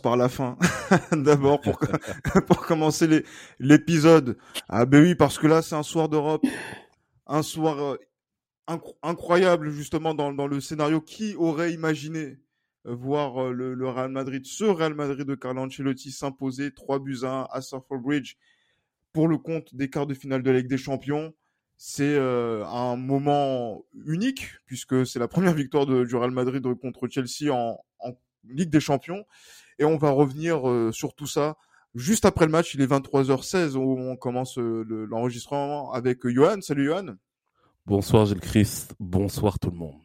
par 0.00 0.16
la 0.16 0.28
fin. 0.28 0.56
D'abord 1.12 1.60
pour 1.60 1.78
pour 2.46 2.66
commencer 2.66 3.24
l'épisode. 3.58 4.38
Ah 4.68 4.86
ben 4.86 5.02
oui, 5.02 5.14
parce 5.14 5.38
que 5.38 5.46
là 5.46 5.62
c'est 5.62 5.74
un 5.74 5.82
soir 5.82 6.08
d'Europe, 6.08 6.44
un 7.26 7.42
soir 7.42 7.78
euh, 7.80 7.96
incroyable 9.02 9.70
justement 9.70 10.14
dans, 10.14 10.32
dans 10.32 10.46
le 10.46 10.60
scénario. 10.60 11.00
Qui 11.00 11.34
aurait 11.36 11.72
imaginé 11.72 12.38
euh, 12.86 12.94
voir 12.94 13.42
euh, 13.42 13.52
le, 13.52 13.88
Real 13.88 14.10
Madrid, 14.10 14.44
ce 14.46 14.64
Real 14.64 14.94
Madrid 14.94 15.26
de 15.26 15.34
Carlo 15.34 15.62
Ancelotti 15.62 16.10
s'imposer 16.10 16.72
3 16.72 16.98
buts 17.00 17.20
à 17.22 17.42
1 17.42 17.48
à 17.50 17.60
Stamford 17.60 17.98
Bridge 17.98 18.36
pour 19.12 19.28
le 19.28 19.38
compte 19.38 19.74
des 19.74 19.90
quarts 19.90 20.06
de 20.06 20.14
finale 20.14 20.42
de 20.42 20.50
la 20.50 20.58
Ligue 20.58 20.68
des 20.68 20.78
Champions? 20.78 21.34
C'est 21.80 22.18
un 22.18 22.96
moment 22.96 23.84
unique 24.04 24.48
puisque 24.66 25.06
c'est 25.06 25.20
la 25.20 25.28
première 25.28 25.54
victoire 25.54 25.86
de, 25.86 26.04
du 26.04 26.16
Real 26.16 26.32
Madrid 26.32 26.60
contre 26.80 27.06
Chelsea 27.06 27.52
en, 27.52 27.78
en 28.00 28.14
Ligue 28.48 28.70
des 28.70 28.80
Champions. 28.80 29.24
Et 29.78 29.84
on 29.84 29.96
va 29.96 30.10
revenir 30.10 30.68
euh, 30.68 30.90
sur 30.92 31.14
tout 31.14 31.26
ça 31.26 31.56
juste 31.94 32.24
après 32.24 32.46
le 32.46 32.50
match. 32.52 32.74
Il 32.74 32.80
est 32.80 32.86
23h16 32.86 33.76
où 33.76 33.98
on 33.98 34.16
commence 34.16 34.58
euh, 34.58 35.06
l'enregistrement 35.08 35.92
avec 35.92 36.26
Johan. 36.26 36.60
Salut 36.60 36.86
Johan. 36.86 37.16
Bonsoir 37.86 38.26
Gilles 38.26 38.40
Christ. 38.40 38.94
Bonsoir 38.98 39.58
tout 39.58 39.70
le 39.70 39.76
monde. 39.76 40.00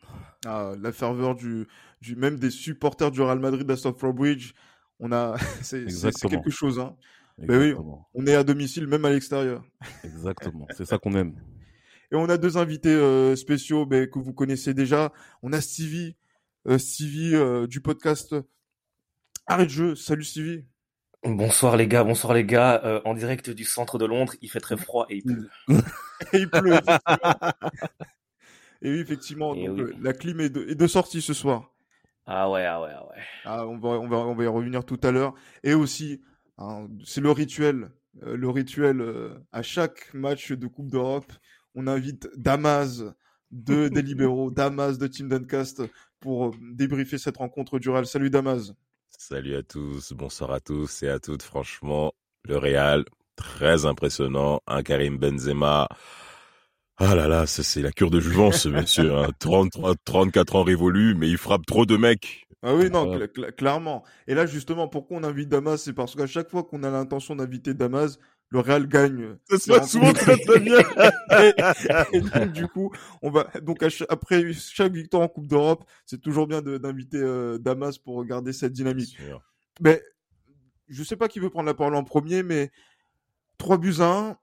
Ah, 0.46 0.74
la 0.80 0.92
ferveur 0.92 1.36
du, 1.36 1.68
du, 2.02 2.16
même 2.16 2.38
des 2.38 2.50
supporters 2.50 3.12
du 3.12 3.22
Real 3.22 3.40
Madrid 3.40 3.70
à 3.70 3.76
Stamford 3.76 4.14
Bridge. 4.14 4.54
On 5.00 5.12
a, 5.12 5.36
c'est 5.62 5.86
quelque 6.30 6.50
chose, 6.50 6.80
hein. 6.80 6.96
Ben 7.40 7.60
oui, 7.60 7.74
on 8.14 8.28
est 8.28 8.36
à 8.36 8.44
domicile 8.44 8.88
même 8.88 9.06
à 9.06 9.10
l'extérieur. 9.10 9.64
Exactement, 10.04 10.68
c'est 10.78 10.86
ça 10.86 10.98
qu'on 11.00 11.16
aime. 11.16 11.34
Et 12.12 12.16
on 12.16 12.30
a 12.30 12.38
deux 12.38 12.58
invités 12.58 12.94
euh, 12.94 13.36
spéciaux 13.36 13.88
ben, 13.88 14.08
que 14.08 14.20
vous 14.20 14.34
connaissez 14.34 14.76
déjà. 14.76 15.12
On 15.42 15.52
a 15.52 15.60
Stevie, 15.60 16.16
euh, 16.68 16.78
Stevie 16.78 17.34
euh, 17.34 17.66
du 17.66 17.82
podcast 17.82 18.36
Arrête 19.46 19.70
jeu. 19.70 19.96
Salut 19.96 20.24
Stevie. 20.24 20.64
Bonsoir 21.24 21.78
les 21.78 21.88
gars, 21.88 22.04
bonsoir 22.04 22.34
les 22.34 22.46
gars. 22.46 22.82
Euh, 22.84 23.02
en 23.06 23.14
direct 23.14 23.50
du 23.50 23.66
centre 23.66 23.98
de 23.98 24.06
Londres, 24.06 24.36
il 24.42 24.50
fait 24.50 24.60
très 24.60 24.78
froid 24.78 25.06
et 25.10 25.18
il 25.18 25.24
pleut. 25.24 25.50
et 26.34 26.38
il 26.40 26.50
pleut. 26.50 26.80
et 28.82 28.92
oui, 28.92 29.00
effectivement, 29.00 29.54
la 30.02 30.14
clim 30.14 30.40
est 30.40 30.50
de, 30.50 30.88
sortie 30.88 31.22
ce 31.22 31.34
soir. 31.34 31.74
Ah 32.26 32.50
ouais, 32.50 32.66
ah 32.66 32.82
ouais, 32.82 32.92
ah 32.94 33.06
ouais. 33.08 33.22
Ah, 33.44 33.68
on, 33.68 33.78
va, 33.78 33.90
on, 33.90 34.08
va, 34.08 34.18
on 34.18 34.36
va 34.36 34.44
y 34.44 34.48
revenir 34.48 34.86
tout 34.86 35.00
à 35.04 35.12
l'heure. 35.12 35.34
Et 35.64 35.74
aussi, 35.74 36.22
hein, 36.58 36.88
c'est 37.06 37.22
le 37.22 37.32
rituel. 37.32 37.90
le 38.22 38.50
rituel 38.50 39.04
à 39.52 39.62
chaque 39.62 40.14
match 40.14 40.52
de 40.52 40.68
Coupe 40.68 40.90
d'Europe. 40.90 41.32
On 41.76 41.88
invite 41.88 42.30
Damas 42.38 43.04
de 43.52 43.88
des 43.90 44.02
libéraux, 44.02 44.52
Damas 44.52 44.98
de 44.98 45.08
Team 45.08 45.30
Duncast 45.30 45.84
pour 46.20 46.48
euh, 46.48 46.52
débriefer 46.62 47.18
cette 47.18 47.38
rencontre 47.38 47.80
du 47.80 47.90
Real. 47.90 48.06
Salut 48.06 48.30
Damas. 48.30 48.74
Salut 49.30 49.56
à 49.56 49.64
tous, 49.64 50.12
bonsoir 50.12 50.52
à 50.52 50.60
tous 50.60 51.02
et 51.02 51.08
à 51.08 51.18
toutes. 51.18 51.44
Franchement, 51.44 52.12
le 52.44 52.58
Real, 52.58 53.06
très 53.38 53.86
impressionnant. 53.86 54.60
Un 54.68 54.84
Karim 54.84 55.18
Benzema. 55.18 55.88
Ah 56.98 57.16
là 57.16 57.30
là, 57.30 57.48
c'est 57.48 57.82
la 57.82 57.94
cure 57.94 58.12
de 58.12 58.20
jouvence, 58.20 58.64
ce 58.64 58.70
monsieur. 58.70 59.16
Hein. 59.16 59.30
33, 59.40 59.96
34 60.04 60.58
ans 60.58 60.64
révolus, 60.64 61.16
mais 61.16 61.30
il 61.30 61.38
frappe 61.38 61.66
trop 61.66 61.86
de 61.86 61.96
mecs. 61.96 62.48
Ah 62.64 62.76
oui, 62.76 62.90
non, 62.90 63.18
clairement. 63.58 64.04
Et 64.28 64.36
là, 64.36 64.46
justement, 64.46 64.90
pourquoi 64.90 65.20
on 65.20 65.24
invite 65.24 65.48
Damas? 65.48 65.78
C'est 65.78 65.94
parce 65.94 66.16
qu'à 66.16 66.28
chaque 66.28 66.50
fois 66.50 66.64
qu'on 66.64 66.84
a 66.84 66.90
l'intention 66.90 67.38
d'inviter 67.38 67.74
Damas, 67.74 68.20
le 68.54 68.60
Real 68.60 68.88
gagne. 68.88 69.36
Ça 69.50 69.58
se 69.58 69.68
passe 69.68 69.92
souvent 69.92 70.14
très 70.14 70.38
très 70.38 70.60
bien. 70.60 70.78
et, 72.14 72.22
donc 72.22 72.52
du 72.54 72.68
coup, 72.68 72.92
on 73.24 73.32
va 73.32 73.50
donc 73.64 73.84
après 74.10 74.54
chaque 74.54 74.94
victoire 74.94 75.24
en 75.24 75.28
Coupe 75.28 75.48
d'Europe, 75.48 75.84
c'est 76.06 76.22
toujours 76.22 76.46
bien 76.46 76.62
d'inviter 76.62 77.18
euh, 77.18 77.58
Damas 77.58 77.98
pour 77.98 78.16
regarder 78.16 78.54
cette 78.54 78.72
dynamique. 78.72 79.18
Mais 79.82 80.04
je 80.88 81.04
sais 81.04 81.16
pas 81.16 81.28
qui 81.28 81.40
veut 81.40 81.50
prendre 81.50 81.66
la 81.66 81.74
parole 81.74 81.96
en 81.96 82.04
premier, 82.04 82.44
mais 82.44 82.72
3 83.58 83.80
buts 83.80 83.96
à 84.00 84.38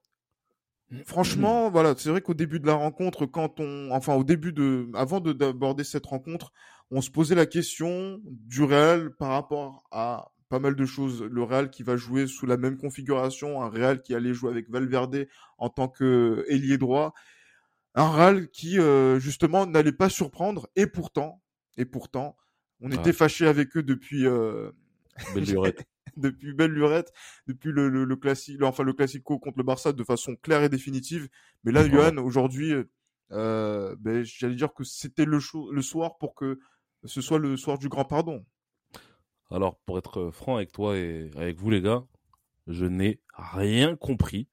1. 0.91 1.03
Franchement, 1.07 1.71
voilà, 1.71 1.95
c'est 1.97 2.11
vrai 2.11 2.21
qu'au 2.21 2.35
début 2.35 2.59
de 2.59 2.67
la 2.67 2.75
rencontre, 2.75 3.27
quand 3.27 3.61
on, 3.61 3.93
enfin 3.93 4.17
au 4.17 4.25
début 4.25 4.53
de, 4.53 4.91
avant 4.95 5.21
d'aborder 5.21 5.85
cette 5.85 6.07
rencontre, 6.07 6.53
on 6.91 7.01
se 7.01 7.13
posait 7.13 7.37
la 7.37 7.47
question 7.47 8.21
du 8.25 8.65
Real 8.65 9.15
par 9.15 9.29
rapport 9.29 9.85
à 9.93 10.33
pas 10.51 10.59
mal 10.59 10.75
de 10.75 10.85
choses. 10.85 11.23
Le 11.23 11.43
Real 11.43 11.71
qui 11.71 11.83
va 11.83 11.97
jouer 11.97 12.27
sous 12.27 12.45
la 12.45 12.59
même 12.59 12.77
configuration, 12.77 13.63
un 13.63 13.71
Real 13.71 14.03
qui 14.03 14.15
allait 14.15 14.35
jouer 14.35 14.51
avec 14.51 14.69
Valverde 14.69 15.27
en 15.57 15.71
tant 15.71 15.89
que 15.89 16.45
ailier 16.49 16.77
droit, 16.77 17.15
un 17.95 18.11
Real 18.11 18.51
qui 18.51 18.79
euh, 18.79 19.19
justement 19.19 19.65
n'allait 19.65 19.93
pas 19.93 20.11
surprendre 20.11 20.69
et 20.77 20.87
pourtant, 20.87 21.41
et 21.79 21.87
pourtant, 21.87 22.37
on 22.81 22.91
était 22.91 23.13
fâché 23.13 23.47
avec 23.47 23.77
eux 23.77 23.83
depuis 23.83 24.27
euh... 24.27 24.73
belle 25.35 25.45
lurette. 25.45 25.85
depuis 26.17 26.53
belle 26.53 26.73
lurette, 26.73 27.13
depuis 27.47 27.71
le, 27.71 27.89
le, 27.89 28.17
classique, 28.17 28.61
enfin 28.63 28.83
le 28.83 28.93
classico 28.93 29.39
contre 29.39 29.59
le 29.59 29.65
Barça 29.65 29.93
de 29.93 30.03
façon 30.03 30.35
claire 30.35 30.65
et 30.65 30.69
définitive. 30.69 31.29
Mais 31.63 31.71
là, 31.71 31.89
Johan, 31.89 32.17
aujourd'hui, 32.17 32.75
euh, 33.31 33.95
ben, 34.01 34.25
j'allais 34.25 34.57
dire 34.57 34.75
que 34.75 34.83
c'était 34.83 35.25
le, 35.25 35.39
le 35.73 35.83
soir 35.83 36.19
pour 36.19 36.35
que 36.35 36.59
ce 37.05 37.21
soit 37.21 37.39
le 37.39 37.57
soir 37.57 37.79
du 37.79 37.89
grand 37.89 38.05
pardon. 38.05 38.45
Alors, 39.51 39.79
pour 39.85 39.99
être 39.99 40.21
euh, 40.21 40.31
franc 40.31 40.57
avec 40.57 40.73
toi 40.73 40.97
et 40.97 41.31
avec 41.37 41.59
vous, 41.59 41.71
les 41.71 41.83
gars, 41.83 42.05
je 42.67 42.87
n'ai 42.87 43.21
rien 43.35 43.97
compris 43.97 44.49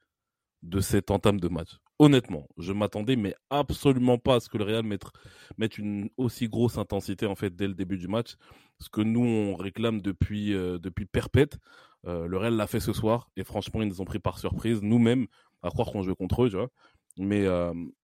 de 0.63 0.79
cette 0.79 1.11
entame 1.11 1.39
de 1.39 1.47
match. 1.47 1.77
Honnêtement, 1.99 2.47
je 2.57 2.73
m'attendais, 2.73 3.15
mais 3.15 3.35
absolument 3.49 4.17
pas 4.17 4.35
à 4.35 4.39
ce 4.39 4.49
que 4.49 4.57
le 4.57 4.63
Real 4.63 4.83
mette, 4.83 5.77
une 5.77 6.09
aussi 6.17 6.47
grosse 6.47 6.77
intensité 6.77 7.25
en 7.25 7.35
fait 7.35 7.55
dès 7.55 7.67
le 7.67 7.73
début 7.73 7.97
du 7.97 8.07
match. 8.07 8.35
Ce 8.79 8.89
que 8.89 9.01
nous 9.01 9.23
on 9.23 9.55
réclame 9.55 10.01
depuis 10.01 10.53
euh, 10.53 10.79
perpète. 11.11 11.57
Euh, 12.05 12.27
le 12.27 12.37
Real 12.37 12.55
l'a 12.55 12.67
fait 12.67 12.79
ce 12.79 12.93
soir 12.93 13.31
et 13.35 13.43
franchement 13.43 13.81
ils 13.81 13.87
nous 13.87 14.01
ont 14.01 14.05
pris 14.05 14.19
par 14.19 14.37
surprise. 14.37 14.81
Nous-mêmes, 14.83 15.27
à 15.63 15.69
croire 15.69 15.91
qu'on 15.91 16.03
jouait 16.03 16.15
contre 16.15 16.43
eux, 16.43 16.49
tu 16.49 16.55
vois. 16.55 16.69
Mais 17.17 17.45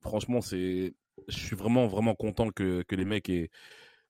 franchement, 0.01 0.41
c'est, 0.41 0.95
je 1.27 1.37
suis 1.37 1.55
vraiment 1.55 1.85
vraiment 1.87 2.15
content 2.15 2.49
que, 2.49 2.81
que 2.83 2.95
les 2.95 3.05
mecs 3.05 3.29
aient, 3.29 3.51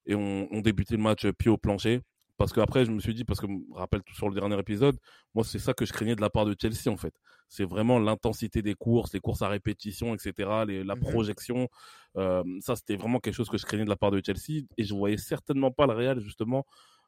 et 0.05 0.15
ont, 0.15 0.47
ont, 0.51 0.61
débuté 0.61 0.95
le 0.95 1.03
match 1.03 1.27
pied 1.31 1.51
au 1.51 1.57
plancher. 1.57 2.01
Parce 2.43 2.51
qu'après, 2.51 2.83
je 2.83 2.91
me 2.91 2.99
suis 2.99 3.13
dit, 3.13 3.23
parce 3.23 3.39
que 3.39 3.47
je 3.47 3.53
me 3.53 3.61
rappelle 3.73 4.03
tout 4.03 4.13
sur 4.15 4.27
le 4.27 4.35
dernier 4.35 4.59
épisode, 4.59 4.97
moi, 5.33 5.45
c'est 5.45 5.59
ça 5.59 5.73
que 5.73 5.85
je 5.85 5.93
craignais 5.93 6.13
de 6.17 6.19
la 6.19 6.29
part 6.29 6.43
de 6.45 6.53
Chelsea, 6.61 6.89
en 6.91 6.97
fait. 6.97 7.13
C'est 7.47 7.63
vraiment 7.63 7.99
l'intensité 7.99 8.61
des 8.61 8.73
courses, 8.73 9.13
les 9.13 9.21
courses 9.21 9.41
à 9.43 9.47
répétition, 9.47 10.13
etc., 10.13 10.33
la 10.67 10.95
mmh 10.95 10.99
projection. 10.99 11.69
Euh, 12.17 12.43
ça, 12.59 12.75
c'était 12.75 12.97
vraiment 12.97 13.21
quelque 13.21 13.35
chose 13.35 13.47
que 13.47 13.57
je 13.57 13.65
craignais 13.65 13.85
de 13.85 13.89
la 13.89 13.95
part 13.95 14.11
de 14.11 14.21
Chelsea. 14.21 14.65
Et 14.77 14.83
je 14.83 14.93
voyais 14.93 15.15
certainement 15.15 15.71
pas 15.71 15.87
le 15.87 15.93
Real, 15.93 16.19
justement, 16.19 16.65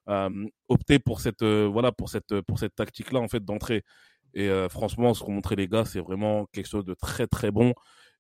euh, 0.08 0.30
opter 0.70 1.00
pour 1.00 1.20
cette, 1.20 1.42
euh, 1.42 1.68
voilà, 1.70 1.92
pour 1.92 2.08
cette, 2.08 2.40
pour 2.44 2.58
cette 2.58 2.74
tactique-là, 2.76 3.20
en 3.20 3.28
fait, 3.28 3.44
d'entrée. 3.44 3.84
Et 4.36 4.50
franchement, 4.70 5.14
ce 5.14 5.22
qu'ont 5.22 5.34
montré 5.34 5.58
les 5.58 5.68
gars, 5.68 5.84
c'est 5.84 6.00
vraiment 6.00 6.46
quelque 6.54 6.68
chose 6.70 6.86
de 6.86 6.94
très, 6.94 7.28
très 7.28 7.52
bon. 7.52 7.74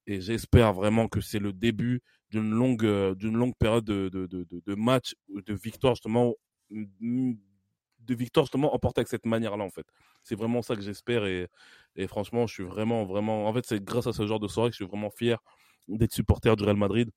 Et 0.05 0.19
j'espère 0.19 0.73
vraiment 0.73 1.07
que 1.07 1.21
c'est 1.21 1.39
le 1.39 1.53
début 1.53 2.01
d'une 2.29 2.51
longue, 2.51 3.15
d'une 3.15 3.37
longue 3.37 3.55
période 3.57 3.85
de, 3.85 4.09
de, 4.09 4.25
de, 4.27 4.45
de 4.65 4.75
match, 4.75 5.15
de 5.29 5.53
victoire, 5.53 5.95
justement, 5.95 6.33
de 6.71 8.15
victoire 8.15 8.45
justement 8.45 8.73
emportée 8.73 8.99
avec 8.99 9.07
cette 9.07 9.25
manière-là 9.25 9.63
en 9.63 9.69
fait. 9.69 9.85
C'est 10.23 10.35
vraiment 10.35 10.61
ça 10.61 10.75
que 10.75 10.81
j'espère 10.81 11.25
et, 11.25 11.47
et, 11.95 12.07
franchement 12.07 12.47
je 12.47 12.53
suis 12.53 12.63
vraiment 12.63 13.05
vraiment 13.05 13.47
en 13.47 13.53
fait 13.53 13.65
c'est 13.65 13.83
grâce 13.83 14.07
à 14.07 14.13
ce 14.13 14.25
genre 14.27 14.39
de 14.39 14.47
soirée 14.47 14.69
que 14.69 14.73
je 14.73 14.83
suis 14.83 14.89
vraiment 14.89 15.09
fier 15.09 15.39
d'être 15.87 16.13
supporter 16.13 16.55
du 16.55 16.63
Real 16.63 16.77
Madrid 16.77 17.09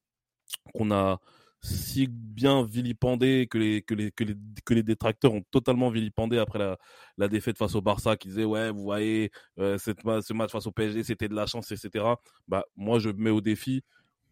qu'on 0.75 0.91
a 0.91 1.19
si 1.61 2.07
bien 2.09 2.65
vilipendé 2.65 3.49
que 3.51 3.59
les, 3.59 3.83
que 3.83 3.95
les, 3.95 4.13
que 4.13 4.23
les, 4.23 4.35
que 4.65 4.75
les 4.75 4.83
détracteurs 4.85 5.35
ont 5.35 5.43
totalement 5.51 5.91
vilipendé 5.91 6.39
après 6.39 6.59
la, 6.61 6.79
la 7.17 7.27
défaite 7.29 7.59
face 7.59 7.75
au 7.75 7.83
Barça 7.83 8.17
qui 8.17 8.29
disait 8.29 8.45
ouais 8.45 8.71
vous 8.71 8.83
voyez 8.83 9.31
euh, 9.59 9.77
cette, 9.77 10.01
ce 10.03 10.33
match 10.33 10.53
face 10.53 10.67
au 10.67 10.73
PSG 10.73 11.03
c'était 11.03 11.29
de 11.29 11.35
la 11.35 11.47
chance 11.47 11.73
etc 11.73 12.05
bah 12.47 12.65
moi 12.77 13.01
je 13.01 13.11
mets 13.11 13.31
au 13.31 13.41
défi 13.41 13.83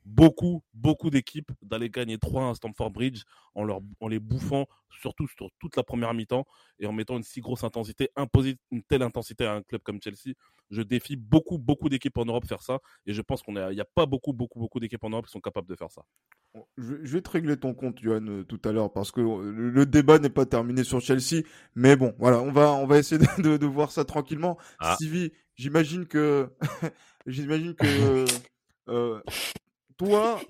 beaucoup, 0.07 0.63
beaucoup 0.73 1.11
d'équipes 1.11 1.51
d'aller 1.63 1.91
gagner 1.91 2.17
3 2.17 2.51
à 2.51 2.55
Stamford 2.55 2.91
Bridge 2.93 3.25
en, 3.55 3.65
leur, 3.65 3.81
en 4.01 4.09
les 4.09 4.21
bouffant, 4.21 4.67
surtout 5.01 5.27
sur 5.27 5.49
toute 5.59 5.77
la 5.77 5.83
première 5.83 6.15
mi-temps, 6.15 6.47
et 6.79 6.87
en 6.87 6.93
mettant 6.93 7.17
une 7.17 7.25
si 7.25 7.41
grosse 7.41 7.65
intensité, 7.65 8.11
imposer 8.15 8.57
une 8.71 8.83
telle 8.85 9.03
intensité 9.03 9.45
à 9.45 9.55
un 9.55 9.63
club 9.63 9.83
comme 9.83 10.01
Chelsea. 10.01 10.35
Je 10.71 10.83
défie 10.83 11.17
beaucoup, 11.17 11.59
beaucoup 11.59 11.89
d'équipes 11.89 12.17
en 12.19 12.25
Europe 12.25 12.47
faire 12.47 12.63
ça, 12.63 12.79
et 13.05 13.13
je 13.13 13.21
pense 13.21 13.43
qu'il 13.43 13.55
n'y 13.55 13.81
a, 13.81 13.85
pas 13.85 14.07
beaucoup, 14.07 14.33
beaucoup, 14.33 14.61
beaucoup 14.61 14.79
d'équipes 14.79 15.03
en 15.05 15.11
Europe 15.11 15.27
qui 15.27 15.33
sont 15.33 15.41
capables 15.41 15.69
de 15.69 15.75
faire 15.75 15.91
ça. 15.91 16.03
Je, 16.79 16.95
vais 16.95 17.21
te 17.21 17.31
régler 17.31 17.57
ton 17.57 17.75
compte, 17.75 18.01
Johan, 18.01 18.27
euh, 18.29 18.45
tout 18.45 18.61
à 18.65 18.73
l'heure, 18.73 18.93
parce 18.93 19.11
que 19.11 19.21
euh, 19.21 19.53
le, 19.53 19.87
débat 19.87 20.19
n'est 20.19 20.31
pas 20.31 20.47
terminé 20.47 20.85
sur 20.85 21.01
Chelsea, 21.01 21.43
mais 21.75 21.97
bon, 21.97 22.15
voilà, 22.19 22.41
on 22.41 22.53
va, 22.53 22.73
on 22.73 22.87
va 22.87 22.99
essayer 22.99 23.21
de, 23.39 23.67
voir 23.67 23.91
ça 23.91 24.05
tranquillement. 24.05 24.57
Ah. 24.79 24.97
j'imagine 25.57 26.07
que, 26.07 26.49
j'imagine 27.27 27.75
que, 27.75 28.25
euh, 28.89 29.21
toi, 29.97 30.41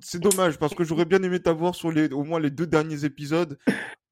c'est 0.00 0.20
dommage 0.20 0.58
parce 0.58 0.74
que 0.74 0.84
j'aurais 0.84 1.04
bien 1.04 1.22
aimé 1.22 1.40
t'avoir 1.40 1.74
sur 1.74 1.90
les, 1.90 2.08
au 2.12 2.24
moins 2.24 2.40
les 2.40 2.50
deux 2.50 2.66
derniers 2.66 3.04
épisodes 3.04 3.58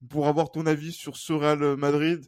pour 0.08 0.28
avoir 0.28 0.50
ton 0.50 0.66
avis 0.66 0.92
sur 0.92 1.16
ce 1.16 1.32
Real 1.32 1.76
Madrid. 1.76 2.24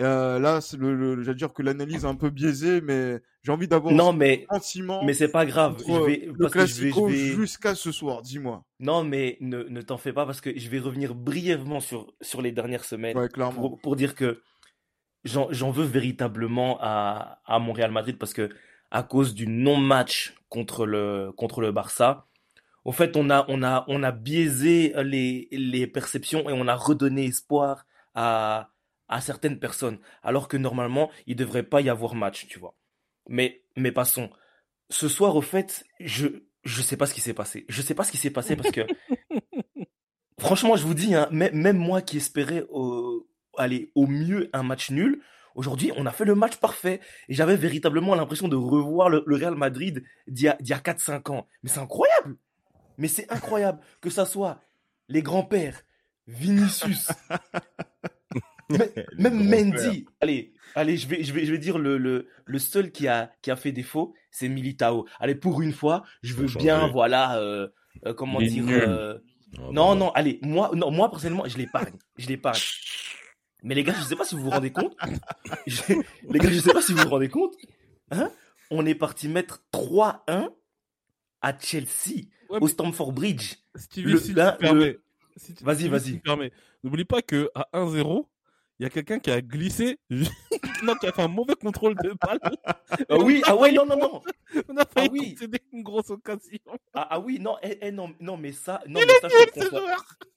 Euh, 0.00 0.38
là, 0.38 0.60
c'est 0.60 0.76
le, 0.76 0.94
le, 0.94 1.22
j'allais 1.22 1.36
dire 1.36 1.52
que 1.52 1.62
l'analyse 1.62 2.04
est 2.04 2.08
un 2.08 2.14
peu 2.14 2.30
biaisée, 2.30 2.80
mais 2.80 3.20
j'ai 3.42 3.50
envie 3.50 3.66
d'avoir 3.66 3.92
non, 3.92 4.12
mais, 4.12 4.46
sentiment. 4.48 5.02
Mais 5.02 5.12
c'est 5.12 5.32
pas 5.32 5.44
grave. 5.44 5.82
Je 5.86 5.92
vais, 5.92 6.26
le 6.26 6.34
parce 6.34 6.52
que 6.52 6.66
je 6.66 6.82
vais, 6.82 6.90
je 6.92 7.00
vais... 7.00 7.16
jusqu'à 7.34 7.74
ce 7.74 7.90
soir, 7.90 8.22
dis-moi. 8.22 8.64
Non, 8.78 9.02
mais 9.02 9.38
ne, 9.40 9.64
ne 9.64 9.80
t'en 9.80 9.96
fais 9.96 10.12
pas 10.12 10.24
parce 10.24 10.40
que 10.40 10.56
je 10.56 10.68
vais 10.68 10.78
revenir 10.78 11.16
brièvement 11.16 11.80
sur, 11.80 12.12
sur 12.20 12.42
les 12.42 12.52
dernières 12.52 12.84
semaines 12.84 13.16
ouais, 13.18 13.28
clairement. 13.28 13.60
Pour, 13.60 13.80
pour 13.80 13.96
dire 13.96 14.14
que 14.14 14.40
j'en 15.24 15.70
veux 15.70 15.84
véritablement 15.84 16.78
à, 16.80 17.40
à 17.44 17.58
Montréal 17.58 17.90
Madrid 17.90 18.16
parce 18.18 18.32
que 18.32 18.50
à 18.90 19.02
cause 19.02 19.34
du 19.34 19.46
non-match 19.46 20.34
contre 20.48 20.86
le, 20.86 21.32
contre 21.36 21.60
le 21.60 21.72
Barça, 21.72 22.26
au 22.84 22.92
fait, 22.92 23.16
on 23.16 23.28
a, 23.28 23.44
on 23.48 23.62
a, 23.62 23.84
on 23.88 24.02
a 24.02 24.12
biaisé 24.12 24.94
les, 25.04 25.48
les 25.50 25.86
perceptions 25.86 26.48
et 26.48 26.52
on 26.52 26.68
a 26.68 26.74
redonné 26.74 27.26
espoir 27.26 27.84
à, 28.14 28.70
à 29.08 29.20
certaines 29.20 29.58
personnes, 29.58 29.98
alors 30.22 30.48
que 30.48 30.56
normalement, 30.56 31.10
il 31.26 31.36
devrait 31.36 31.64
pas 31.64 31.80
y 31.80 31.90
avoir 31.90 32.14
match, 32.14 32.46
tu 32.46 32.58
vois. 32.58 32.74
Mais, 33.28 33.62
mais 33.76 33.92
passons. 33.92 34.30
Ce 34.90 35.08
soir, 35.08 35.36
au 35.36 35.42
fait, 35.42 35.84
je, 36.00 36.28
je 36.64 36.82
sais 36.82 36.96
pas 36.96 37.06
ce 37.06 37.14
qui 37.14 37.20
s'est 37.20 37.34
passé. 37.34 37.66
Je 37.68 37.82
sais 37.82 37.94
pas 37.94 38.04
ce 38.04 38.10
qui 38.10 38.16
s'est 38.16 38.30
passé 38.30 38.56
parce 38.56 38.70
que, 38.70 38.86
franchement, 40.40 40.76
je 40.76 40.84
vous 40.84 40.94
dis, 40.94 41.14
hein, 41.14 41.28
même 41.30 41.76
moi 41.76 42.00
qui 42.00 42.16
espérais, 42.16 42.64
au, 42.70 43.26
aller 43.58 43.92
au 43.94 44.06
mieux 44.06 44.48
un 44.52 44.62
match 44.62 44.90
nul, 44.90 45.22
Aujourd'hui, 45.58 45.90
on 45.96 46.06
a 46.06 46.12
fait 46.12 46.24
le 46.24 46.36
match 46.36 46.58
parfait 46.58 47.00
et 47.28 47.34
j'avais 47.34 47.56
véritablement 47.56 48.14
l'impression 48.14 48.46
de 48.46 48.54
revoir 48.54 49.08
le, 49.08 49.24
le 49.26 49.34
Real 49.34 49.56
Madrid 49.56 50.04
d'il 50.28 50.44
y 50.44 50.48
a, 50.72 50.76
a 50.76 50.78
4-5 50.78 51.32
ans. 51.32 51.48
Mais 51.64 51.68
c'est 51.68 51.80
incroyable 51.80 52.36
Mais 52.96 53.08
c'est 53.08 53.28
incroyable 53.32 53.80
que 54.00 54.08
ça 54.08 54.24
soit 54.24 54.60
les 55.08 55.20
grands-pères, 55.20 55.82
Vinicius, 56.28 57.10
même 59.18 59.48
Mendy. 59.48 60.06
Allez, 60.20 60.52
allez, 60.76 60.96
je 60.96 61.08
vais, 61.08 61.24
je 61.24 61.32
vais, 61.32 61.44
je 61.44 61.50
vais 61.50 61.58
dire 61.58 61.78
le, 61.78 61.98
le, 61.98 62.28
le 62.44 62.58
seul 62.60 62.92
qui 62.92 63.08
a, 63.08 63.32
qui 63.42 63.50
a 63.50 63.56
fait 63.56 63.72
défaut, 63.72 64.14
c'est 64.30 64.48
Militao. 64.48 65.06
Allez, 65.18 65.34
pour 65.34 65.60
une 65.60 65.72
fois, 65.72 66.04
je 66.22 66.34
veux 66.34 66.46
bien, 66.46 66.86
voilà, 66.86 67.36
euh, 67.38 67.66
euh, 68.06 68.14
comment 68.14 68.38
dire. 68.38 68.64
Euh... 68.68 69.18
Oh, 69.58 69.72
non, 69.72 69.96
non, 69.96 70.12
allez, 70.12 70.38
moi, 70.40 70.70
non, 70.76 70.92
moi 70.92 71.10
personnellement, 71.10 71.48
je 71.48 71.58
l'épargne, 71.58 71.96
je 72.16 72.28
l'épargne. 72.28 72.60
Mais 73.62 73.74
les 73.74 73.82
gars, 73.82 73.94
je 73.94 74.04
sais 74.04 74.16
pas 74.16 74.24
si 74.24 74.34
vous 74.34 74.42
vous 74.42 74.50
rendez 74.50 74.70
compte. 74.70 74.96
Les 76.28 76.38
gars, 76.38 76.50
je 76.50 76.60
sais 76.60 76.72
pas 76.72 76.82
si 76.82 76.92
vous 76.92 77.02
vous 77.02 77.08
rendez 77.08 77.28
compte. 77.28 77.54
Hein? 78.10 78.30
On 78.70 78.86
est 78.86 78.94
parti 78.94 79.28
mettre 79.28 79.62
3-1 79.72 80.50
à 81.40 81.58
Chelsea, 81.58 82.26
ouais, 82.50 82.58
au 82.60 82.68
Stamford 82.68 83.12
Bridge. 83.12 83.56
Stevie, 83.74 84.12
le, 84.12 84.18
si 84.18 84.32
le... 84.32 85.00
si 85.36 85.54
vas-y, 85.60 85.88
vas-y. 85.88 86.20
N'oublie 86.84 87.04
pas 87.04 87.22
que 87.22 87.50
à 87.54 87.68
1-0, 87.74 88.26
il 88.78 88.84
y 88.84 88.86
a 88.86 88.90
quelqu'un 88.90 89.18
qui 89.18 89.30
a 89.30 89.40
glissé, 89.40 89.98
non, 90.10 90.94
qui 90.94 91.06
a 91.06 91.12
fait 91.12 91.22
un 91.22 91.28
mauvais 91.28 91.54
contrôle 91.54 91.96
de 91.96 92.14
balle. 92.20 92.38
Ah 93.08 93.18
oui, 93.18 93.42
ah 93.46 93.56
ouais, 93.56 93.72
non, 93.72 93.84
non, 93.84 93.98
non. 93.98 94.22
On 94.68 94.76
a 94.76 94.84
failli 94.84 95.36
ah 95.40 95.44
oui. 95.50 95.58
une 95.72 95.82
grosse 95.82 96.10
occasion. 96.10 96.58
Ah, 96.94 97.08
ah 97.10 97.20
oui, 97.20 97.38
non, 97.40 97.56
eh, 97.62 97.78
eh, 97.80 97.90
non, 97.90 98.14
non, 98.20 98.36
mais 98.36 98.52
ça, 98.52 98.80
non, 98.86 99.00
mais 99.00 99.14
ça, 99.20 99.28
je 99.28 99.44
te 99.50 99.64
le 99.64 99.70
conçois. 99.70 99.96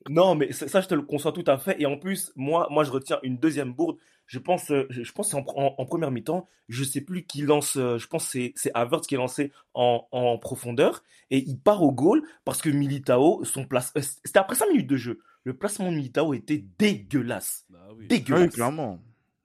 Non, 0.09 0.35
mais 0.35 0.51
ça, 0.51 0.81
je 0.81 0.87
te 0.87 0.95
le 0.95 1.03
conçois 1.03 1.31
tout 1.31 1.43
à 1.45 1.57
fait. 1.57 1.79
Et 1.79 1.85
en 1.85 1.97
plus, 1.97 2.31
moi, 2.35 2.67
moi, 2.71 2.83
je 2.83 2.91
retiens 2.91 3.19
une 3.21 3.37
deuxième 3.37 3.73
bourde. 3.73 3.97
Je 4.31 4.39
pense, 4.39 4.71
je 4.89 5.11
pense, 5.11 5.33
en, 5.33 5.39
en, 5.57 5.75
en 5.77 5.85
première 5.85 6.09
mi-temps, 6.09 6.47
je 6.69 6.85
sais 6.85 7.01
plus 7.01 7.25
qui 7.25 7.41
lance. 7.41 7.73
Je 7.75 8.07
pense 8.07 8.25
c'est 8.27 8.53
c'est 8.55 8.71
Havertz 8.73 9.05
qui 9.05 9.15
est 9.15 9.17
lancé 9.17 9.51
en, 9.73 10.07
en 10.11 10.37
profondeur 10.37 11.03
et 11.31 11.39
il 11.45 11.59
part 11.59 11.83
au 11.83 11.91
goal 11.91 12.21
parce 12.45 12.61
que 12.61 12.69
Militao, 12.69 13.43
son 13.43 13.65
place, 13.65 13.93
c'était 14.23 14.39
après 14.39 14.55
5 14.55 14.69
minutes 14.69 14.87
de 14.87 14.95
jeu 14.95 15.19
le 15.43 15.53
placement 15.53 15.91
de 15.91 15.97
Militao 15.97 16.33
était 16.33 16.63
dégueulasse. 16.77 17.65
Bah 17.69 17.89
oui. 17.97 18.07
Dégueulasse. 18.07 18.43
Oui, 18.43 18.49
clairement. 18.51 18.99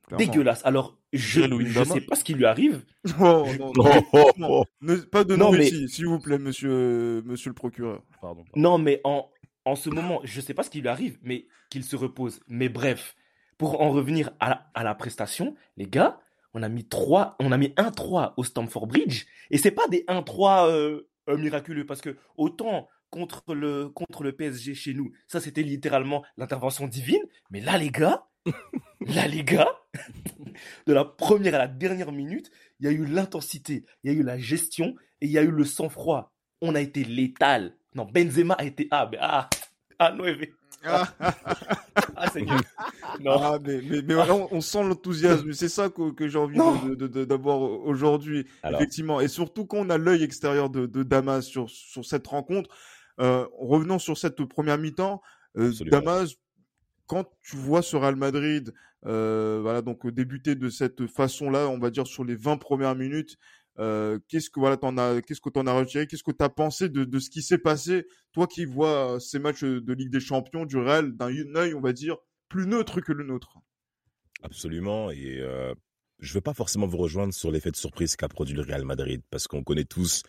clairement. 0.06 0.24
Dégueulasse. 0.24 0.60
Alors, 0.64 0.96
je 1.12 1.40
ne 1.40 1.84
sais 1.84 2.00
pas 2.02 2.14
ce 2.14 2.22
qui 2.22 2.34
lui 2.34 2.44
arrive. 2.46 2.84
Oh, 3.18 3.44
non, 3.58 3.72
non, 3.74 4.02
non. 4.36 4.64
Ne- 4.82 4.96
pas 4.96 5.24
de 5.24 5.34
Non, 5.34 5.46
nom 5.50 5.58
mais- 5.58 5.66
ici, 5.66 5.88
s'il 5.88 6.06
vous 6.06 6.18
plaît, 6.20 6.38
monsieur, 6.38 7.22
monsieur 7.24 7.50
le 7.50 7.54
procureur. 7.54 8.02
Pardon. 8.20 8.44
pardon. 8.44 8.60
Non, 8.60 8.78
mais 8.78 9.00
en, 9.04 9.28
en 9.64 9.74
ce 9.74 9.88
moment, 9.90 10.20
je 10.22 10.36
ne 10.38 10.44
sais 10.44 10.54
pas 10.54 10.62
ce 10.62 10.70
qui 10.70 10.80
lui 10.80 10.88
arrive, 10.88 11.18
mais 11.22 11.46
qu'il 11.70 11.82
se 11.82 11.96
repose. 11.96 12.38
Mais 12.46 12.68
bref, 12.68 13.15
pour 13.58 13.80
en 13.80 13.90
revenir 13.90 14.30
à 14.40 14.48
la, 14.48 14.70
à 14.74 14.84
la 14.84 14.94
prestation, 14.94 15.54
les 15.76 15.86
gars, 15.86 16.20
on 16.56 16.62
a 16.62 16.68
mis 16.68 16.84
3, 16.84 17.36
on 17.38 17.52
a 17.52 17.58
mis 17.58 17.68
1-3 17.68 18.32
au 18.36 18.44
Stamford 18.44 18.86
Bridge. 18.86 19.26
Et 19.50 19.58
c'est 19.58 19.70
pas 19.70 19.86
des 19.88 20.04
1-3 20.08 20.68
euh, 20.68 21.08
euh, 21.28 21.36
miraculeux, 21.36 21.84
parce 21.84 22.00
que 22.00 22.16
autant 22.36 22.88
contre 23.10 23.54
le, 23.54 23.88
contre 23.90 24.22
le 24.22 24.32
PSG 24.32 24.74
chez 24.74 24.94
nous, 24.94 25.12
ça 25.28 25.40
c'était 25.40 25.62
littéralement 25.62 26.24
l'intervention 26.36 26.86
divine. 26.86 27.22
Mais 27.50 27.60
là, 27.60 27.76
les 27.76 27.90
gars, 27.90 28.26
là, 29.00 29.28
les 29.28 29.44
gars, 29.44 29.68
de 30.86 30.92
la 30.94 31.04
première 31.04 31.54
à 31.54 31.58
la 31.58 31.68
dernière 31.68 32.12
minute, 32.12 32.50
il 32.80 32.86
y 32.86 32.88
a 32.88 32.92
eu 32.92 33.04
l'intensité, 33.04 33.84
il 34.02 34.12
y 34.12 34.16
a 34.16 34.18
eu 34.18 34.22
la 34.22 34.38
gestion 34.38 34.94
et 35.20 35.26
il 35.26 35.32
y 35.32 35.38
a 35.38 35.42
eu 35.42 35.50
le 35.50 35.64
sang-froid. 35.64 36.32
On 36.62 36.74
a 36.74 36.80
été 36.80 37.04
létal. 37.04 37.76
Non, 37.94 38.06
Benzema 38.06 38.54
a 38.54 38.64
été 38.64 38.88
ah, 38.90 39.08
mais 39.10 39.18
ah, 39.20 39.50
ah, 39.98 40.14
nueve. 40.16 40.46
Ah, 40.84 41.08
Ah, 42.16 42.30
c'est. 42.32 42.42
Non. 43.20 43.36
ah, 43.40 43.58
mais, 43.62 43.80
mais, 43.88 44.02
mais 44.02 44.14
voilà, 44.14 44.34
on, 44.34 44.48
on 44.50 44.60
sent 44.60 44.82
l'enthousiasme. 44.84 45.52
C'est 45.52 45.68
ça 45.68 45.88
que, 45.88 46.12
que 46.12 46.28
j'ai 46.28 46.38
envie 46.38 46.56
Non. 46.58 46.76
de- 46.84 46.94
de- 46.94 47.06
de- 47.06 47.24
d'avoir 47.24 47.60
aujourd'hui, 47.60 48.46
Alors. 48.62 48.80
effectivement. 48.80 49.20
Et 49.20 49.28
surtout 49.28 49.66
quand 49.66 49.78
on 49.78 49.90
a 49.90 49.98
l'œil 49.98 50.22
extérieur 50.22 50.70
de, 50.70 50.86
de 50.86 51.02
Damas 51.02 51.42
sur, 51.46 51.68
sur 51.70 52.04
cette 52.04 52.26
rencontre. 52.26 52.70
Euh, 53.20 53.46
revenons 53.58 53.98
sur 53.98 54.18
cette 54.18 54.44
première 54.44 54.76
mi-temps. 54.78 55.22
Euh. 55.56 55.72
Damas, 55.90 56.34
quand 57.06 57.24
tu 57.42 57.56
vois 57.56 57.80
ce 57.82 57.96
Real 57.96 58.16
Madrid, 58.16 58.74
euh, 59.06 59.58
voilà, 59.62 59.80
donc 59.82 60.06
débuter 60.08 60.54
de 60.54 60.68
cette 60.68 61.06
façon-là, 61.06 61.68
on 61.68 61.78
va 61.78 61.90
dire 61.90 62.06
sur 62.06 62.24
les 62.24 62.36
20 62.36 62.58
premières 62.58 62.94
minutes, 62.94 63.36
euh, 63.78 64.18
qu'est-ce 64.28 64.50
que 64.50 64.60
voilà, 64.60 64.76
t'en 64.76 64.96
as, 64.98 65.20
qu'est-ce 65.22 65.40
que 65.40 65.50
t'en 65.50 65.66
as 65.66 65.72
retiré, 65.72 66.06
qu'est-ce 66.06 66.22
que 66.22 66.32
t'as 66.32 66.48
pensé 66.48 66.88
de, 66.88 67.04
de 67.04 67.18
ce 67.18 67.30
qui 67.30 67.42
s'est 67.42 67.58
passé, 67.58 68.06
toi 68.32 68.46
qui 68.46 68.64
vois 68.64 69.14
euh, 69.14 69.18
ces 69.18 69.38
matchs 69.38 69.64
de 69.64 69.92
Ligue 69.92 70.10
des 70.10 70.20
Champions 70.20 70.64
du 70.64 70.76
Real 70.76 71.12
d'un 71.16 71.54
œil, 71.56 71.74
on 71.74 71.80
va 71.80 71.92
dire, 71.92 72.16
plus 72.48 72.66
neutre 72.66 73.00
que 73.00 73.12
le 73.12 73.24
nôtre. 73.24 73.58
Absolument. 74.42 75.10
Et 75.10 75.38
euh, 75.40 75.74
je 76.20 76.30
ne 76.30 76.34
veux 76.34 76.40
pas 76.40 76.54
forcément 76.54 76.86
vous 76.86 76.98
rejoindre 76.98 77.34
sur 77.34 77.50
l'effet 77.50 77.70
de 77.70 77.76
surprise 77.76 78.16
qu'a 78.16 78.28
produit 78.28 78.54
le 78.54 78.62
Real 78.62 78.84
Madrid, 78.84 79.22
parce 79.30 79.46
qu'on 79.46 79.62
connaît 79.62 79.84
tous 79.84 80.22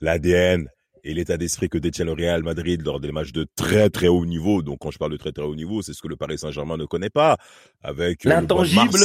l'ADN 0.00 0.68
et 1.02 1.14
l'état 1.14 1.36
d'esprit 1.36 1.68
que 1.68 1.78
détient 1.78 2.04
le 2.04 2.12
Real 2.12 2.42
Madrid 2.42 2.82
lors 2.82 3.00
des 3.00 3.12
matchs 3.12 3.32
de 3.32 3.46
très 3.56 3.88
très 3.90 4.08
haut 4.08 4.26
niveau. 4.26 4.62
Donc 4.62 4.78
quand 4.80 4.90
je 4.90 4.98
parle 4.98 5.12
de 5.12 5.16
très 5.16 5.32
très 5.32 5.44
haut 5.44 5.54
niveau, 5.54 5.82
c'est 5.82 5.92
ce 5.94 6.02
que 6.02 6.08
le 6.08 6.16
Paris 6.16 6.38
Saint-Germain 6.38 6.76
ne 6.76 6.84
connaît 6.84 7.10
pas. 7.10 7.38
Avec 7.82 8.26
euh, 8.26 8.30
L'intangible. 8.30 8.98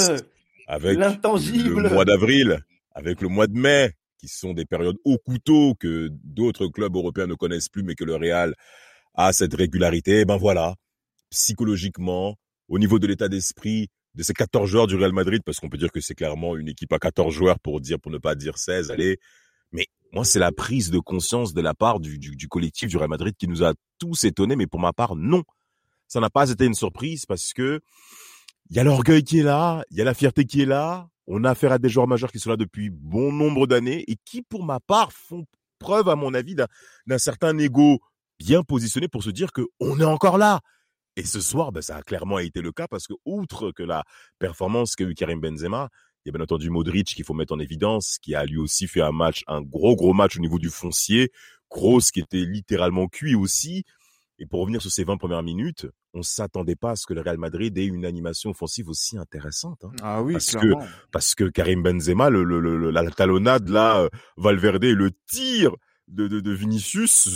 avec 0.67 0.97
L'intangible. 0.97 1.83
le 1.83 1.89
mois 1.89 2.05
d'avril, 2.05 2.59
avec 2.95 3.21
le 3.21 3.27
mois 3.27 3.47
de 3.47 3.57
mai, 3.57 3.91
qui 4.17 4.27
sont 4.27 4.53
des 4.53 4.65
périodes 4.65 4.97
au 5.03 5.17
couteau 5.17 5.75
que 5.75 6.09
d'autres 6.23 6.67
clubs 6.67 6.95
européens 6.95 7.27
ne 7.27 7.35
connaissent 7.35 7.69
plus, 7.69 7.83
mais 7.83 7.95
que 7.95 8.05
le 8.05 8.15
Real 8.15 8.55
a 9.13 9.33
cette 9.33 9.53
régularité. 9.53 10.21
Eh 10.21 10.25
Ben 10.25 10.37
voilà, 10.37 10.75
psychologiquement, 11.29 12.35
au 12.69 12.79
niveau 12.79 12.97
de 12.97 13.07
l'état 13.07 13.27
d'esprit 13.27 13.89
de 14.15 14.23
ces 14.23 14.33
14 14.33 14.69
joueurs 14.69 14.87
du 14.87 14.95
Real 14.95 15.11
Madrid, 15.11 15.41
parce 15.45 15.59
qu'on 15.59 15.69
peut 15.69 15.77
dire 15.77 15.91
que 15.91 15.99
c'est 15.99 16.15
clairement 16.15 16.55
une 16.55 16.69
équipe 16.69 16.93
à 16.93 16.99
14 16.99 17.33
joueurs 17.33 17.59
pour 17.59 17.81
dire, 17.81 17.99
pour 17.99 18.11
ne 18.11 18.17
pas 18.17 18.33
dire 18.35 18.57
16, 18.57 18.89
allez. 18.89 19.19
Mais 19.73 19.87
moi, 20.13 20.23
c'est 20.23 20.39
la 20.39 20.53
prise 20.53 20.89
de 20.89 20.99
conscience 20.99 21.53
de 21.53 21.61
la 21.61 21.73
part 21.73 21.99
du, 21.99 22.17
du, 22.17 22.35
du 22.37 22.47
collectif 22.47 22.87
du 22.87 22.95
Real 22.95 23.09
Madrid 23.09 23.35
qui 23.37 23.47
nous 23.49 23.63
a 23.63 23.73
tous 23.99 24.23
étonnés, 24.23 24.55
mais 24.55 24.67
pour 24.67 24.79
ma 24.79 24.93
part, 24.93 25.15
non. 25.17 25.43
Ça 26.07 26.21
n'a 26.21 26.29
pas 26.29 26.49
été 26.49 26.65
une 26.65 26.75
surprise 26.75 27.25
parce 27.25 27.51
que 27.51 27.81
il 28.69 28.77
y 28.77 28.79
a 28.79 28.83
l'orgueil 28.83 29.23
qui 29.23 29.39
est 29.39 29.43
là, 29.43 29.83
il 29.91 29.97
y 29.97 30.01
a 30.01 30.05
la 30.05 30.13
fierté 30.13 30.45
qui 30.45 30.61
est 30.61 30.65
là. 30.65 31.09
On 31.27 31.43
a 31.43 31.51
affaire 31.51 31.71
à 31.71 31.79
des 31.79 31.89
joueurs 31.89 32.07
majeurs 32.07 32.31
qui 32.31 32.39
sont 32.39 32.49
là 32.49 32.57
depuis 32.57 32.89
bon 32.89 33.31
nombre 33.31 33.67
d'années 33.67 34.03
et 34.07 34.15
qui, 34.25 34.41
pour 34.41 34.63
ma 34.63 34.79
part, 34.79 35.11
font 35.11 35.45
preuve, 35.79 36.09
à 36.09 36.15
mon 36.15 36.33
avis, 36.33 36.55
d'un 36.55 37.17
certain 37.17 37.57
ego 37.57 37.99
bien 38.39 38.63
positionné 38.63 39.07
pour 39.07 39.23
se 39.23 39.29
dire 39.29 39.51
que 39.51 39.61
on 39.79 39.99
est 39.99 40.05
encore 40.05 40.37
là. 40.37 40.61
Et 41.15 41.23
ce 41.23 41.39
soir, 41.39 41.71
ben, 41.71 41.81
ça 41.81 41.95
a 41.95 42.01
clairement 42.01 42.39
été 42.39 42.61
le 42.61 42.71
cas 42.71 42.87
parce 42.87 43.07
que, 43.07 43.13
outre 43.25 43.71
que 43.71 43.83
la 43.83 44.03
performance 44.39 44.95
qu'a 44.95 45.05
eu 45.05 45.13
Karim 45.13 45.39
Benzema, 45.39 45.89
il 46.25 46.29
y 46.29 46.29
a 46.29 46.31
bien 46.33 46.43
entendu 46.43 46.69
Modric 46.69 47.07
qu'il 47.07 47.23
faut 47.23 47.33
mettre 47.33 47.53
en 47.53 47.59
évidence, 47.59 48.17
qui 48.21 48.35
a 48.35 48.45
lui 48.45 48.57
aussi 48.57 48.87
fait 48.87 49.01
un 49.01 49.11
match, 49.11 49.43
un 49.47 49.61
gros 49.61 49.95
gros 49.95 50.13
match 50.13 50.37
au 50.37 50.39
niveau 50.39 50.59
du 50.59 50.69
foncier. 50.69 51.31
Kroos 51.69 52.11
qui 52.13 52.19
était 52.19 52.45
littéralement 52.45 53.07
cuit 53.07 53.35
aussi. 53.35 53.83
Et 54.39 54.45
pour 54.45 54.59
revenir 54.61 54.81
sur 54.81 54.91
ces 54.91 55.03
20 55.05 55.17
premières 55.17 55.43
minutes, 55.43 55.87
on 56.13 56.21
s'attendait 56.21 56.75
pas 56.75 56.91
à 56.91 56.95
ce 56.97 57.05
que 57.05 57.13
le 57.13 57.21
Real 57.21 57.37
Madrid 57.37 57.77
ait 57.77 57.85
une 57.85 58.05
animation 58.05 58.49
offensive 58.49 58.89
aussi 58.89 59.17
intéressante. 59.17 59.83
hein. 59.85 59.91
Ah 60.01 60.21
oui, 60.21 60.33
Parce 60.33 60.51
que-. 60.61 60.73
Parce 61.11 61.35
que 61.35 61.45
Karim 61.45 61.81
Benzema, 61.83 62.29
le, 62.29 62.43
le, 62.43 62.59
le- 62.59 62.91
la 62.91 63.09
talonnade 63.11 63.69
là, 63.69 64.01
euh, 64.01 64.09
Valverde, 64.37 64.83
le 64.83 65.11
tir 65.27 65.73
de, 66.07 66.27
de, 66.27 66.39
de 66.41 66.51
Vinicius, 66.51 67.29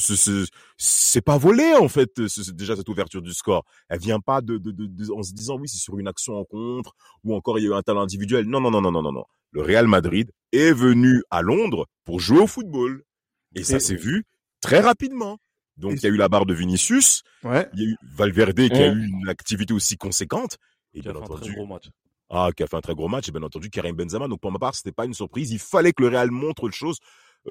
c'est- 0.77 1.21
pas 1.21 1.37
volé 1.37 1.73
en 1.79 1.87
fait. 1.87 2.27
c'est 2.27 2.55
déjà 2.55 2.75
cette 2.75 2.89
ouverture 2.89 3.21
du 3.21 3.33
score, 3.33 3.65
elle 3.89 3.99
vient 3.99 4.19
pas 4.19 4.41
de, 4.41 4.57
de, 4.57 4.71
de, 4.71 4.85
de- 4.85 5.11
en 5.11 5.23
se 5.23 5.33
disant 5.33 5.57
oui 5.57 5.67
c'est 5.67 5.77
sur 5.79 5.97
une 5.97 6.07
action 6.07 6.35
en 6.35 6.43
contre 6.45 6.95
ou 7.23 7.33
encore 7.35 7.57
il 7.59 7.63
y 7.63 7.67
a 7.67 7.71
eu 7.71 7.73
un 7.73 7.81
talent 7.81 8.01
individuel. 8.01 8.45
Non 8.45 8.59
non 8.61 8.71
non 8.71 8.81
non 8.81 8.91
non 8.91 9.01
non 9.01 9.11
non. 9.11 9.23
Le 9.51 9.61
Real 9.61 9.87
Madrid 9.87 10.31
est 10.51 10.71
venu 10.73 11.23
à 11.31 11.41
Londres 11.41 11.87
pour 12.05 12.19
jouer 12.19 12.39
au 12.39 12.47
football 12.47 13.03
et 13.55 13.63
ça 13.63 13.79
s'est 13.79 13.95
vu 13.95 14.25
très 14.61 14.79
rapidement. 14.81 15.39
Donc 15.79 15.93
il 15.93 16.03
y 16.03 16.05
a 16.05 16.09
eu 16.09 16.17
la 16.17 16.29
barre 16.29 16.45
de 16.45 16.53
Vinicius, 16.53 17.23
Ouais. 17.43 17.67
il 17.73 17.79
y 17.81 17.85
a 17.85 17.89
eu 17.89 17.95
Valverde 18.03 18.67
qui 18.69 18.73
a 18.73 18.87
eu 18.91 19.05
une 19.07 19.29
activité 19.29 19.73
aussi 19.73 19.97
conséquente 19.97 20.57
et 20.93 21.01
Qui 21.01 21.07
a 21.07 21.11
bien 21.13 21.21
fait 21.21 21.25
un 21.25 21.27
très 21.27 21.35
entendu 21.35 21.53
gros 21.55 21.65
match. 21.65 21.89
Ah, 22.29 22.49
qui 22.55 22.61
a 22.63 22.67
fait 22.67 22.75
un 22.77 22.81
très 22.81 22.93
gros 22.93 23.07
match, 23.07 23.27
et 23.27 23.31
bien 23.31 23.41
entendu 23.41 23.69
Karim 23.69 23.95
Benzema. 23.95 24.27
Donc 24.27 24.39
pour 24.41 24.51
ma 24.51 24.59
part, 24.59 24.75
c'était 24.75 24.91
pas 24.91 25.05
une 25.05 25.13
surprise. 25.15 25.51
Il 25.51 25.59
fallait 25.59 25.93
que 25.93 26.03
le 26.03 26.09
Real 26.09 26.29
montre 26.31 26.63
autre 26.63 26.75
chose 26.75 26.97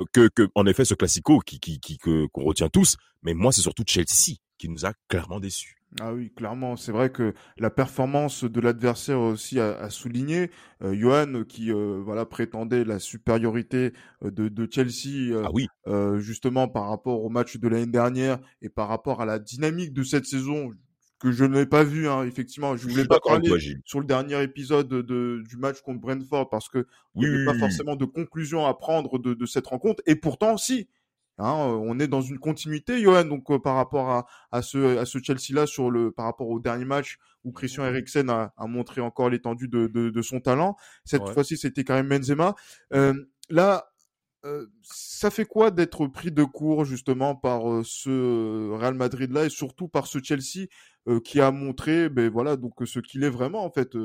euh, 0.00 0.04
que, 0.12 0.28
que 0.28 0.48
en 0.54 0.66
effet, 0.66 0.84
ce 0.84 0.94
classico 0.94 1.40
qui, 1.40 1.58
qui, 1.58 1.80
qui 1.80 1.98
qu'on 1.98 2.28
retient 2.44 2.68
tous. 2.68 2.96
Mais 3.22 3.34
moi, 3.34 3.50
c'est 3.50 3.62
surtout 3.62 3.82
Chelsea 3.86 4.36
qui 4.58 4.68
nous 4.68 4.86
a 4.86 4.92
clairement 5.08 5.40
déçus. 5.40 5.77
Ah 6.00 6.12
oui, 6.12 6.30
clairement, 6.36 6.76
c'est 6.76 6.92
vrai 6.92 7.10
que 7.10 7.32
la 7.56 7.70
performance 7.70 8.44
de 8.44 8.60
l'adversaire 8.60 9.20
aussi 9.20 9.58
a, 9.58 9.78
a 9.78 9.88
souligné. 9.88 10.50
Euh, 10.82 10.94
Johan 10.94 11.44
qui 11.48 11.72
euh, 11.72 12.00
voilà 12.04 12.26
prétendait 12.26 12.84
la 12.84 12.98
supériorité 12.98 13.94
euh, 14.22 14.30
de, 14.30 14.48
de 14.48 14.68
Chelsea, 14.70 15.34
ah 15.42 15.50
oui. 15.52 15.66
justement 16.20 16.68
par 16.68 16.88
rapport 16.88 17.24
au 17.24 17.30
match 17.30 17.56
de 17.56 17.68
l'année 17.68 17.86
dernière 17.86 18.38
et 18.60 18.68
par 18.68 18.88
rapport 18.88 19.22
à 19.22 19.26
la 19.26 19.38
dynamique 19.38 19.94
de 19.94 20.02
cette 20.02 20.26
saison 20.26 20.70
que 21.20 21.32
je 21.32 21.44
n'ai 21.44 21.66
pas 21.66 21.84
vu. 21.84 22.06
Hein, 22.06 22.24
effectivement, 22.24 22.76
je 22.76 22.86
voulais 22.86 23.06
pas 23.06 23.18
parler 23.18 23.50
sur 23.84 23.98
le 23.98 24.06
dernier 24.06 24.42
épisode 24.42 24.88
de, 24.88 25.42
du 25.48 25.56
match 25.56 25.80
contre 25.80 26.00
Brentford 26.00 26.50
parce 26.50 26.68
que 26.68 26.86
il 27.16 27.22
n'y 27.22 27.34
avait 27.34 27.44
pas 27.46 27.58
forcément 27.58 27.96
de 27.96 28.04
conclusion 28.04 28.66
à 28.66 28.74
prendre 28.74 29.18
de, 29.18 29.32
de 29.32 29.46
cette 29.46 29.66
rencontre. 29.66 30.02
Et 30.06 30.16
pourtant, 30.16 30.58
si 30.58 30.86
Hein, 31.38 31.52
on 31.54 31.98
est 32.00 32.08
dans 32.08 32.20
une 32.20 32.38
continuité, 32.38 33.00
Johan, 33.00 33.24
donc 33.24 33.50
euh, 33.50 33.58
par 33.58 33.76
rapport 33.76 34.10
à, 34.10 34.26
à 34.50 34.60
ce, 34.62 34.98
à 34.98 35.04
ce 35.04 35.18
Chelsea-là, 35.18 35.66
sur 35.66 35.90
le, 35.90 36.10
par 36.10 36.24
rapport 36.24 36.48
au 36.48 36.58
dernier 36.58 36.84
match 36.84 37.18
où 37.44 37.52
Christian 37.52 37.84
Eriksen 37.84 38.28
a, 38.28 38.52
a 38.56 38.66
montré 38.66 39.00
encore 39.00 39.30
l'étendue 39.30 39.68
de, 39.68 39.86
de, 39.86 40.10
de, 40.10 40.22
son 40.22 40.40
talent. 40.40 40.76
Cette 41.04 41.28
fois-ci, 41.28 41.56
c'était 41.56 41.84
quand 41.84 41.94
même 41.94 42.08
Benzema. 42.08 42.56
Euh, 42.92 43.14
là, 43.48 43.92
euh, 44.44 44.66
ça 44.82 45.30
fait 45.30 45.44
quoi 45.44 45.70
d'être 45.70 46.06
pris 46.08 46.32
de 46.32 46.44
court 46.44 46.84
justement 46.84 47.36
par 47.36 47.84
ce 47.84 48.70
Real 48.72 48.94
Madrid-là 48.94 49.46
et 49.46 49.50
surtout 49.50 49.88
par 49.88 50.06
ce 50.06 50.18
Chelsea 50.22 50.66
qui 51.24 51.40
a 51.40 51.50
montré, 51.50 52.08
ben 52.08 52.30
voilà, 52.30 52.56
donc 52.56 52.74
ce 52.84 53.00
qu'il 53.00 53.24
est 53.24 53.30
vraiment 53.30 53.64
en 53.64 53.70
fait 53.70 53.96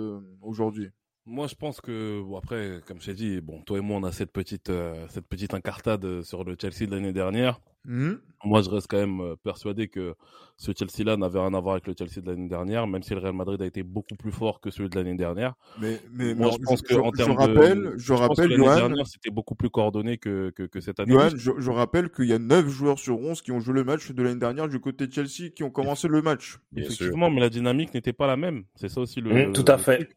aujourd'hui? 0.42 0.90
Moi, 1.26 1.48
je 1.48 1.56
pense 1.56 1.80
que 1.80 2.22
bon, 2.22 2.38
après, 2.38 2.82
comme 2.86 3.00
je 3.00 3.06
t'ai 3.06 3.14
dit, 3.14 3.40
bon, 3.40 3.62
toi 3.62 3.78
et 3.78 3.82
moi, 3.82 3.98
on 3.98 4.04
a 4.04 4.12
cette 4.12 4.32
petite 4.34 4.70
euh, 4.70 5.06
cette 5.08 5.26
petite 5.26 5.54
incartade 5.54 6.04
euh, 6.04 6.22
sur 6.22 6.44
le 6.44 6.58
Chelsea 6.60 6.86
de 6.86 6.96
l'année 6.96 7.14
dernière. 7.14 7.62
Mmh. 7.86 8.14
Moi, 8.44 8.62
je 8.62 8.70
reste 8.70 8.88
quand 8.90 8.98
même 8.98 9.22
euh, 9.22 9.36
persuadé 9.42 9.88
que 9.88 10.16
ce 10.58 10.72
Chelsea-là 10.78 11.16
n'avait 11.16 11.40
rien 11.40 11.54
à 11.54 11.62
voir 11.62 11.76
avec 11.76 11.88
le 11.88 11.94
Chelsea 11.98 12.22
de 12.22 12.30
l'année 12.30 12.50
dernière, 12.50 12.88
même 12.88 13.04
si 13.04 13.14
le 13.14 13.22
Real 13.22 13.34
Madrid 13.34 13.62
a 13.62 13.66
été 13.66 13.84
beaucoup 13.84 14.16
plus 14.16 14.34
fort 14.34 14.60
que 14.60 14.70
celui 14.70 14.90
de 14.90 14.96
l'année 14.96 15.16
dernière. 15.16 15.54
Mais, 15.80 16.02
mais 16.12 16.36
moi, 16.36 16.52
je 16.52 16.58
pense 16.58 16.82
que 16.82 16.96
en 16.96 17.12
termes 17.12 17.38
rappelle, 17.38 17.94
je, 17.96 18.12
rappelle, 18.12 18.50
l'année 18.50 18.76
dernière, 18.76 19.08
c'était 19.08 19.32
beaucoup 19.32 19.56
plus 19.56 19.70
coordonné 19.70 20.18
que, 20.18 20.50
que, 20.50 20.64
que 20.64 20.82
cette 20.82 21.00
année. 21.00 21.14
Johan, 21.14 21.30
je, 21.36 21.52
je, 21.58 21.72
rappelle 21.72 22.12
qu'il 22.12 22.26
y 22.26 22.34
a 22.34 22.40
9 22.40 22.68
joueurs 22.68 23.00
sur 23.00 23.18
11 23.18 23.42
qui 23.42 23.54
ont 23.54 23.62
joué 23.62 23.76
le 23.76 23.86
match 23.86 24.12
de 24.12 24.24
l'année 24.24 24.40
dernière 24.40 24.68
du 24.68 24.82
côté 24.82 25.08
de 25.08 25.14
Chelsea, 25.14 25.52
qui 25.56 25.64
ont 25.64 25.72
commencé 25.72 26.10
le 26.10 26.22
match. 26.22 26.60
Effectivement, 26.76 27.30
mais 27.30 27.40
la 27.40 27.50
dynamique 27.50 27.94
n'était 27.94 28.14
pas 28.14 28.28
la 28.28 28.36
même. 28.36 28.66
C'est 28.76 28.90
ça 28.90 29.00
aussi 29.00 29.22
le. 29.22 29.48
Mmh, 29.48 29.54
tout 29.54 29.66
à 29.68 29.78
fait. 29.78 30.10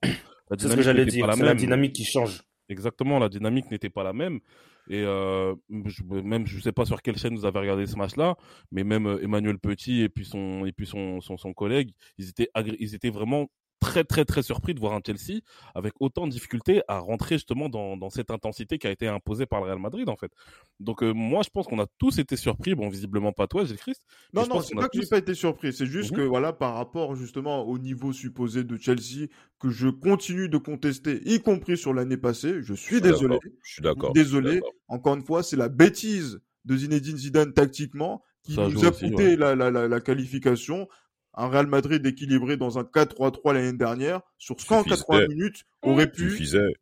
C'est 0.50 0.68
ce 0.68 0.76
que 0.76 0.82
j'allais 0.82 1.06
dire. 1.06 1.32
C'est 1.34 1.42
la 1.42 1.54
dynamique 1.54 1.92
qui 1.92 2.04
change. 2.04 2.42
Exactement, 2.68 3.18
la 3.18 3.28
dynamique 3.28 3.70
n'était 3.70 3.90
pas 3.90 4.02
la 4.02 4.12
même. 4.12 4.40
Et 4.88 5.02
euh, 5.02 5.54
je, 5.84 6.02
même, 6.04 6.46
je 6.46 6.60
sais 6.60 6.72
pas 6.72 6.84
sur 6.84 7.02
quelle 7.02 7.16
chaîne 7.16 7.34
vous 7.36 7.44
avez 7.44 7.58
regardé 7.58 7.86
ce 7.86 7.96
match-là, 7.96 8.36
mais 8.70 8.84
même 8.84 9.06
euh, 9.06 9.22
Emmanuel 9.22 9.58
Petit 9.58 10.02
et 10.02 10.08
puis 10.08 10.24
son 10.24 10.64
et 10.64 10.72
puis 10.72 10.86
son 10.86 11.20
son, 11.20 11.36
son 11.36 11.52
collègue, 11.52 11.90
ils 12.18 12.28
étaient 12.28 12.48
ils 12.78 12.94
étaient 12.94 13.10
vraiment 13.10 13.48
très 13.80 14.04
très 14.04 14.24
très 14.24 14.42
surpris 14.42 14.74
de 14.74 14.80
voir 14.80 14.94
un 14.94 15.00
Chelsea 15.04 15.40
avec 15.74 15.92
autant 16.00 16.26
de 16.26 16.32
difficultés 16.32 16.82
à 16.88 16.98
rentrer 16.98 17.36
justement 17.36 17.68
dans, 17.68 17.96
dans 17.96 18.10
cette 18.10 18.30
intensité 18.30 18.78
qui 18.78 18.86
a 18.86 18.90
été 18.90 19.06
imposée 19.06 19.46
par 19.46 19.60
le 19.60 19.66
Real 19.66 19.78
Madrid 19.78 20.08
en 20.08 20.16
fait. 20.16 20.32
Donc 20.80 21.02
euh, 21.02 21.12
moi 21.12 21.42
je 21.42 21.50
pense 21.50 21.66
qu'on 21.66 21.80
a 21.80 21.86
tous 21.98 22.18
été 22.18 22.36
surpris, 22.36 22.74
bon 22.74 22.88
visiblement 22.88 23.32
pas 23.32 23.46
toi 23.46 23.64
Gilles 23.64 23.76
Christ. 23.76 24.02
Non 24.32 24.46
non, 24.46 24.60
c'est 24.60 24.74
pas 24.74 24.88
que 24.88 25.00
j'ai 25.00 25.06
pas 25.06 25.18
été 25.18 25.34
surpris, 25.34 25.72
c'est 25.72 25.86
juste 25.86 26.12
mhm. 26.12 26.16
que 26.18 26.22
voilà 26.22 26.52
par 26.52 26.74
rapport 26.74 27.14
justement 27.14 27.66
au 27.66 27.78
niveau 27.78 28.12
supposé 28.12 28.64
de 28.64 28.76
Chelsea 28.76 29.28
que 29.60 29.70
je 29.70 29.88
continue 29.88 30.48
de 30.48 30.58
contester, 30.58 31.20
y 31.24 31.40
compris 31.40 31.76
sur 31.76 31.94
l'année 31.94 32.16
passée, 32.16 32.62
je 32.62 32.74
suis 32.74 33.00
désolé. 33.00 33.38
Je 33.62 33.72
suis 33.72 33.82
d'accord. 33.82 34.12
Désolé. 34.12 34.60
Encore 34.88 35.14
une 35.14 35.24
fois, 35.24 35.42
c'est 35.42 35.56
la 35.56 35.68
bêtise 35.68 36.40
de 36.64 36.76
Zinedine 36.76 37.16
Zidane 37.16 37.52
tactiquement 37.52 38.22
qui 38.42 38.56
nous 38.56 38.84
a 38.84 38.92
coûté 38.92 39.36
la, 39.36 39.54
la, 39.56 39.70
la, 39.70 39.88
la 39.88 40.00
qualification 40.00 40.88
un 41.36 41.48
Real 41.48 41.66
Madrid 41.66 42.04
équilibré 42.04 42.56
dans 42.56 42.78
un 42.78 42.82
4-3-3 42.82 43.54
l'année 43.54 43.76
dernière, 43.76 44.20
sur 44.38 44.60
180 44.60 45.28
minutes, 45.28 45.64
aurait 45.82 46.10
pu. 46.10 46.30
Suffisait. 46.30 46.72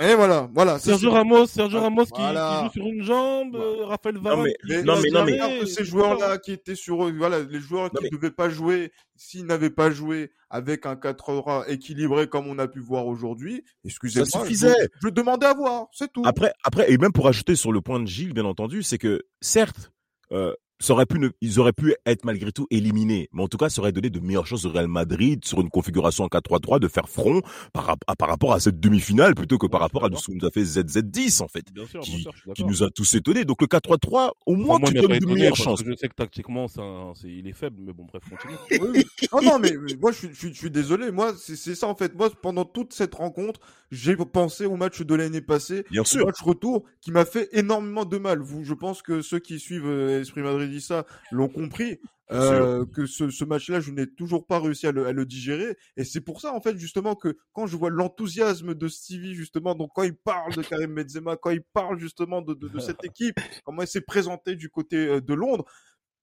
Et 0.00 0.14
voilà, 0.16 0.50
voilà. 0.52 0.78
Sergio 0.80 1.12
Ramos, 1.12 1.46
Sergio 1.46 1.80
Ramos 1.80 2.06
qui, 2.06 2.20
joue 2.20 2.70
sur 2.72 2.86
une 2.86 3.02
jambe, 3.02 3.54
euh, 3.54 3.84
Raphaël 3.84 4.18
Varane. 4.18 4.40
Non 4.40 4.44
mais, 4.44 4.82
non 4.82 5.00
mais, 5.00 5.10
non 5.10 5.24
mais, 5.24 5.58
que 5.60 5.66
ces 5.66 5.84
joueurs-là 5.84 6.38
qui 6.38 6.50
étaient 6.50 6.74
sur, 6.74 7.12
voilà, 7.12 7.40
les 7.40 7.60
joueurs 7.60 7.90
qui 7.90 8.04
ne 8.04 8.10
devaient 8.10 8.32
pas 8.32 8.48
jouer, 8.48 8.90
s'ils 9.14 9.46
n'avaient 9.46 9.70
pas 9.70 9.92
joué 9.92 10.32
avec 10.50 10.84
un 10.86 10.96
4 10.96 11.16
3 11.16 11.68
équilibré 11.70 12.26
comme 12.26 12.48
on 12.48 12.58
a 12.58 12.66
pu 12.66 12.80
voir 12.80 13.06
aujourd'hui, 13.06 13.64
excusez-moi. 13.84 14.26
Ça 14.28 14.40
suffisait. 14.40 14.74
Je, 15.00 15.08
je 15.08 15.08
demandais 15.10 15.46
à 15.46 15.54
voir, 15.54 15.86
c'est 15.92 16.12
tout. 16.12 16.22
Après, 16.24 16.52
après, 16.64 16.90
et 16.90 16.98
même 16.98 17.12
pour 17.12 17.28
ajouter 17.28 17.54
sur 17.54 17.70
le 17.70 17.80
point 17.80 18.00
de 18.00 18.06
Gilles, 18.06 18.32
bien 18.32 18.46
entendu, 18.46 18.82
c'est 18.82 18.98
que 18.98 19.22
certes, 19.40 19.92
euh, 20.32 20.54
aurait 20.90 21.06
pu 21.06 21.30
ils 21.40 21.60
auraient 21.60 21.72
pu 21.72 21.94
être 22.06 22.24
malgré 22.24 22.52
tout 22.52 22.66
éliminés. 22.70 23.28
Mais 23.32 23.42
en 23.42 23.48
tout 23.48 23.56
cas, 23.56 23.68
ça 23.68 23.80
aurait 23.80 23.92
donné 23.92 24.10
de 24.10 24.20
meilleures 24.20 24.46
chances 24.46 24.64
au 24.64 24.70
Real 24.70 24.88
Madrid 24.88 25.44
sur 25.44 25.60
une 25.60 25.70
configuration 25.70 26.24
en 26.24 26.28
4-3-3 26.28 26.80
de 26.80 26.88
faire 26.88 27.08
front 27.08 27.40
par, 27.72 27.96
par 28.18 28.28
rapport 28.28 28.52
à 28.52 28.60
cette 28.60 28.80
demi-finale 28.80 29.34
plutôt 29.34 29.58
que 29.58 29.66
par 29.66 29.80
rapport 29.80 30.04
à 30.04 30.08
ce 30.16 30.26
que 30.26 30.32
nous 30.32 30.46
a 30.46 30.50
fait 30.50 30.62
ZZ10 30.62 31.42
en 31.42 31.48
fait, 31.48 31.64
qui, 32.02 32.26
qui, 32.54 32.64
nous 32.64 32.82
a 32.82 32.90
tous 32.90 33.14
étonnés. 33.14 33.44
Donc 33.44 33.60
le 33.60 33.66
4-3-3, 33.66 34.30
au 34.46 34.56
moins 34.56 34.80
tu 34.80 34.94
donnes 34.94 35.18
de 35.18 35.26
meilleures 35.26 35.56
chances. 35.56 35.82
Je 35.84 35.94
sais 35.94 36.08
que 36.08 36.14
tactiquement, 36.14 36.66
c'est, 36.68 37.28
il 37.28 37.46
est 37.46 37.52
faible, 37.52 37.76
mais 37.80 37.92
bon 37.92 38.04
bref, 38.04 38.22
continue. 38.28 38.90
oui, 38.90 39.04
Non, 39.32 39.42
non, 39.42 39.58
mais 39.58 39.72
moi 40.00 40.12
je 40.12 40.26
suis, 40.26 40.52
je 40.52 40.58
suis, 40.58 40.70
désolé. 40.70 41.10
Moi, 41.10 41.34
c'est, 41.38 41.74
ça 41.74 41.86
en 41.86 41.94
fait. 41.94 42.14
Moi, 42.14 42.30
pendant 42.42 42.64
toute 42.64 42.92
cette 42.92 43.14
rencontre, 43.14 43.60
j'ai 43.90 44.16
pensé 44.16 44.66
au 44.66 44.76
match 44.76 45.02
de 45.02 45.14
l'année 45.14 45.40
passée, 45.40 45.84
Bien 45.90 46.04
sûr. 46.04 46.26
match 46.26 46.40
retour, 46.42 46.84
qui 47.00 47.12
m'a 47.12 47.24
fait 47.24 47.48
énormément 47.52 48.04
de 48.04 48.18
mal. 48.18 48.40
Vous, 48.40 48.64
je 48.64 48.74
pense 48.74 49.02
que 49.02 49.22
ceux 49.22 49.38
qui 49.38 49.58
suivent 49.58 49.86
euh, 49.86 50.20
Esprit 50.20 50.42
Madrid 50.42 50.63
ça 50.80 51.06
l'ont 51.30 51.48
compris. 51.48 51.98
Euh, 52.32 52.86
que 52.86 53.04
ce, 53.04 53.28
ce 53.28 53.44
match-là, 53.44 53.80
je 53.80 53.90
n'ai 53.90 54.06
toujours 54.06 54.46
pas 54.46 54.58
réussi 54.58 54.86
à 54.86 54.92
le, 54.92 55.06
à 55.06 55.12
le 55.12 55.26
digérer. 55.26 55.76
Et 55.96 56.04
c'est 56.04 56.22
pour 56.22 56.40
ça, 56.40 56.54
en 56.54 56.60
fait, 56.60 56.76
justement, 56.78 57.14
que 57.14 57.36
quand 57.52 57.66
je 57.66 57.76
vois 57.76 57.90
l'enthousiasme 57.90 58.74
de 58.74 58.88
Stevie, 58.88 59.34
justement, 59.34 59.74
donc 59.74 59.90
quand 59.94 60.04
il 60.04 60.16
parle 60.16 60.54
de 60.54 60.62
Karim 60.62 60.94
Benzema, 60.94 61.36
quand 61.36 61.50
il 61.50 61.62
parle 61.62 61.98
justement 61.98 62.40
de, 62.40 62.54
de, 62.54 62.68
de 62.68 62.78
cette 62.78 63.04
équipe, 63.04 63.38
comment 63.64 63.82
il 63.82 63.88
s'est 63.88 64.00
présenté 64.00 64.56
du 64.56 64.70
côté 64.70 64.96
euh, 64.96 65.20
de 65.20 65.34
Londres. 65.34 65.66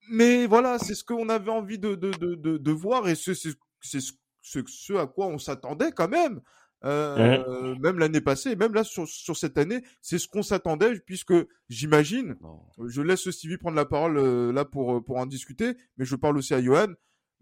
Mais 0.10 0.48
voilà, 0.48 0.80
c'est 0.80 0.96
ce 0.96 1.04
qu'on 1.04 1.30
avait 1.30 1.52
envie 1.52 1.78
de, 1.78 1.94
de, 1.94 2.12
de, 2.12 2.58
de, 2.58 2.72
voir 2.72 3.08
et 3.08 3.14
c'est 3.14 3.36
ce, 3.36 3.50
ce, 3.82 4.00
ce 4.42 4.94
à 4.94 5.06
quoi 5.06 5.28
on 5.28 5.38
s'attendait 5.38 5.92
quand 5.92 6.10
même. 6.10 6.42
Euh, 6.84 7.76
même 7.76 8.00
l'année 8.00 8.22
passée, 8.22 8.56
même 8.56 8.74
là 8.74 8.84
sur, 8.84 9.08
sur 9.08 9.38
cette 9.38 9.58
année, 9.58 9.84
c'est 10.02 10.18
ce 10.18 10.28
qu'on 10.28 10.42
s'attendait 10.42 11.00
puisque 11.00 11.34
j'imagine, 11.70 12.36
je 12.88 13.02
laisse 13.02 13.30
Stevie 13.30 13.58
prendre 13.58 13.76
la 13.76 13.86
parole 13.86 14.18
euh, 14.18 14.52
là 14.52 14.66
pour 14.66 14.96
euh, 14.96 15.02
pour 15.02 15.18
en 15.18 15.28
discuter, 15.28 15.74
mais 15.98 16.06
je 16.06 16.16
parle 16.16 16.38
aussi 16.38 16.54
à 16.54 16.62
Johan. 16.62 16.88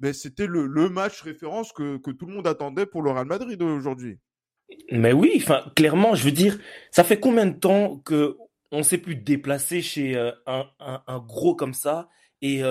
Mais 0.02 0.14
c'était 0.14 0.48
le, 0.48 0.66
le 0.66 0.90
match 0.90 1.22
référence 1.22 1.74
que, 1.74 1.98
que 1.98 2.12
tout 2.12 2.26
le 2.26 2.34
monde 2.34 2.48
attendait 2.48 2.86
pour 2.86 3.02
le 3.02 3.12
Real 3.12 3.26
Madrid 3.26 3.62
aujourd'hui. 3.62 4.18
Mais 4.92 5.14
oui, 5.14 5.34
enfin 5.38 5.64
clairement, 5.76 6.16
je 6.16 6.24
veux 6.24 6.32
dire, 6.32 6.58
ça 6.92 7.04
fait 7.04 7.20
combien 7.20 7.46
de 7.46 7.58
temps 7.58 7.98
que 8.00 8.38
on 8.72 8.84
s'est 8.84 8.98
plus 8.98 9.16
déplacer 9.16 9.82
chez 9.82 10.16
un, 10.16 10.66
un, 10.80 11.02
un, 11.06 11.20
gros 11.20 11.56
comme 11.56 11.74
ça 11.74 12.08
et 12.42 12.62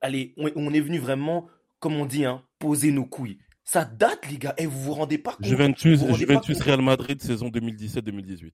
allez, 0.00 0.34
on, 0.36 0.50
on, 0.56 0.74
est 0.74 0.80
venu 0.80 0.98
vraiment, 0.98 1.48
comme 1.78 1.94
on 1.94 2.04
dit, 2.04 2.24
hein, 2.26 2.42
poser 2.58 2.90
nos 2.90 3.06
couilles. 3.06 3.38
Ça 3.64 3.84
date, 3.84 4.30
les 4.30 4.38
gars. 4.38 4.54
Et 4.58 4.66
vous 4.66 4.80
vous 4.80 4.94
rendez 4.94 5.18
pas 5.18 5.32
compte. 5.32 5.46
Juventus, 5.46 6.04
Juventus 6.14 6.60
Real 6.60 6.82
Madrid, 6.82 7.20
saison 7.22 7.48
2017-2018. 7.48 8.52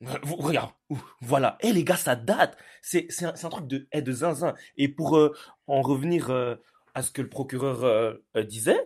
Regarde, 0.00 0.70
voilà. 1.20 1.58
Et 1.60 1.72
les 1.72 1.84
gars, 1.84 1.96
ça 1.96 2.14
date. 2.14 2.56
C'est 2.82 3.06
c'est 3.08 3.24
un, 3.24 3.34
un, 3.42 3.48
truc 3.48 3.66
de 3.66 3.86
de 3.92 4.12
zinzin. 4.12 4.54
Et 4.76 4.88
pour 4.88 5.16
euh, 5.16 5.34
en 5.66 5.82
revenir 5.82 6.30
euh, 6.30 6.54
à 6.94 7.02
ce 7.02 7.10
que 7.10 7.22
le 7.22 7.28
procureur 7.28 7.84
euh, 7.84 8.14
disait, 8.44 8.78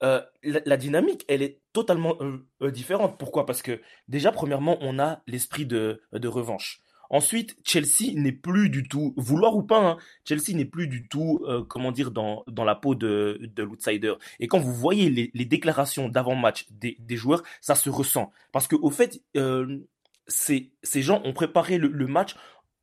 la, 0.00 0.24
la, 0.42 0.76
dynamique, 0.76 1.24
elle 1.28 1.42
est 1.42 1.60
totalement 1.72 2.16
différente. 2.60 3.18
Pourquoi? 3.18 3.46
Parce 3.46 3.62
que 3.62 3.80
déjà, 4.06 4.30
premièrement, 4.30 4.78
on 4.80 4.98
a 5.00 5.22
l'esprit 5.26 5.66
de 5.66 6.02
de 6.12 6.28
revanche. 6.28 6.80
Ensuite, 7.10 7.56
Chelsea 7.64 8.12
n'est 8.14 8.32
plus 8.32 8.68
du 8.68 8.86
tout, 8.86 9.14
vouloir 9.16 9.56
ou 9.56 9.62
pas, 9.62 9.80
hein, 9.80 9.96
Chelsea 10.26 10.54
n'est 10.54 10.66
plus 10.66 10.88
du 10.88 11.08
tout, 11.08 11.40
euh, 11.48 11.64
comment 11.64 11.90
dire, 11.90 12.10
dans, 12.10 12.44
dans 12.46 12.64
la 12.64 12.74
peau 12.74 12.94
de, 12.94 13.40
de 13.40 13.62
l'outsider. 13.62 14.14
Et 14.40 14.46
quand 14.46 14.58
vous 14.58 14.74
voyez 14.74 15.08
les, 15.08 15.30
les 15.32 15.44
déclarations 15.46 16.08
d'avant-match 16.08 16.66
des, 16.70 16.96
des 17.00 17.16
joueurs, 17.16 17.42
ça 17.60 17.74
se 17.74 17.88
ressent. 17.88 18.30
Parce 18.52 18.68
que 18.68 18.76
au 18.76 18.90
fait, 18.90 19.22
euh, 19.36 19.78
ces, 20.26 20.70
ces 20.82 21.02
gens 21.02 21.22
ont 21.24 21.32
préparé 21.32 21.78
le, 21.78 21.88
le, 21.88 22.06
match, 22.06 22.34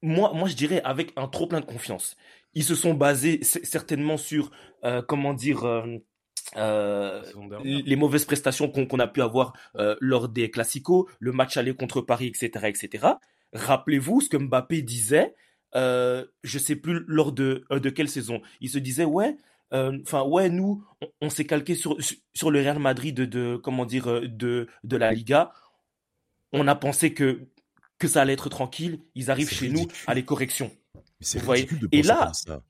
moi, 0.01 0.33
moi 0.33 0.47
je 0.47 0.55
dirais, 0.55 0.81
avec 0.83 1.13
un 1.15 1.27
trop 1.27 1.45
plein 1.47 1.59
de 1.59 1.65
confiance. 1.65 2.15
Ils 2.55 2.63
se 2.63 2.73
sont 2.75 2.93
basés 2.93 3.43
certainement 3.43 4.17
sur, 4.17 4.51
euh, 4.83 5.01
comment 5.01 5.33
dire... 5.33 5.65
Euh, 6.57 7.23
les 7.63 7.95
mauvaises 7.95 8.25
prestations 8.25 8.69
qu'on 8.69 8.85
qu 8.85 9.01
a 9.01 9.07
pu 9.07 9.21
avoir 9.21 9.53
euh, 9.77 9.95
lors 9.99 10.29
des 10.29 10.51
classicos, 10.51 11.09
le 11.19 11.31
match 11.31 11.57
aller 11.57 11.73
contre 11.73 12.01
Paris, 12.01 12.27
etc., 12.27 12.67
etc. 12.67 13.07
Rappelez-vous 13.55 14.21
ce 14.21 14.29
que 14.29 14.37
Mbappé 14.37 14.81
disait, 14.83 15.33
euh, 15.75 16.25
je 16.43 16.59
sais 16.59 16.75
plus 16.75 17.03
lors 17.07 17.31
de, 17.31 17.65
euh, 17.71 17.79
de 17.79 17.89
quelle 17.89 18.09
saison. 18.09 18.41
Il 18.61 18.69
se 18.69 18.77
disait, 18.77 19.05
ouais, 19.05 19.35
enfin 19.71 20.23
ouais, 20.23 20.49
nous, 20.49 20.85
on, 21.21 21.29
s'est 21.29 21.45
calqué 21.45 21.75
sur, 21.75 21.97
sur 22.33 22.51
le 22.51 22.59
Real 22.59 22.79
Madrid 22.79 23.15
de, 23.15 23.25
de 23.25 23.55
comment 23.57 23.85
dire 23.85 24.21
de, 24.21 24.67
de 24.83 24.97
la 24.97 25.11
Liga. 25.11 25.51
On 26.53 26.67
a 26.67 26.75
pensé 26.75 27.13
que 27.13 27.47
que 27.97 28.07
ça 28.07 28.21
allait 28.21 28.33
être 28.33 28.49
tranquille. 28.49 28.99
Ils 29.15 29.31
arrivent 29.31 29.49
chez 29.49 29.69
nous 29.69 29.87
à 30.07 30.13
les 30.13 30.25
corrections. 30.25 30.71
C'est 31.19 31.41
ridicule 31.41 31.79
de 31.79 31.87
penser 31.87 31.99
Et 31.99 32.03
là, 32.03 32.31
ça. 32.33 32.61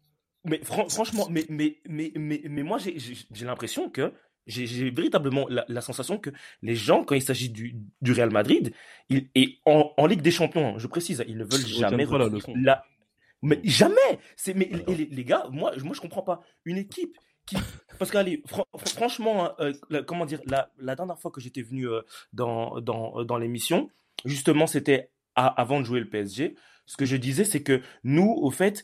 mais 0.44 0.62
franchement, 0.64 1.28
mais 1.30 1.46
mais 1.50 1.78
mais 1.88 2.12
mais, 2.16 2.42
mais 2.48 2.64
moi 2.64 2.78
j'ai 2.80 3.46
l'impression 3.46 3.90
que 3.90 4.14
j'ai 4.48 4.92
véritablement 4.92 5.48
la, 5.50 5.82
sensation 5.82 6.18
que 6.18 6.30
les 6.62 6.76
gens, 6.76 7.04
quand 7.04 7.16
il 7.16 7.22
s'agit 7.22 7.50
du, 7.50 7.76
du 8.02 8.12
Real 8.12 8.32
Madrid, 8.32 8.74
et 9.10 9.60
en, 9.66 9.92
en, 9.98 10.06
Ligue 10.06 10.22
des 10.22 10.32
Champions, 10.32 10.78
je 10.78 10.88
précise, 10.88 11.24
ils 11.28 11.38
ne 11.38 11.44
veulent 11.44 11.66
jamais 11.66 12.06
la 12.06 12.30
La, 12.56 12.86
mais 13.42 13.60
jamais. 13.64 14.20
C'est 14.36 14.54
mais 14.54 14.70
les, 14.88 15.06
les, 15.06 15.24
gars, 15.24 15.48
moi, 15.52 15.74
moi 15.84 15.94
je 15.94 16.02
comprends 16.02 16.24
pas. 16.24 16.42
Une 16.64 16.78
équipe 16.78 17.18
qui, 17.46 17.58
parce 18.00 18.10
que 18.12 18.18
allez, 18.18 18.44
franchement, 18.76 19.46
hein, 19.46 19.74
euh, 19.92 20.04
comment 20.04 20.26
dire, 20.26 20.42
la, 20.46 20.72
la 20.80 20.96
dernière 20.96 21.20
fois 21.20 21.32
que 21.32 21.40
j'étais 21.40 21.62
venu 21.62 21.88
euh, 21.88 22.02
dans 22.34 22.82
dans 22.82 23.24
dans 23.24 23.38
l'émission, 23.38 23.90
justement, 24.26 24.68
c'était 24.68 25.12
avant 25.36 25.80
de 25.80 25.86
jouer 25.86 26.00
le 26.00 26.10
PSG. 26.10 26.56
Ce 26.86 26.98
que 26.98 27.06
je 27.06 27.18
disais, 27.18 27.44
c'est 27.44 27.62
que 27.62 27.82
nous, 28.04 28.32
au 28.32 28.52
fait, 28.52 28.84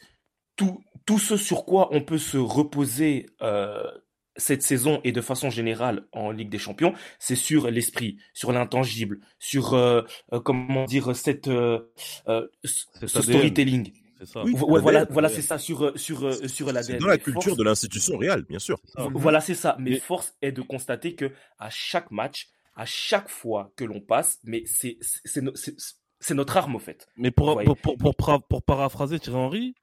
tout 0.56 0.84
tout 1.06 1.20
ce 1.20 1.38
sur 1.38 1.66
quoi 1.66 1.90
on 1.92 2.02
peut 2.02 2.18
se 2.18 2.38
reposer. 2.38 3.28
Euh, 3.42 3.92
cette 4.38 4.62
saison 4.62 5.02
et 5.04 5.12
de 5.12 5.22
façon 5.22 5.50
générale 5.50 6.06
en 6.12 6.32
Ligue 6.32 6.50
des 6.50 6.58
Champions, 6.58 6.94
c'est 7.20 7.36
sur 7.36 7.70
l'esprit, 7.70 8.18
sur 8.34 8.52
l'intangible, 8.52 9.20
sur 9.40 9.74
euh, 9.74 10.04
euh, 10.34 10.40
comment 10.40 10.86
dire 10.86 11.16
cette 11.16 11.48
euh, 11.48 11.80
ce 12.64 13.08
storytelling. 13.08 13.92
Ça. 14.24 14.44
voilà, 14.54 15.06
voilà, 15.10 15.30
c'est 15.30 15.42
ça 15.42 15.58
sur 15.58 15.98
sur 15.98 16.32
sur 16.48 16.72
l'ADN. 16.72 17.00
Dans 17.00 17.08
la 17.08 17.18
culture 17.18 17.56
de 17.56 17.64
l'institution 17.64 18.18
réelle, 18.18 18.44
bien 18.44 18.60
sûr. 18.60 18.80
Voilà, 18.96 19.42
c'est 19.42 19.56
ça. 19.56 19.76
Mais 19.80 20.00
force 20.00 20.36
est 20.44 20.52
de 20.52 20.62
constater 20.62 21.16
que 21.16 21.32
à 21.58 21.72
chaque 21.72 22.12
match, 22.12 22.50
à 22.76 22.86
chaque 22.86 23.30
fois 23.30 23.72
que 23.76 23.84
l'on 23.84 24.00
passe, 24.00 24.40
mais 24.44 24.64
c'est 24.68 24.98
c'est 25.02 25.42
c'est 26.20 26.36
notre 26.36 26.56
arme 26.56 26.76
au 26.76 26.80
fait. 26.80 27.08
Mais 27.18 27.32
pour 27.32 27.60
pour, 27.64 27.76
pour, 27.78 27.98
pour, 27.98 28.44
pour 28.48 28.62
paraphraser 28.62 29.20
Thierry 29.20 29.40
Henry, 29.40 29.76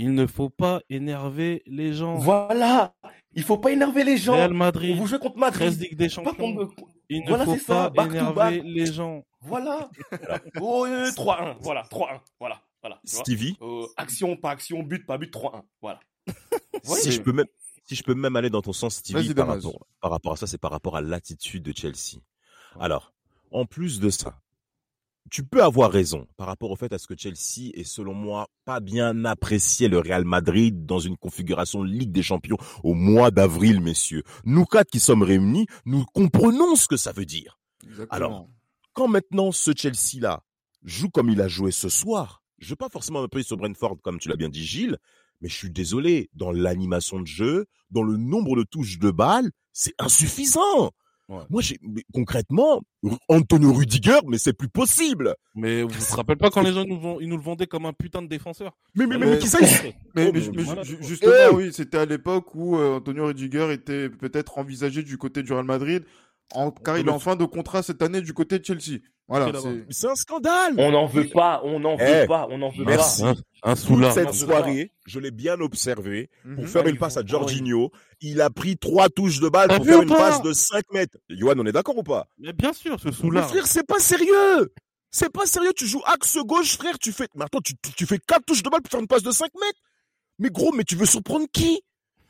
il 0.00 0.14
ne 0.14 0.28
faut 0.28 0.48
pas 0.48 0.80
énerver 0.88 1.60
les 1.66 1.92
gens. 1.92 2.18
Voilà, 2.18 2.94
il 3.32 3.42
faut 3.42 3.58
pas 3.58 3.72
énerver 3.72 4.04
les 4.04 4.16
gens. 4.16 4.34
Real 4.34 4.54
Madrid, 4.54 4.96
vous 4.96 5.08
jouez 5.08 5.18
contre 5.18 5.38
Madrid. 5.38 5.76
13 5.76 5.78
des 5.96 6.08
Champions. 6.08 6.70
Il 7.08 7.24
ne 7.24 7.36
faut 7.36 7.90
pas 7.90 8.06
énerver 8.06 8.62
les 8.62 8.86
gens. 8.86 9.26
Voilà. 9.40 9.90
oh, 10.60 10.86
3-1. 10.86 11.56
Voilà, 11.62 11.82
3-1. 11.90 12.20
Voilà. 12.38 12.62
voilà 12.80 13.00
Stevie. 13.04 13.56
Euh, 13.60 13.86
action, 13.96 14.36
pas 14.36 14.52
action, 14.52 14.84
but, 14.84 15.04
pas 15.04 15.18
but, 15.18 15.34
3-1. 15.34 15.62
Voilà. 15.82 15.98
si 16.84 17.10
je 17.10 17.20
peux 17.20 17.32
même, 17.32 17.48
si 17.84 17.96
je 17.96 18.04
peux 18.04 18.14
même 18.14 18.36
aller 18.36 18.50
dans 18.50 18.62
ton 18.62 18.72
sens, 18.72 18.98
Stevie, 18.98 19.34
par 19.34 19.48
rapport, 19.48 19.84
par 20.00 20.12
rapport 20.12 20.32
à 20.34 20.36
ça, 20.36 20.46
c'est 20.46 20.58
par 20.58 20.70
rapport 20.70 20.96
à 20.96 21.00
l'attitude 21.00 21.64
de 21.64 21.72
Chelsea. 21.76 22.20
Alors, 22.78 23.12
en 23.50 23.66
plus 23.66 23.98
de 23.98 24.10
ça, 24.10 24.38
tu 25.30 25.44
peux 25.44 25.62
avoir 25.62 25.90
raison 25.90 26.26
par 26.36 26.46
rapport 26.46 26.70
au 26.70 26.76
fait 26.76 26.92
à 26.92 26.98
ce 26.98 27.06
que 27.06 27.16
Chelsea 27.16 27.70
est 27.74 27.84
selon 27.84 28.14
moi 28.14 28.48
pas 28.64 28.80
bien 28.80 29.24
apprécié 29.24 29.88
le 29.88 29.98
Real 29.98 30.24
Madrid 30.24 30.86
dans 30.86 30.98
une 30.98 31.16
configuration 31.16 31.82
Ligue 31.82 32.12
des 32.12 32.22
Champions 32.22 32.56
au 32.82 32.94
mois 32.94 33.30
d'avril, 33.30 33.80
messieurs. 33.80 34.22
Nous 34.44 34.64
quatre 34.64 34.90
qui 34.90 35.00
sommes 35.00 35.22
réunis, 35.22 35.66
nous 35.84 36.04
comprenons 36.04 36.76
ce 36.76 36.88
que 36.88 36.96
ça 36.96 37.12
veut 37.12 37.26
dire. 37.26 37.58
Alors, 38.10 38.48
quand 38.92 39.08
maintenant 39.08 39.52
ce 39.52 39.72
Chelsea-là 39.76 40.42
joue 40.82 41.10
comme 41.10 41.30
il 41.30 41.40
a 41.40 41.48
joué 41.48 41.70
ce 41.70 41.88
soir, 41.88 42.42
je 42.58 42.70
veux 42.70 42.76
pas 42.76 42.88
forcément 42.88 43.22
me 43.22 43.42
sur 43.42 43.56
Brentford 43.56 43.98
comme 44.02 44.18
tu 44.18 44.28
l'as 44.28 44.36
bien 44.36 44.48
dit 44.48 44.64
Gilles, 44.64 44.98
mais 45.40 45.48
je 45.48 45.54
suis 45.54 45.70
désolé, 45.70 46.30
dans 46.34 46.50
l'animation 46.50 47.20
de 47.20 47.26
jeu, 47.26 47.66
dans 47.90 48.02
le 48.02 48.16
nombre 48.16 48.56
de 48.56 48.64
touches 48.64 48.98
de 48.98 49.10
balles, 49.10 49.50
c'est 49.72 49.94
insuffisant. 49.98 50.90
Moi, 51.28 51.60
j'ai 51.60 51.78
concrètement 52.14 52.80
Antonio 53.28 53.72
Rudiger, 53.72 54.18
mais 54.26 54.38
c'est 54.38 54.54
plus 54.54 54.68
possible. 54.68 55.34
Mais 55.54 55.82
vous 55.82 55.90
vous 55.90 56.16
rappelez 56.16 56.36
pas 56.36 56.48
quand 56.48 56.62
les 56.62 56.72
gens 56.72 56.86
nous 56.86 56.98
vont, 56.98 57.20
ils 57.20 57.28
nous 57.28 57.36
le 57.36 57.42
vendaient 57.42 57.66
comme 57.66 57.84
un 57.84 57.92
putain 57.92 58.22
de 58.22 58.28
défenseur. 58.28 58.76
Mais 58.94 59.06
mais 59.06 59.18
mais, 59.18 59.38
qui 59.38 59.46
ça 59.46 59.58
Mais, 60.14 60.32
mais, 60.32 60.40
justement, 61.02 61.32
eh 61.50 61.54
oui, 61.54 61.70
c'était 61.72 61.98
à 61.98 62.06
l'époque 62.06 62.54
où 62.54 62.76
euh, 62.76 62.96
Antonio 62.96 63.26
Rudiger 63.26 63.70
était 63.72 64.08
peut-être 64.08 64.58
envisagé 64.58 65.02
du 65.02 65.18
côté 65.18 65.42
du 65.42 65.52
Real 65.52 65.64
Madrid, 65.64 66.04
car 66.84 66.98
il 66.98 67.06
est 67.06 67.10
en 67.10 67.18
fin 67.18 67.36
de 67.36 67.44
contrat 67.44 67.82
cette 67.82 68.02
année 68.02 68.20
du 68.20 68.32
côté 68.32 68.58
de 68.58 68.64
Chelsea. 68.64 69.00
Voilà, 69.28 69.52
c'est 69.90 70.08
un 70.08 70.14
scandale. 70.14 70.74
On 70.78 70.90
n'en 70.90 71.04
veut 71.04 71.28
pas, 71.28 71.60
on 71.62 71.78
n'en 71.80 71.96
veut 71.96 72.22
eh, 72.22 72.26
pas, 72.26 72.48
on 72.50 72.56
n'en 72.56 72.70
veut 72.70 72.86
merci. 72.86 73.22
pas. 73.22 73.34
Un, 73.62 73.72
un 73.72 74.10
cette 74.10 74.32
soirée, 74.32 74.92
je 75.06 75.20
l'ai 75.20 75.30
bien 75.30 75.60
observé 75.60 76.30
pour 76.42 76.64
mhm. 76.64 76.66
faire 76.66 76.86
une 76.86 76.96
passe 76.96 77.18
à 77.18 77.26
Jorginho. 77.26 77.92
Il 78.22 78.40
a 78.40 78.48
pris 78.48 78.78
trois 78.78 79.10
touches 79.10 79.40
de 79.40 79.50
balle 79.50 79.68
pour 79.68 79.84
faire 79.84 80.00
une 80.00 80.08
passe 80.08 80.40
de 80.40 80.54
5 80.54 80.84
mètres. 80.92 81.18
Yohan, 81.28 81.58
on 81.58 81.66
est 81.66 81.72
d'accord 81.72 81.98
ou 81.98 82.02
pas? 82.02 82.26
Mais 82.38 82.54
bien 82.54 82.72
sûr, 82.72 82.98
ce 82.98 83.10
sous-là. 83.10 83.42
frère, 83.42 83.66
c'est 83.66 83.86
pas 83.86 83.98
sérieux. 83.98 84.72
C'est 85.10 85.30
pas 85.30 85.44
sérieux. 85.44 85.72
Tu 85.76 85.86
joues 85.86 86.02
axe 86.06 86.38
gauche, 86.38 86.78
frère. 86.78 86.98
Tu 86.98 87.12
fais, 87.12 87.28
mais 87.34 87.44
attends, 87.44 87.60
tu, 87.60 87.74
tu 87.96 88.06
fais 88.06 88.18
quatre 88.18 88.46
touches 88.46 88.62
de 88.62 88.70
balle 88.70 88.80
pour 88.80 88.90
faire 88.90 89.00
une 89.00 89.08
passe 89.08 89.22
de 89.22 89.30
5 89.30 89.50
mètres. 89.60 89.80
Mais 90.38 90.48
gros, 90.48 90.72
mais 90.72 90.84
tu 90.84 90.96
veux 90.96 91.06
surprendre 91.06 91.46
qui? 91.52 91.82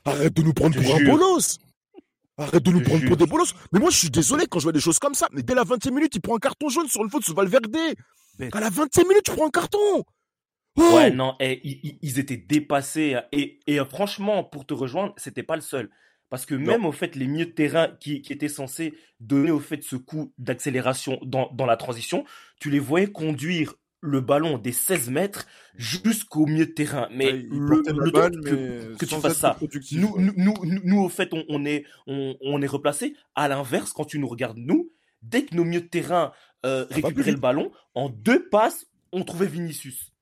Arrête 0.04 0.34
de 0.34 0.42
nous 0.42 0.54
prendre 0.54 0.80
pour 0.80 0.96
un 0.96 1.04
bolos. 1.04 1.58
Arrête 2.38 2.62
de 2.62 2.70
nous 2.70 2.82
prendre 2.82 3.04
pour 3.06 3.16
des 3.16 3.26
bolos. 3.26 3.52
Mais 3.72 3.80
moi, 3.80 3.90
je 3.90 3.98
suis 3.98 4.10
désolé 4.10 4.46
quand 4.46 4.60
je 4.60 4.64
vois 4.64 4.72
des 4.72 4.80
choses 4.80 4.98
comme 4.98 5.14
ça. 5.14 5.28
Mais 5.32 5.42
dès 5.42 5.54
la 5.54 5.64
20e 5.64 5.90
minute, 5.90 6.14
il 6.14 6.20
prend 6.20 6.36
un 6.36 6.38
carton 6.38 6.68
jaune 6.68 6.88
sur 6.88 7.02
une 7.02 7.10
faute 7.10 7.24
sur 7.24 7.34
Valverde. 7.34 7.66
À 8.52 8.60
la 8.60 8.70
20e 8.70 9.08
minute, 9.08 9.24
tu 9.24 9.32
prends 9.32 9.46
un 9.46 9.50
carton. 9.50 10.04
Oh 10.76 10.94
ouais, 10.94 11.10
non, 11.10 11.34
et, 11.40 11.60
ils, 12.02 12.20
étaient 12.20 12.36
dépassés. 12.36 13.18
Et, 13.32 13.58
et, 13.66 13.78
franchement, 13.84 14.44
pour 14.44 14.64
te 14.64 14.74
rejoindre, 14.74 15.12
c'était 15.16 15.42
pas 15.42 15.56
le 15.56 15.62
seul. 15.62 15.90
Parce 16.30 16.46
que 16.46 16.54
même 16.54 16.84
au 16.84 16.92
fait, 16.92 17.16
les 17.16 17.26
milieux 17.26 17.46
de 17.46 17.50
terrain 17.50 17.88
qui, 18.00 18.20
qui 18.20 18.32
étaient 18.32 18.48
censés 18.48 18.94
donner 19.18 19.50
au 19.50 19.60
fait 19.60 19.82
ce 19.82 19.96
coup 19.96 20.32
d'accélération 20.38 21.18
dans, 21.22 21.50
dans 21.52 21.66
la 21.66 21.76
transition, 21.76 22.24
tu 22.60 22.70
les 22.70 22.78
voyais 22.78 23.10
conduire 23.10 23.74
le 24.00 24.20
ballon 24.20 24.58
des 24.58 24.72
16 24.72 25.10
mètres 25.10 25.46
jusqu'au 25.74 26.46
milieu 26.46 26.66
de 26.66 26.72
terrain. 26.72 27.08
Mais 27.12 27.32
le, 27.32 27.82
le 27.86 28.94
que, 28.96 29.04
tu 29.04 29.14
fasses 29.16 29.38
ça. 29.38 29.58
Nous, 29.92 30.14
nous, 30.18 30.54
nous, 30.64 30.98
au 31.00 31.08
fait, 31.08 31.30
on, 31.32 31.64
est, 31.64 31.84
on, 32.06 32.36
on, 32.40 32.62
est 32.62 32.66
replacé. 32.66 33.14
À 33.34 33.48
l'inverse, 33.48 33.92
quand 33.92 34.04
tu 34.04 34.18
nous 34.18 34.28
regardes, 34.28 34.58
nous, 34.58 34.90
dès 35.22 35.44
que 35.44 35.54
nos 35.54 35.64
milieux 35.64 35.80
de 35.80 35.86
terrain 35.86 36.32
euh, 36.64 36.86
récupéraient 36.90 37.32
le 37.32 37.38
ballon, 37.38 37.72
en 37.94 38.08
deux 38.08 38.48
passes, 38.48 38.86
on 39.12 39.24
trouvait 39.24 39.46
Vinicius. 39.46 40.12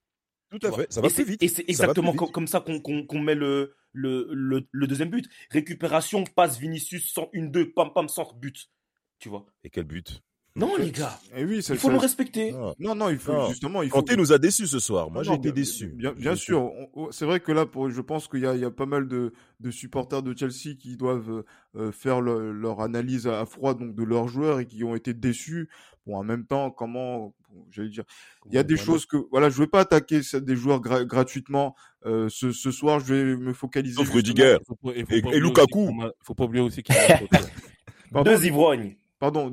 Tout 0.51 0.65
à 0.67 0.73
fait, 0.73 0.93
ça 0.93 1.01
va 1.01 1.09
plus 1.09 1.25
vite. 1.25 1.43
Et 1.43 1.49
c'est 1.49 1.69
exactement 1.69 2.15
comme 2.15 2.47
ça 2.47 2.61
qu'on 2.61 3.21
met 3.21 3.35
le, 3.35 3.75
le, 3.93 4.29
le, 4.71 4.87
deuxième 4.87 5.11
but. 5.11 5.29
Récupération, 5.51 6.25
passe 6.25 6.59
Vinicius, 6.59 7.15
101-2, 7.15 7.73
pam 7.73 7.93
pam, 7.93 8.09
centre, 8.09 8.35
but. 8.35 8.71
Tu 9.19 9.29
vois. 9.29 9.47
Et 9.65 9.71
quel 9.71 9.85
but 9.85 10.23
non, 10.57 10.75
les 10.79 10.91
gars. 10.91 11.21
Et 11.35 11.43
eh 11.43 11.45
oui, 11.45 11.59
il 11.59 11.77
faut 11.77 11.91
nous 11.91 11.99
respecter. 11.99 12.53
Non, 12.79 12.95
non, 12.95 13.11
il 13.11 13.19
faut 13.19 13.47
justement. 13.49 13.83
Il 13.83 13.91
faut... 13.91 13.97
Kanté 13.97 14.17
nous 14.17 14.33
a 14.33 14.39
déçus 14.39 14.67
ce 14.67 14.79
soir. 14.79 15.11
Moi, 15.11 15.23
j'ai 15.23 15.35
été 15.35 15.53
déçu. 15.53 15.89
Bien, 15.89 16.13
bien 16.13 16.35
sûr. 16.35 16.73
C'est 17.11 17.27
vrai 17.27 17.41
que 17.41 17.53
là, 17.53 17.67
pour, 17.67 17.91
je 17.91 18.01
pense 18.01 18.27
qu'il 18.27 18.41
y, 18.41 18.59
y 18.59 18.65
a, 18.65 18.71
pas 18.71 18.87
mal 18.87 19.07
de, 19.07 19.35
de, 19.61 19.71
supporters 19.71 20.23
de 20.23 20.35
Chelsea 20.37 20.75
qui 20.79 20.97
doivent 20.97 21.45
euh, 21.77 21.93
faire 21.93 22.23
leur 22.23 22.81
analyse 22.81 23.27
à, 23.27 23.45
froid 23.45 23.75
donc 23.75 23.95
de 23.95 24.03
leurs 24.03 24.29
joueurs 24.29 24.61
et 24.61 24.67
qui 24.67 24.83
ont 24.83 24.97
été 24.97 25.13
déçus. 25.13 25.69
Bon, 26.07 26.17
en 26.17 26.25
même 26.25 26.47
temps, 26.47 26.71
comment, 26.71 27.35
j'allais 27.71 27.91
dire, 27.91 28.05
il 28.47 28.55
y 28.55 28.59
a 28.59 28.63
des 28.63 28.77
choses 28.77 29.05
que, 29.05 29.17
voilà, 29.31 29.51
je 29.51 29.59
vais 29.59 29.67
pas 29.67 29.81
attaquer 29.81 30.21
des 30.35 30.57
joueurs 30.57 30.81
gratuitement. 30.81 31.75
Euh, 32.07 32.29
ce, 32.31 32.53
ce, 32.53 32.71
soir, 32.71 33.01
je 33.01 33.13
vais 33.13 33.37
me 33.37 33.53
focaliser. 33.53 33.97
Sauf 33.97 34.11
Rudiger 34.11 34.59
et, 34.95 35.05
et, 35.11 35.41
Lukaku. 35.41 35.91
Faut 36.23 36.35
pas 36.35 36.45
oublier 36.45 36.63
aussi 36.63 36.83
qu'il 36.83 36.95
y 36.95 38.19
a 38.19 38.23
deux 38.25 38.47
ivrognes. 38.47 38.97
Pardon, 39.19 39.53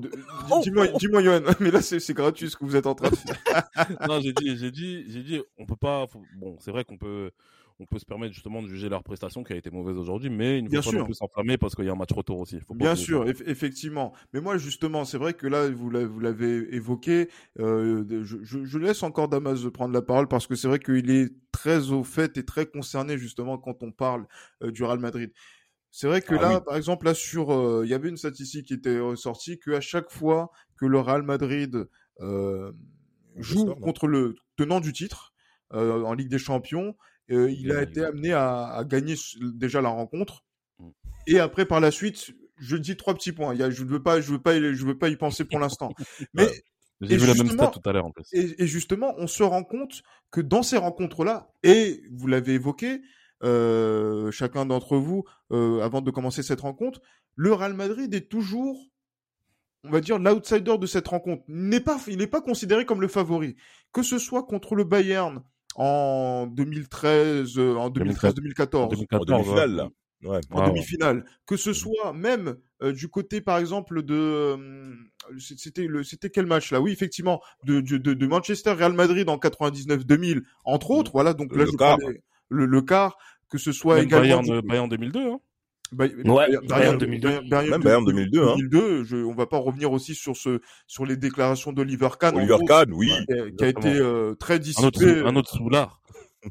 oh, 0.51 0.59
dis-moi, 0.61 0.87
oh. 0.93 0.97
dis-moi, 0.99 1.21
Yohan, 1.21 1.41
mais 1.61 1.71
là, 1.71 1.81
c'est 1.81 2.13
gratuit 2.13 2.49
ce 2.49 2.57
que 2.57 2.65
vous 2.65 2.75
êtes 2.75 2.87
en 2.87 2.95
train 2.95 3.09
de 3.09 3.15
faire. 3.15 3.63
non, 4.09 4.19
j'ai 4.19 4.33
dit, 4.33 4.57
j'ai 4.57 4.71
dit, 4.71 5.05
j'ai 5.07 5.23
dit, 5.23 5.41
on 5.57 5.65
peut 5.65 5.77
pas, 5.77 6.05
bon, 6.35 6.57
c'est 6.59 6.71
vrai 6.71 6.83
qu'on 6.83 6.97
peut, 6.97 7.31
on 7.79 7.85
peut 7.85 7.97
se 7.97 8.05
permettre 8.05 8.33
justement 8.33 8.61
de 8.61 8.67
juger 8.67 8.89
leur 8.89 9.03
prestation 9.03 9.41
qui 9.41 9.53
a 9.53 9.55
été 9.55 9.71
mauvaise 9.71 9.95
aujourd'hui, 9.95 10.29
mais 10.29 10.59
il 10.59 10.65
ne 10.65 10.81
faut 10.81 10.91
pas 10.91 10.97
non 10.97 11.05
plus 11.05 11.13
s'enflammer 11.13 11.57
parce 11.57 11.75
qu'il 11.75 11.85
y 11.85 11.89
a 11.89 11.93
un 11.93 11.95
match 11.95 12.11
retour 12.11 12.39
aussi. 12.39 12.59
Bien 12.71 12.95
sûr, 12.95 13.25
effectivement. 13.27 14.13
Mais 14.33 14.41
moi, 14.41 14.57
justement, 14.57 15.05
c'est 15.05 15.17
vrai 15.17 15.33
que 15.33 15.47
là, 15.47 15.69
vous 15.69 15.89
l'avez 15.89 16.75
évoqué. 16.75 17.29
Euh, 17.59 18.03
je, 18.23 18.63
je, 18.65 18.77
laisse 18.77 19.01
encore 19.01 19.29
Damas 19.29 19.65
prendre 19.73 19.93
la 19.93 20.01
parole 20.01 20.27
parce 20.27 20.45
que 20.45 20.55
c'est 20.55 20.67
vrai 20.67 20.79
qu'il 20.79 21.09
est 21.09 21.33
très 21.53 21.91
au 21.91 22.03
fait 22.03 22.37
et 22.37 22.43
très 22.43 22.65
concerné 22.65 23.17
justement 23.17 23.57
quand 23.57 23.81
on 23.81 23.91
parle 23.91 24.25
euh, 24.61 24.71
du 24.71 24.83
Real 24.83 24.99
Madrid. 24.99 25.31
C'est 25.95 26.07
vrai 26.07 26.21
que 26.21 26.33
ah 26.33 26.41
là, 26.41 26.59
par 26.59 26.75
exemple, 26.75 27.05
là 27.05 27.13
sur, 27.13 27.53
euh, 27.53 27.83
il 27.85 27.91
y 27.91 27.93
avait 27.93 28.09
une 28.09 28.17
statistique 28.17 28.65
qui 28.65 28.73
était 28.73 28.99
ressortie 28.99 29.59
que 29.59 29.69
à 29.69 29.79
chaque 29.79 30.09
fois 30.09 30.49
que 30.75 30.87
le 30.87 30.99
Real 30.99 31.21
Madrid 31.21 31.87
euh, 32.19 32.71
joue 33.37 33.75
contre 33.75 34.07
le 34.07 34.33
tenant 34.57 34.79
du 34.79 34.91
titre 34.91 35.35
euh, 35.71 36.01
en 36.01 36.15
Ligue 36.15 36.29
des 36.29 36.39
Champions, 36.39 36.95
il 37.29 37.71
a 37.71 37.83
été 37.83 38.03
amené 38.03 38.33
à, 38.33 38.83
gagner 38.87 39.13
déjà 39.39 39.81
la 39.81 39.89
rencontre. 39.89 40.43
Mm. 40.79 40.89
Et 41.27 41.39
après, 41.39 41.67
par 41.67 41.79
la 41.79 41.91
suite, 41.91 42.31
je 42.57 42.75
dis 42.75 42.97
trois 42.97 43.13
petits 43.13 43.31
points. 43.31 43.53
Il 43.53 43.59
y 43.59 43.63
a, 43.63 43.69
je 43.69 43.83
ne 43.83 43.89
veux 43.89 44.01
pas, 44.01 44.19
je 44.19 44.31
veux 44.31 44.41
pas, 44.41 44.59
je 44.59 44.85
veux 44.85 44.97
pas 44.97 45.09
y 45.09 45.15
penser 45.15 45.45
pour 45.45 45.59
l'instant. 45.59 45.93
Mais 46.33 46.47
j'ai 47.01 47.17
vu 47.17 47.27
la 47.27 47.35
même 47.35 47.51
stat 47.51 47.67
tout 47.67 47.87
à 47.87 47.93
l'heure 47.93 48.07
en 48.07 48.11
plus. 48.11 48.25
Et, 48.33 48.63
et, 48.63 48.65
justement, 48.65 49.13
on 49.19 49.27
se 49.27 49.43
rend 49.43 49.63
compte 49.63 50.01
que 50.31 50.41
dans 50.41 50.63
ces 50.63 50.77
rencontres-là, 50.77 51.51
et 51.61 52.01
vous 52.11 52.25
l'avez 52.25 52.53
évoqué, 52.53 52.99
euh, 53.43 54.31
chacun 54.31 54.65
d'entre 54.65 54.97
vous, 54.97 55.23
euh, 55.51 55.81
avant 55.81 56.01
de 56.01 56.11
commencer 56.11 56.43
cette 56.43 56.61
rencontre, 56.61 57.01
le 57.35 57.53
Real 57.53 57.73
Madrid 57.73 58.13
est 58.13 58.29
toujours, 58.29 58.77
on 59.83 59.89
va 59.89 60.01
dire, 60.01 60.19
l'outsider 60.19 60.77
de 60.77 60.85
cette 60.85 61.07
rencontre. 61.07 61.43
Il 61.47 61.69
n'est 61.69 61.79
pas, 61.79 61.99
il 62.07 62.17
n'est 62.17 62.27
pas 62.27 62.41
considéré 62.41 62.85
comme 62.85 63.01
le 63.01 63.07
favori. 63.07 63.55
Que 63.91 64.03
ce 64.03 64.17
soit 64.17 64.43
contre 64.43 64.75
le 64.75 64.83
Bayern 64.83 65.41
en 65.75 66.47
2013, 66.47 67.57
euh, 67.57 67.75
en 67.75 67.89
2013-2014, 67.89 68.89
2014, 68.89 69.89
Ouais. 70.23 70.39
En 70.51 70.67
demi-finale. 70.69 71.25
Que 71.45 71.57
ce 71.57 71.73
soit 71.73 72.13
même 72.13 72.55
euh, 72.81 72.93
du 72.93 73.09
côté, 73.09 73.41
par 73.41 73.57
exemple, 73.57 74.03
de 74.03 74.15
euh, 74.15 74.57
c'était 75.37 75.85
le 75.85 76.03
c'était 76.03 76.29
quel 76.29 76.45
match 76.45 76.71
là? 76.71 76.79
Oui, 76.79 76.93
effectivement, 76.93 77.41
de, 77.65 77.81
de, 77.81 77.97
de 77.97 78.27
Manchester 78.27 78.71
Real 78.71 78.93
Madrid 78.93 79.27
en 79.27 79.35
99-2000, 79.37 80.43
entre 80.63 80.91
autres. 80.91 81.11
Voilà, 81.11 81.33
donc 81.33 81.51
là 81.53 81.65
le 81.65 81.71
je 81.71 81.75
quart. 81.75 81.97
parlais 81.97 82.23
le, 82.49 82.65
le 82.65 82.81
quart, 82.81 83.17
que 83.53 83.59
ce 83.59 83.71
soit 83.71 83.95
Même 83.97 84.05
également 84.05 84.41
Bayern, 84.41 84.61
du- 84.61 84.67
Bayern 84.67 84.89
2002. 84.89 85.19
Hein. 85.29 85.39
Bay- 85.91 86.11
Ouais, 86.25 86.47
Bayern- 86.47 86.67
Bayern 86.67 86.97
2002. 86.97 87.29
Bayern- 87.49 87.69
Même 87.69 87.81
Bayern 87.83 88.03
2002, 88.03 88.41
hein. 88.41 88.55
2002, 88.57 89.03
je, 89.03 89.15
on 89.17 89.35
va 89.35 89.45
pas 89.45 89.59
revenir 89.59 89.91
aussi 89.91 90.15
sur 90.15 90.35
ce 90.35 90.59
sur 90.87 91.05
les 91.05 91.17
déclarations 91.17 91.71
d'Oliver 91.71 92.09
Kahn, 92.19 92.35
Oliver 92.35 92.55
gros, 92.57 92.65
Kahn, 92.65 92.91
oui. 92.93 93.11
qui 93.27 93.33
a, 93.33 93.51
qui 93.51 93.63
a 93.63 93.67
été 93.67 93.93
euh, 93.93 94.33
très 94.33 94.57
dissipé. 94.57 95.19
un 95.23 95.35
autre 95.35 95.55
soulard. 95.55 96.01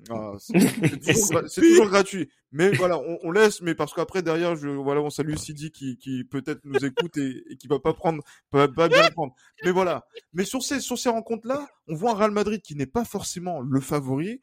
Ah, 0.09 0.33
c'est 0.39 1.61
toujours, 1.61 1.87
gratuit. 1.89 2.31
Mais 2.51 2.71
voilà, 2.73 2.99
on, 2.99 3.19
on 3.25 3.31
laisse, 3.31 3.61
mais 3.61 3.75
parce 3.75 3.93
qu'après 3.93 4.23
derrière, 4.23 4.57
je, 4.57 4.69
voilà, 4.69 5.03
on 5.03 5.11
salue 5.11 5.35
Sidi 5.37 5.71
qui, 5.71 5.99
qui 5.99 6.25
peut-être 6.25 6.61
nous 6.65 6.83
écoute 6.83 7.19
et, 7.19 7.43
et 7.51 7.57
qui 7.57 7.69
va 7.69 7.79
pas 7.79 7.93
prendre, 7.93 8.23
va 8.53 8.69
pas 8.69 8.89
bien 8.89 9.11
prendre. 9.11 9.35
Mais 9.65 9.71
voilà. 9.71 10.07
Mais 10.33 10.45
sur 10.45 10.63
ces, 10.63 10.81
sur 10.81 10.99
ces 10.99 11.11
rencontres-là, 11.11 11.67
on 11.89 11.95
voit 11.95 12.13
un 12.13 12.15
Real 12.15 12.31
Madrid 12.31 12.63
qui 12.63 12.75
n'est 12.75 12.87
pas 12.87 13.05
forcément 13.05 13.61
le 13.61 13.81
favori 13.81 14.41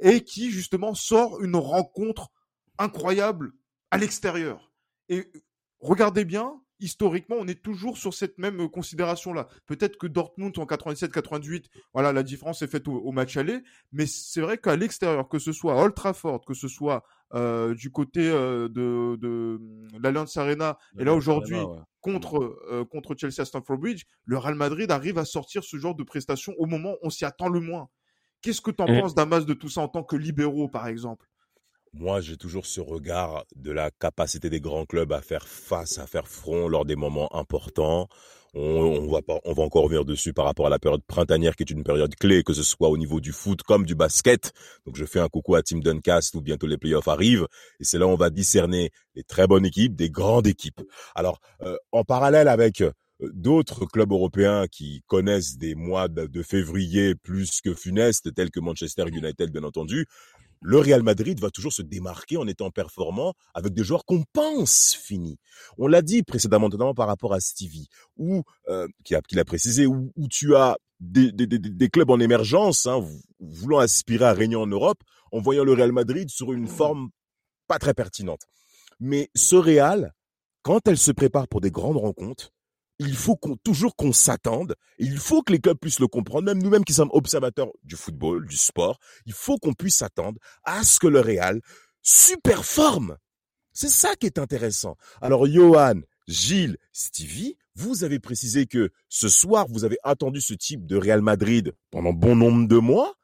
et 0.00 0.22
qui 0.24 0.50
justement 0.50 0.94
sort 0.94 1.42
une 1.42 1.56
rencontre 1.56 2.30
incroyable 2.78 3.52
à 3.90 3.98
l'extérieur. 3.98 4.72
Et 5.08 5.30
regardez 5.80 6.24
bien, 6.24 6.60
historiquement, 6.78 7.36
on 7.38 7.46
est 7.46 7.62
toujours 7.62 7.98
sur 7.98 8.14
cette 8.14 8.38
même 8.38 8.68
considération-là. 8.70 9.48
Peut-être 9.66 9.98
que 9.98 10.06
Dortmund 10.06 10.56
en 10.58 10.64
97-98, 10.64 11.66
voilà, 11.92 12.12
la 12.12 12.22
différence 12.22 12.62
est 12.62 12.68
faite 12.68 12.88
au, 12.88 12.92
au 12.94 13.12
match 13.12 13.36
aller, 13.36 13.60
mais 13.92 14.06
c'est 14.06 14.40
vrai 14.40 14.56
qu'à 14.58 14.76
l'extérieur, 14.76 15.28
que 15.28 15.38
ce 15.38 15.52
soit 15.52 15.74
à 15.78 15.84
Old 15.84 15.94
Trafford, 15.94 16.44
que 16.46 16.54
ce 16.54 16.68
soit 16.68 17.04
euh, 17.34 17.74
du 17.74 17.90
côté 17.90 18.28
euh, 18.28 18.68
de, 18.68 19.16
de 19.16 19.60
l'Allianz 20.02 20.36
Arena, 20.36 20.78
et 20.98 21.04
là 21.04 21.14
aujourd'hui 21.14 21.56
Ouais. 21.58 21.66
contre 22.00 22.38
euh, 22.70 22.84
contre 22.86 23.14
Chelsea 23.14 23.40
à 23.40 23.44
Stamford 23.44 23.76
Bridge, 23.78 24.04
le 24.24 24.38
Real 24.38 24.54
Madrid 24.54 24.90
arrive 24.90 25.18
à 25.18 25.24
sortir 25.26 25.62
ce 25.62 25.76
genre 25.76 25.94
de 25.94 26.02
prestations 26.02 26.54
au 26.56 26.64
moment 26.66 26.92
où 26.94 26.98
on 27.02 27.10
s'y 27.10 27.24
attend 27.26 27.48
le 27.48 27.60
moins. 27.60 27.88
Qu'est-ce 28.42 28.60
que 28.60 28.70
tu 28.70 28.82
en 28.82 28.88
Mm. 28.88 29.00
penses, 29.00 29.14
Damas, 29.14 29.44
de 29.46 29.54
tout 29.54 29.68
ça 29.68 29.80
en 29.82 29.88
tant 29.88 30.02
que 30.02 30.16
libéraux, 30.16 30.68
par 30.68 30.86
exemple? 30.88 31.26
Moi, 31.92 32.20
j'ai 32.20 32.36
toujours 32.36 32.66
ce 32.66 32.80
regard 32.80 33.44
de 33.56 33.72
la 33.72 33.90
capacité 33.90 34.48
des 34.48 34.60
grands 34.60 34.86
clubs 34.86 35.12
à 35.12 35.20
faire 35.22 35.48
face, 35.48 35.98
à 35.98 36.06
faire 36.06 36.28
front 36.28 36.68
lors 36.68 36.84
des 36.84 36.94
moments 36.94 37.34
importants. 37.34 38.06
On, 38.54 38.60
on 38.60 39.10
va 39.10 39.22
pas, 39.22 39.38
on 39.44 39.52
va 39.52 39.62
encore 39.64 39.84
revenir 39.84 40.04
dessus 40.04 40.32
par 40.32 40.44
rapport 40.44 40.66
à 40.66 40.70
la 40.70 40.78
période 40.78 41.02
printanière 41.04 41.54
qui 41.56 41.62
est 41.64 41.70
une 41.70 41.82
période 41.84 42.14
clé, 42.16 42.42
que 42.44 42.52
ce 42.52 42.62
soit 42.62 42.88
au 42.88 42.96
niveau 42.96 43.20
du 43.20 43.32
foot 43.32 43.62
comme 43.62 43.84
du 43.86 43.94
basket. 43.96 44.52
Donc, 44.86 44.96
je 44.96 45.04
fais 45.04 45.18
un 45.20 45.28
coucou 45.28 45.56
à 45.56 45.62
Team 45.62 45.80
Duncast 45.82 46.34
où 46.36 46.40
bientôt 46.40 46.66
les 46.68 46.78
playoffs 46.78 47.08
arrivent. 47.08 47.46
Et 47.80 47.84
c'est 47.84 47.98
là 47.98 48.06
où 48.06 48.10
on 48.10 48.16
va 48.16 48.30
discerner 48.30 48.90
les 49.16 49.24
très 49.24 49.46
bonnes 49.48 49.66
équipes 49.66 49.94
des 49.96 50.10
grandes 50.10 50.46
équipes. 50.46 50.80
Alors, 51.16 51.40
euh, 51.62 51.76
en 51.92 52.04
parallèle 52.04 52.48
avec 52.48 52.80
euh, 52.82 52.92
d'autres 53.32 53.86
clubs 53.86 54.12
européens 54.12 54.66
qui 54.66 55.02
connaissent 55.06 55.56
des 55.58 55.74
mois 55.74 56.08
de, 56.08 56.42
février 56.42 57.14
plus 57.14 57.60
que 57.60 57.74
funestes, 57.74 58.34
tels 58.34 58.50
que 58.50 58.60
Manchester 58.60 59.04
United, 59.08 59.50
bien 59.50 59.64
entendu, 59.64 60.06
le 60.62 60.78
Real 60.78 61.02
Madrid 61.02 61.40
va 61.40 61.50
toujours 61.50 61.72
se 61.72 61.80
démarquer 61.82 62.36
en 62.36 62.46
étant 62.46 62.70
performant 62.70 63.32
avec 63.54 63.72
des 63.72 63.82
joueurs 63.82 64.04
qu'on 64.04 64.24
pense 64.32 64.94
finis. 64.94 65.38
On 65.78 65.86
l'a 65.86 66.02
dit 66.02 66.22
précédemment, 66.22 66.68
notamment 66.68 66.94
par 66.94 67.06
rapport 67.06 67.32
à 67.32 67.40
Stevie, 67.40 67.88
où 68.16 68.42
euh, 68.68 68.86
qui 69.04 69.14
a, 69.14 69.22
qui 69.22 69.36
l'a 69.36 69.44
précisé, 69.44 69.86
où, 69.86 70.12
où 70.16 70.28
tu 70.28 70.54
as 70.56 70.76
des, 71.00 71.32
des, 71.32 71.46
des, 71.46 71.58
des 71.58 71.88
clubs 71.88 72.10
en 72.10 72.20
émergence, 72.20 72.86
hein, 72.86 73.00
vou- 73.00 73.22
voulant 73.38 73.78
aspirer 73.78 74.26
à 74.26 74.34
régner 74.34 74.56
en 74.56 74.66
Europe, 74.66 75.02
en 75.32 75.40
voyant 75.40 75.64
le 75.64 75.72
Real 75.72 75.92
Madrid 75.92 76.28
sur 76.28 76.52
une 76.52 76.68
forme 76.68 77.08
pas 77.66 77.78
très 77.78 77.94
pertinente. 77.94 78.42
Mais 78.98 79.30
ce 79.34 79.56
Real, 79.56 80.12
quand 80.62 80.86
elle 80.88 80.98
se 80.98 81.10
prépare 81.12 81.48
pour 81.48 81.62
des 81.62 81.70
grandes 81.70 81.96
rencontres, 81.96 82.52
il 83.06 83.16
faut 83.16 83.34
qu'on, 83.34 83.56
toujours 83.56 83.96
qu'on 83.96 84.12
s'attende, 84.12 84.76
il 84.98 85.16
faut 85.16 85.42
que 85.42 85.52
les 85.52 85.58
clubs 85.58 85.78
puissent 85.78 86.00
le 86.00 86.06
comprendre, 86.06 86.44
même 86.44 86.62
nous-mêmes 86.62 86.84
qui 86.84 86.92
sommes 86.92 87.08
observateurs 87.12 87.72
du 87.82 87.96
football, 87.96 88.46
du 88.46 88.56
sport, 88.56 88.98
il 89.24 89.32
faut 89.32 89.56
qu'on 89.56 89.72
puisse 89.72 89.96
s'attendre 89.96 90.38
à 90.64 90.84
ce 90.84 90.98
que 90.98 91.06
le 91.06 91.20
Real 91.20 91.60
superforme. 92.02 93.16
C'est 93.72 93.88
ça 93.88 94.16
qui 94.16 94.26
est 94.26 94.38
intéressant. 94.38 94.96
Alors, 95.22 95.46
Johan, 95.46 96.00
Gilles, 96.28 96.76
Stevie, 96.92 97.56
vous 97.74 98.04
avez 98.04 98.18
précisé 98.18 98.66
que 98.66 98.90
ce 99.08 99.30
soir, 99.30 99.66
vous 99.68 99.84
avez 99.84 99.96
attendu 100.02 100.42
ce 100.42 100.52
type 100.52 100.84
de 100.84 100.96
Real 100.96 101.22
Madrid 101.22 101.74
pendant 101.90 102.12
bon 102.12 102.36
nombre 102.36 102.68
de 102.68 102.76
mois, 102.76 103.14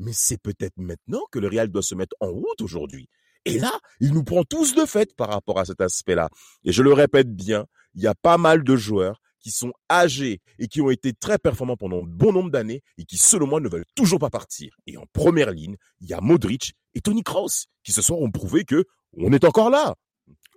mais 0.00 0.12
c'est 0.12 0.42
peut-être 0.42 0.76
maintenant 0.76 1.22
que 1.30 1.38
le 1.38 1.46
Real 1.46 1.68
doit 1.68 1.82
se 1.82 1.94
mettre 1.94 2.16
en 2.18 2.32
route 2.32 2.60
aujourd'hui. 2.60 3.08
Et 3.44 3.58
là, 3.58 3.72
il 4.00 4.12
nous 4.12 4.24
prend 4.24 4.44
tous 4.44 4.74
de 4.74 4.84
fait 4.84 5.14
par 5.16 5.28
rapport 5.30 5.58
à 5.58 5.64
cet 5.64 5.80
aspect-là. 5.80 6.28
Et 6.64 6.72
je 6.72 6.82
le 6.82 6.92
répète 6.92 7.34
bien, 7.34 7.66
il 7.94 8.02
y 8.02 8.06
a 8.06 8.14
pas 8.14 8.38
mal 8.38 8.62
de 8.64 8.76
joueurs 8.76 9.20
qui 9.40 9.50
sont 9.50 9.72
âgés 9.90 10.40
et 10.58 10.68
qui 10.68 10.82
ont 10.82 10.90
été 10.90 11.14
très 11.14 11.38
performants 11.38 11.76
pendant 11.76 12.02
bon 12.02 12.32
nombre 12.32 12.50
d'années 12.50 12.82
et 12.98 13.04
qui, 13.04 13.16
selon 13.16 13.46
moi, 13.46 13.60
ne 13.60 13.68
veulent 13.70 13.86
toujours 13.94 14.18
pas 14.18 14.28
partir. 14.28 14.74
Et 14.86 14.98
en 14.98 15.04
première 15.14 15.50
ligne, 15.50 15.76
il 16.02 16.08
y 16.08 16.12
a 16.12 16.20
Modric 16.20 16.74
et 16.94 17.00
Tony 17.00 17.22
Kroos 17.22 17.64
qui 17.82 17.92
ce 17.92 18.02
soir 18.02 18.18
ont 18.20 18.30
prouvé 18.30 18.64
que 18.64 18.84
on 19.16 19.32
est 19.32 19.44
encore 19.44 19.70
là. 19.70 19.94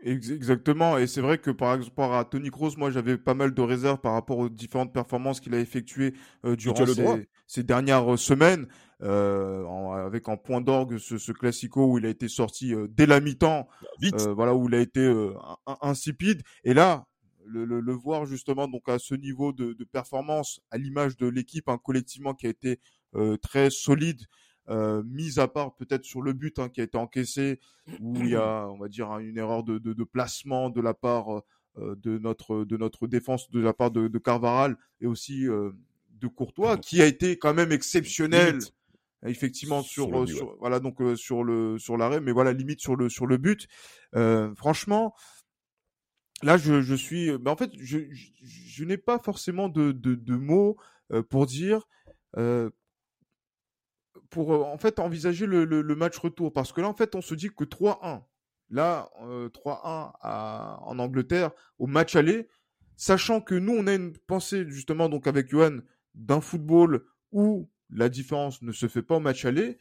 Ex- 0.03 0.29
Exactement, 0.29 0.97
et 0.97 1.07
c'est 1.07 1.21
vrai 1.21 1.37
que 1.37 1.49
par 1.49 1.79
rapport 1.79 2.13
à 2.13 2.25
Tony 2.25 2.49
Kroos, 2.49 2.75
moi 2.77 2.91
j'avais 2.91 3.17
pas 3.17 3.33
mal 3.33 3.53
de 3.53 3.61
réserves 3.61 3.99
par 3.99 4.13
rapport 4.13 4.37
aux 4.37 4.49
différentes 4.49 4.93
performances 4.93 5.39
qu'il 5.39 5.53
a 5.55 5.59
effectuées 5.59 6.13
euh, 6.45 6.57
durant 6.57 6.75
ces, 6.85 7.29
ces 7.47 7.63
dernières 7.63 8.19
semaines, 8.19 8.67
euh, 9.03 9.63
en- 9.65 9.91
avec 9.93 10.29
en 10.29 10.37
point 10.37 10.61
d'orgue 10.61 10.97
ce, 10.97 11.17
ce 11.17 11.31
classico 11.31 11.85
où 11.91 11.97
il 11.97 12.05
a 12.05 12.09
été 12.09 12.27
sorti 12.27 12.73
euh, 12.73 12.87
dès 12.89 13.05
la 13.05 13.19
mi-temps, 13.19 13.67
Vite. 13.99 14.15
euh, 14.15 14.33
voilà 14.33 14.55
où 14.55 14.67
il 14.69 14.75
a 14.75 14.79
été 14.79 15.01
euh, 15.01 15.33
in- 15.67 15.77
insipide, 15.81 16.41
et 16.63 16.73
là 16.73 17.05
le, 17.45 17.65
le, 17.65 17.81
le 17.81 17.93
voir 17.93 18.25
justement 18.25 18.67
donc 18.69 18.87
à 18.87 18.99
ce 18.99 19.15
niveau 19.15 19.51
de, 19.51 19.73
de 19.73 19.83
performance, 19.83 20.61
à 20.71 20.77
l'image 20.77 21.17
de 21.17 21.27
l'équipe 21.27 21.67
hein, 21.67 21.77
collectivement 21.77 22.33
qui 22.33 22.47
a 22.47 22.49
été 22.49 22.79
euh, 23.15 23.37
très 23.37 23.69
solide. 23.69 24.21
Euh, 24.69 25.03
mis 25.05 25.39
à 25.39 25.49
part 25.49 25.75
peut-être 25.75 26.05
sur 26.05 26.21
le 26.21 26.31
but 26.31 26.57
hein, 26.57 26.69
qui 26.69 26.79
a 26.79 26.85
été 26.85 26.97
encaissé, 26.97 27.59
où 27.99 28.15
il 28.15 28.29
y 28.29 28.35
a, 28.37 28.65
on 28.69 28.77
va 28.77 28.87
dire, 28.87 29.11
hein, 29.11 29.19
une 29.19 29.37
erreur 29.37 29.61
de, 29.65 29.77
de, 29.77 29.91
de 29.91 30.03
placement 30.05 30.69
de 30.69 30.79
la 30.79 30.93
part 30.93 31.41
euh, 31.79 31.95
de 31.97 32.17
notre 32.17 32.63
de 32.63 32.77
notre 32.77 33.07
défense, 33.07 33.51
de 33.51 33.59
la 33.59 33.73
part 33.73 33.91
de, 33.91 34.07
de 34.07 34.19
Carvaral 34.19 34.77
et 35.01 35.05
aussi 35.05 35.49
euh, 35.49 35.71
de 36.21 36.27
Courtois, 36.27 36.77
qui 36.77 37.01
a 37.01 37.05
été 37.07 37.37
quand 37.37 37.53
même 37.53 37.73
exceptionnel. 37.73 38.59
Effectivement 39.25 39.81
Sur 39.81 40.05
sur, 40.05 40.11
le 40.11 40.17
euh, 40.19 40.25
but, 40.25 40.35
sur- 40.35 40.55
voilà 40.59 40.79
donc 40.79 41.01
euh, 41.01 41.15
sur 41.15 41.43
le 41.43 41.77
sur 41.79 41.97
l'arrêt, 41.97 42.19
mais 42.21 42.31
voilà 42.31 42.51
limite 42.53 42.79
sur 42.81 42.95
le 42.95 43.09
sur 43.09 43.25
le 43.25 43.37
but. 43.37 43.67
Euh, 44.15 44.53
franchement, 44.55 45.13
là 46.41 46.57
je, 46.57 46.81
je 46.81 46.95
suis, 46.95 47.37
ben, 47.37 47.51
en 47.51 47.55
fait 47.55 47.71
je 47.79 47.99
je, 48.11 48.27
je 48.43 48.83
n'ai 48.83 48.97
pas 48.97 49.19
forcément 49.19 49.69
de 49.69 49.91
de, 49.91 50.15
de 50.15 50.35
mots 50.35 50.77
euh, 51.11 51.23
pour 51.23 51.45
dire 51.45 51.87
euh, 52.37 52.69
pour 54.29 54.49
en 54.67 54.77
fait 54.77 54.99
envisager 54.99 55.45
le, 55.45 55.65
le, 55.65 55.81
le 55.81 55.95
match 55.95 56.17
retour 56.17 56.53
parce 56.53 56.71
que 56.71 56.81
là 56.81 56.87
en 56.89 56.93
fait 56.93 57.15
on 57.15 57.21
se 57.21 57.35
dit 57.35 57.49
que 57.49 57.63
3-1 57.63 58.23
là 58.69 59.09
euh, 59.21 59.49
3-1 59.49 60.11
à- 60.21 60.79
en 60.83 60.99
Angleterre 60.99 61.51
au 61.79 61.87
match 61.87 62.15
aller 62.15 62.47
sachant 62.95 63.41
que 63.41 63.55
nous 63.55 63.73
on 63.73 63.87
a 63.87 63.93
une 63.93 64.13
pensée 64.27 64.65
justement 64.67 65.09
donc 65.09 65.27
avec 65.27 65.49
Johan 65.49 65.79
d'un 66.13 66.41
football 66.41 67.05
où 67.31 67.69
la 67.95 68.09
différence 68.09 68.61
ne 68.61 68.71
se 68.71 68.87
fait 68.87 69.01
pas 69.01 69.15
au 69.17 69.19
match 69.19 69.45
aller 69.45 69.77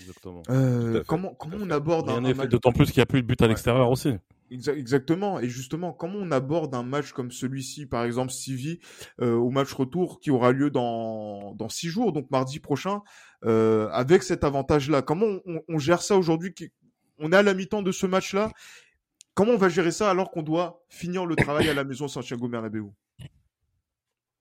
Exactement. 0.00 0.42
euh, 0.50 1.02
comment 1.06 1.34
on 1.60 1.70
aborde 1.70 2.08
un, 2.10 2.20
match 2.20 2.48
d'autant 2.48 2.72
plus 2.72 2.86
qu'il 2.86 2.98
n'y 2.98 3.02
a 3.02 3.06
plus 3.06 3.22
de 3.22 3.26
but 3.26 3.40
à 3.40 3.44
Ouais. 3.44 3.48
l'extérieur 3.50 3.90
aussi. 3.90 4.14
Exa- 4.50 4.76
Exactement. 4.78 5.40
Et 5.40 5.48
justement, 5.48 5.92
comment 5.92 6.18
on 6.20 6.30
aborde 6.30 6.74
un 6.74 6.84
match 6.84 7.12
comme 7.12 7.32
celui-ci, 7.32 7.86
par 7.86 8.04
exemple, 8.04 8.30
Civi, 8.32 8.78
euh, 9.20 9.34
au 9.34 9.50
match 9.50 9.72
retour 9.72 10.20
qui 10.20 10.30
aura 10.30 10.52
lieu 10.52 10.70
dans, 10.70 11.54
dans 11.54 11.68
six 11.68 11.88
jours, 11.88 12.12
donc 12.12 12.30
mardi 12.30 12.60
prochain, 12.60 13.00
euh, 13.44 13.88
avec 13.90 14.22
cet 14.22 14.44
avantage-là? 14.44 15.02
Comment 15.02 15.26
on, 15.26 15.40
on- 15.46 15.62
on 15.68 15.78
gère 15.78 16.02
ça 16.02 16.16
aujourd'hui 16.16 16.54
On 17.18 17.32
est 17.32 17.36
à 17.36 17.42
la 17.42 17.54
mi-temps 17.54 17.82
de 17.82 17.90
ce 17.92 18.06
match-là? 18.06 18.52
Comment 19.34 19.52
on 19.52 19.56
va 19.58 19.68
gérer 19.68 19.90
ça 19.90 20.10
alors 20.10 20.30
qu'on 20.30 20.42
doit 20.42 20.82
finir 20.88 21.26
le 21.26 21.34
travail 21.36 21.68
à 21.68 21.74
la 21.74 21.84
maison 21.84 22.06
Santiago 22.08 22.48
Bernabéu? 22.48 22.84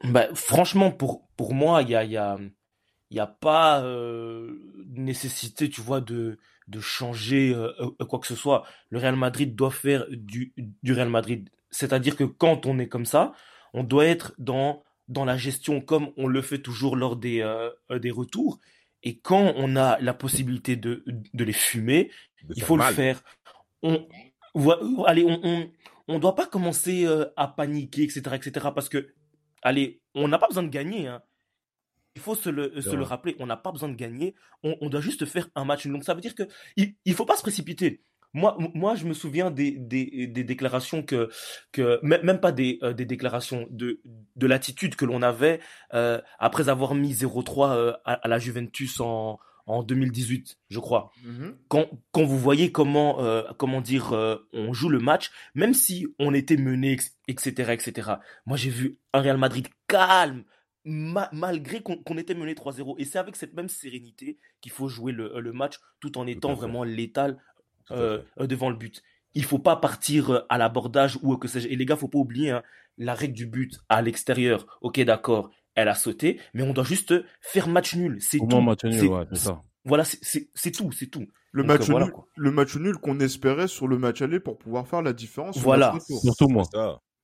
Bah, 0.04 0.28
franchement, 0.34 0.92
pour, 0.92 1.28
pour 1.36 1.54
moi, 1.54 1.82
il 1.82 1.90
y 1.90 1.96
a, 1.96 2.04
il 2.04 2.12
y 2.12 2.18
a, 2.18 2.38
il 3.16 3.20
y 3.20 3.22
a 3.22 3.28
pas 3.28 3.82
euh, 3.82 4.60
nécessité, 4.94 5.70
tu 5.70 5.80
vois, 5.80 6.02
de, 6.02 6.38
de 6.68 6.80
changer 6.82 7.54
euh, 7.56 7.72
euh, 7.80 8.06
quoi 8.06 8.20
que 8.20 8.28
ce 8.28 8.36
soit. 8.36 8.66
Le 8.90 9.00
Real 9.00 9.16
Madrid 9.16 9.56
doit 9.56 9.72
faire 9.72 10.06
du, 10.10 10.54
du 10.58 10.92
Real 10.92 11.08
Madrid. 11.08 11.50
C'est-à-dire 11.72 12.18
que 12.18 12.26
quand 12.26 12.66
on 12.66 12.78
est 12.78 12.90
comme 12.90 13.06
ça, 13.06 13.32
on 13.74 13.84
doit 13.84 14.06
être 14.06 14.34
dans, 14.38 14.84
dans 15.08 15.24
la 15.24 15.38
gestion 15.38 15.80
comme 15.80 16.10
on 16.18 16.28
le 16.28 16.42
fait 16.42 16.60
toujours 16.60 16.98
lors 16.98 17.16
des, 17.16 17.40
euh, 17.40 17.70
des 18.00 18.12
retours. 18.12 18.60
Et 19.02 19.18
quand 19.18 19.54
on 19.56 19.78
a 19.78 19.98
la 20.02 20.14
possibilité 20.14 20.76
de, 20.76 21.06
de 21.06 21.44
les 21.46 21.54
fumer, 21.54 22.12
il 22.54 22.64
faut 22.64 22.76
le 22.76 22.84
faire. 22.84 23.24
On, 23.82 24.06
allez, 25.06 25.24
on, 25.24 25.72
on, 26.10 26.20
doit 26.20 26.36
pas 26.36 26.48
commencer 26.48 27.08
à 27.38 27.48
paniquer, 27.48 28.04
etc., 28.04 28.24
etc., 28.34 28.68
parce 28.76 28.90
que, 28.90 29.14
allez, 29.62 30.02
on 30.16 30.28
n'a 30.28 30.38
pas 30.38 30.48
besoin 30.48 30.64
de 30.64 30.70
gagner. 30.70 31.08
Hein. 31.08 31.22
Il 32.16 32.22
faut 32.22 32.36
se 32.36 32.50
le, 32.50 32.82
se 32.82 32.96
le 32.96 33.04
rappeler, 33.04 33.36
on 33.40 33.46
n'a 33.46 33.58
pas 33.58 33.72
besoin 33.72 33.90
de 33.90 33.96
gagner, 33.96 34.36
on, 34.64 34.90
doit 34.90 35.02
juste 35.02 35.26
faire 35.26 35.50
un 35.56 35.66
match. 35.66 35.86
Donc 35.88 36.06
ça 36.06 36.14
veut 36.14 36.22
dire 36.22 36.34
que 36.34 36.44
il, 36.78 36.96
il 37.04 37.14
faut 37.14 37.26
pas 37.26 37.36
se 37.36 37.42
précipiter. 37.42 38.02
Moi, 38.36 38.58
moi, 38.74 38.96
je 38.96 39.06
me 39.06 39.14
souviens 39.14 39.50
des, 39.50 39.72
des, 39.72 40.28
des 40.28 40.44
déclarations 40.44 41.04
que, 41.04 41.30
que 41.72 42.00
même 42.04 42.42
pas 42.42 42.52
des, 42.52 42.80
euh, 42.84 42.92
des 42.92 43.06
déclarations 43.06 43.66
de, 43.70 44.02
de 44.36 44.48
l'attitude 44.48 44.96
que 44.96 45.06
l'on 45.06 45.22
avait 45.22 45.62
euh, 45.94 46.20
après 46.38 46.68
avoir 46.68 46.96
mis 46.96 47.14
0-3 47.14 47.72
euh, 47.72 47.94
à, 48.04 48.28
la 48.28 48.38
Juventus 48.38 49.00
en, 49.00 49.40
en 49.68 49.84
2018, 49.84 50.58
je 50.70 50.80
crois. 50.80 51.12
Mm-hmm. 51.26 51.54
Quand, 51.70 51.88
quand 52.12 52.26
vous 52.26 52.38
voyez 52.38 52.74
comment, 52.74 53.24
comment 53.58 53.80
dire, 53.80 54.12
on 54.52 54.74
joue 54.74 54.90
le 54.90 55.00
match, 55.00 55.32
même 55.54 55.74
si 55.74 56.06
on 56.20 56.34
était 56.34 56.58
mené, 56.58 56.98
etc., 57.30 57.72
etc. 57.72 58.12
Moi, 58.46 58.58
j'ai 58.58 58.70
vu 58.70 59.00
un 59.14 59.22
Real 59.22 59.38
Madrid 59.38 59.70
calme, 59.88 60.44
malgré 60.86 61.82
qu'on 61.82 62.18
était 62.18 62.36
mené 62.36 62.54
3-0. 62.54 62.96
Et 63.00 63.06
c'est 63.06 63.18
avec 63.18 63.36
cette 63.36 63.54
même 63.54 63.70
sérénité 63.70 64.38
qu'il 64.62 64.72
faut 64.72 64.88
jouer 64.88 65.12
le, 65.12 65.40
le, 65.40 65.52
match 65.52 65.80
tout 66.00 66.18
en 66.18 66.28
étant 66.28 66.54
vraiment 66.54 66.84
létal 66.84 67.38
euh, 67.92 68.22
euh, 68.40 68.48
devant 68.48 68.70
le 68.70 68.76
but. 68.76 69.02
Il 69.34 69.44
faut 69.44 69.60
pas 69.60 69.76
partir 69.76 70.30
euh, 70.30 70.46
à 70.50 70.58
l'abordage 70.58 71.18
ou 71.24 71.36
que 71.38 71.48
sais-je. 71.48 71.68
Et 71.68 71.76
les 71.76 71.86
gars, 71.86 71.96
faut 71.96 72.08
pas 72.08 72.20
oublier 72.20 72.52
hein, 72.52 72.64
la 72.98 73.14
règle 73.14 73.34
du 73.34 73.48
but 73.48 73.80
à 73.90 74.02
l'extérieur. 74.02 74.66
Ok, 74.82 75.00
d'accord, 75.02 75.50
elle 75.74 75.88
a 75.88 75.96
sauté, 75.96 76.40
mais 76.54 76.64
on 76.64 76.74
doit 76.74 76.84
juste 76.84 77.14
faire 77.42 77.68
match 77.68 77.96
nul. 77.96 78.18
C'est 78.22 78.38
tout. 78.38 78.62
Match 78.62 78.84
nul, 78.84 79.08
ouais, 79.08 79.26
ça. 79.34 79.62
Voilà, 79.86 80.04
c'est 80.04 80.72
tout, 80.72 80.92
c'est 80.92 81.08
tout. 81.08 81.28
Le 81.52 81.64
match 81.64 81.90
nul, 81.90 82.12
le 82.36 82.52
match 82.52 82.76
nul 82.76 82.98
qu'on 82.98 83.20
espérait 83.20 83.68
sur 83.68 83.88
le 83.88 83.98
match 83.98 84.22
aller 84.22 84.40
pour 84.40 84.58
pouvoir 84.58 84.88
faire 84.88 85.02
la 85.02 85.14
différence. 85.14 85.58
Voilà. 85.58 85.96
Surtout 86.22 86.48
moi. 86.48 86.64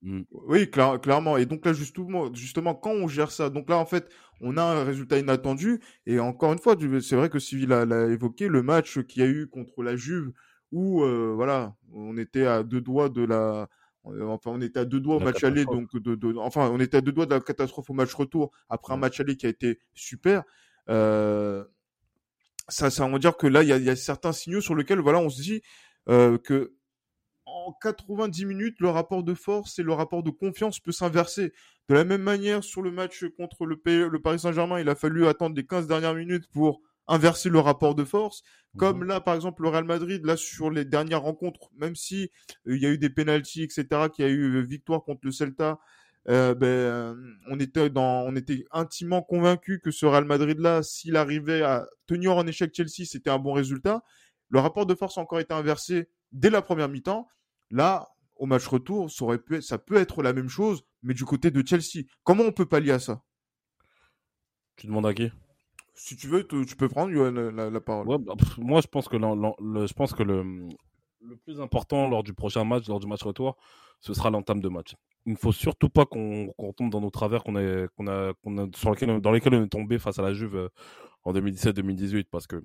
Mm. 0.02 0.22
Oui, 0.32 0.70
clairement. 0.70 1.38
Et 1.38 1.46
donc 1.46 1.66
là, 1.66 1.74
justement, 1.74 2.34
justement, 2.34 2.74
quand 2.76 2.92
on 2.92 3.08
gère 3.08 3.32
ça, 3.32 3.50
donc 3.50 3.70
là, 3.70 3.78
en 3.78 3.86
fait, 3.86 4.10
on 4.42 4.58
a 4.58 4.64
un 4.64 4.84
résultat 4.84 5.20
inattendu. 5.20 5.80
Et 6.06 6.20
encore 6.20 6.54
une 6.54 6.60
fois, 6.60 6.76
c'est 7.02 7.16
vrai 7.16 7.30
que 7.30 7.40
Sylvie 7.40 7.68
l'a 7.68 8.08
évoqué, 8.08 8.48
le 8.48 8.64
match 8.64 9.00
qu'il 9.04 9.22
y 9.22 9.26
a 9.26 9.30
eu 9.30 9.48
contre 9.48 9.84
la 9.84 9.96
Juve, 9.96 10.32
où 10.72 11.04
euh, 11.04 11.34
voilà, 11.36 11.76
on 11.94 12.18
était 12.18 12.46
à 12.46 12.64
deux 12.64 12.82
doigts 12.82 13.10
de 13.10 13.24
la, 13.24 13.68
euh, 14.08 14.28
enfin 14.28 14.52
on 14.52 14.62
était 14.62 14.80
à 14.80 14.86
deux 14.86 15.00
doigts 15.00 15.18
au 15.18 15.20
match 15.20 15.44
aller, 15.44 15.66
donc 15.66 15.96
de, 15.98 16.38
enfin 16.38 16.70
on 16.72 16.80
était 16.80 16.98
à 16.98 17.02
deux 17.02 17.12
doigts 17.12 17.26
de 17.26 17.34
la 17.34 17.42
catastrophe 17.42 17.90
au 17.90 17.94
match 17.94 18.14
retour 18.14 18.52
après 18.70 18.94
un 18.94 18.98
match 18.98 19.20
aller 19.20 19.36
qui 19.36 19.46
a 19.46 19.50
été 19.50 19.80
super. 19.94 20.44
Euh, 20.90 21.66
ça, 22.70 22.90
ça 22.90 23.08
veut 23.08 23.20
dire 23.20 23.36
que 23.36 23.48
là 23.48 23.64
il 23.64 23.70
y 23.70 23.90
a, 23.90 23.96
certains 23.96 24.32
signaux 24.32 24.62
sur 24.62 24.76
lesquels 24.76 25.00
voilà 25.00 25.20
on 25.20 25.30
se 25.30 25.42
dit 25.42 25.62
que 26.08 26.74
en 27.52 27.74
90 27.82 28.46
minutes, 28.46 28.80
le 28.80 28.90
rapport 28.90 29.24
de 29.24 29.34
force 29.34 29.80
et 29.80 29.84
le 29.84 29.94
rapport 29.94 30.24
de 30.24 30.30
confiance 30.30 30.80
peut 30.80 30.92
s'inverser. 30.92 31.54
De 31.90 31.96
la 31.96 32.04
même 32.04 32.22
manière, 32.22 32.64
sur 32.64 32.82
le 32.82 32.92
match 32.92 33.26
contre 33.38 33.66
le, 33.66 33.80
le 33.86 34.22
Paris 34.22 34.40
Saint-Germain, 34.40 34.80
il 34.80 34.90
a 34.90 34.96
fallu 34.96 35.28
attendre 35.28 35.56
les 35.56 35.66
15 35.66 35.88
dernières 35.88 36.16
minutes 36.16 36.48
pour 36.52 36.82
inverser 37.08 37.50
le 37.50 37.60
rapport 37.60 37.96
de 37.96 38.04
force. 38.04 38.44
Comme 38.78 39.00
mhm. 39.00 39.08
là, 39.08 39.22
par 39.22 39.36
exemple, 39.36 39.64
le 39.64 39.70
Real 39.70 39.84
Madrid, 39.84 40.26
là, 40.26 40.38
sur 40.38 40.70
les 40.70 40.86
dernières 40.86 41.22
rencontres, 41.22 41.70
même 41.78 41.96
si 41.96 42.32
euh, 42.68 42.76
il 42.76 42.82
y 42.82 42.86
a 42.86 42.90
eu 42.90 42.98
des 42.98 43.10
pénalties, 43.10 43.64
etc., 43.64 44.10
qu'il 44.14 44.26
y 44.26 44.28
a 44.28 44.32
eu 44.32 44.56
euh, 44.56 44.62
victoire 44.62 45.04
contre 45.04 45.22
le 45.24 45.32
Celta, 45.32 45.80
euh, 46.30 46.54
ben, 46.54 47.18
on 47.50 47.60
était 47.60 47.90
dans, 47.90 48.24
on 48.26 48.36
était 48.36 48.64
intimement 48.72 49.24
convaincu 49.24 49.80
que 49.80 49.92
ce 49.92 50.06
Real 50.06 50.26
Madrid-là, 50.26 50.84
s'il 50.84 51.16
arrivait 51.16 51.64
à 51.64 51.88
tenir 52.06 52.38
en 52.38 52.46
échec 52.46 52.72
Chelsea, 52.74 53.06
c'était 53.06 53.32
un 53.32 53.40
bon 53.40 53.54
résultat. 53.54 54.04
Le 54.50 54.60
rapport 54.60 54.86
de 54.86 54.94
force 54.94 55.18
a 55.18 55.22
encore 55.22 55.40
été 55.40 55.54
inversé 55.54 56.10
dès 56.32 56.50
la 56.50 56.62
première 56.62 56.90
mi-temps. 56.90 57.28
Là, 57.72 58.10
au 58.36 58.46
match 58.46 58.68
retour, 58.68 59.10
ça, 59.10 59.24
aurait 59.24 59.38
pu, 59.40 59.62
ça 59.62 59.78
peut 59.78 59.96
être 59.96 60.22
la 60.24 60.34
même 60.34 60.50
chose, 60.50 60.84
mais 61.04 61.14
du 61.14 61.26
côté 61.26 61.52
de 61.52 61.66
Chelsea. 61.66 62.06
Comment 62.24 62.44
on 62.44 62.52
peut 62.52 62.66
pallier 62.66 62.92
à 62.92 63.00
ça? 63.00 63.22
Tu 64.76 64.88
demandes 64.88 65.06
à 65.06 65.14
qui? 65.14 65.32
Si 65.94 66.16
tu 66.16 66.28
veux, 66.28 66.48
tu 66.48 66.76
peux 66.76 66.90
prendre 66.90 67.12
la, 67.14 67.82
parole. 67.82 68.08
Bah, 68.20 68.34
moi, 68.58 68.82
je 68.82 68.88
pense 68.88 69.08
que, 69.08 69.18
le, 69.18 69.88
je 69.88 69.94
pense 69.94 70.14
que 70.14 70.24
le, 70.24 70.68
le 71.22 71.38
plus 71.38 71.62
important 71.62 72.10
lors 72.10 72.24
du 72.24 72.34
prochain 72.34 72.64
match, 72.64 72.88
lors 72.88 73.00
du 73.00 73.08
match 73.08 73.24
retour, 73.24 73.58
ce 74.00 74.14
sera 74.14 74.30
l'entame 74.30 74.60
de 74.60 74.70
match. 74.70 74.96
Il 75.26 75.34
ne 75.34 75.38
faut 75.38 75.52
surtout 75.52 75.90
pas 75.90 76.06
qu'on 76.06 76.54
tombe 76.76 76.90
dans 76.90 77.02
nos 77.02 77.12
travers 77.12 77.44
qu'on 77.44 77.54
qu'on 77.96 78.08
a, 78.08 78.34
sur 78.76 79.22
dans 79.22 79.32
lesquels 79.32 79.54
on 79.54 79.64
est 79.64 79.70
tombé 79.70 80.00
face 80.00 80.18
à 80.18 80.24
la 80.24 80.34
Juve 80.34 80.56
euh, 80.56 80.70
en 81.24 81.34
2017-2018. 81.34 82.26
Parce 82.32 82.48
que 82.48 82.64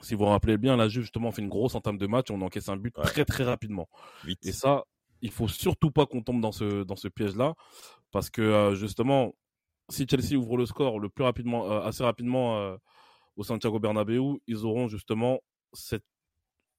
si 0.00 0.14
vous 0.14 0.24
vous 0.24 0.30
rappelez 0.30 0.56
bien, 0.56 0.76
la 0.76 0.88
Juve 0.88 1.02
justement 1.02 1.30
fait 1.32 1.42
une 1.42 1.48
grosse 1.48 1.74
entame 1.74 1.98
de 1.98 2.06
match, 2.06 2.30
on 2.30 2.40
encaisse 2.40 2.68
un 2.68 2.76
but 2.76 2.94
très 2.94 3.24
très 3.24 3.44
rapidement. 3.44 3.88
Et 4.42 4.52
ça, 4.52 4.84
il 5.22 5.30
faut 5.30 5.48
surtout 5.48 5.90
pas 5.90 6.06
qu'on 6.06 6.22
tombe 6.22 6.40
dans 6.40 6.52
ce, 6.52 6.84
dans 6.84 6.96
ce 6.96 7.08
piège-là. 7.08 7.54
Parce 8.10 8.30
que 8.30 8.42
euh, 8.42 8.74
justement, 8.74 9.34
si 9.88 10.06
Chelsea 10.08 10.36
ouvre 10.38 10.56
le 10.56 10.66
score 10.66 10.98
le 10.98 11.08
plus 11.08 11.24
rapidement, 11.24 11.70
euh, 11.70 11.80
assez 11.82 12.02
rapidement 12.02 12.58
euh, 12.58 12.76
au 13.36 13.44
Santiago 13.44 13.78
Bernabéu, 13.78 14.40
ils 14.46 14.64
auront 14.64 14.88
justement 14.88 15.40
cette, 15.72 16.04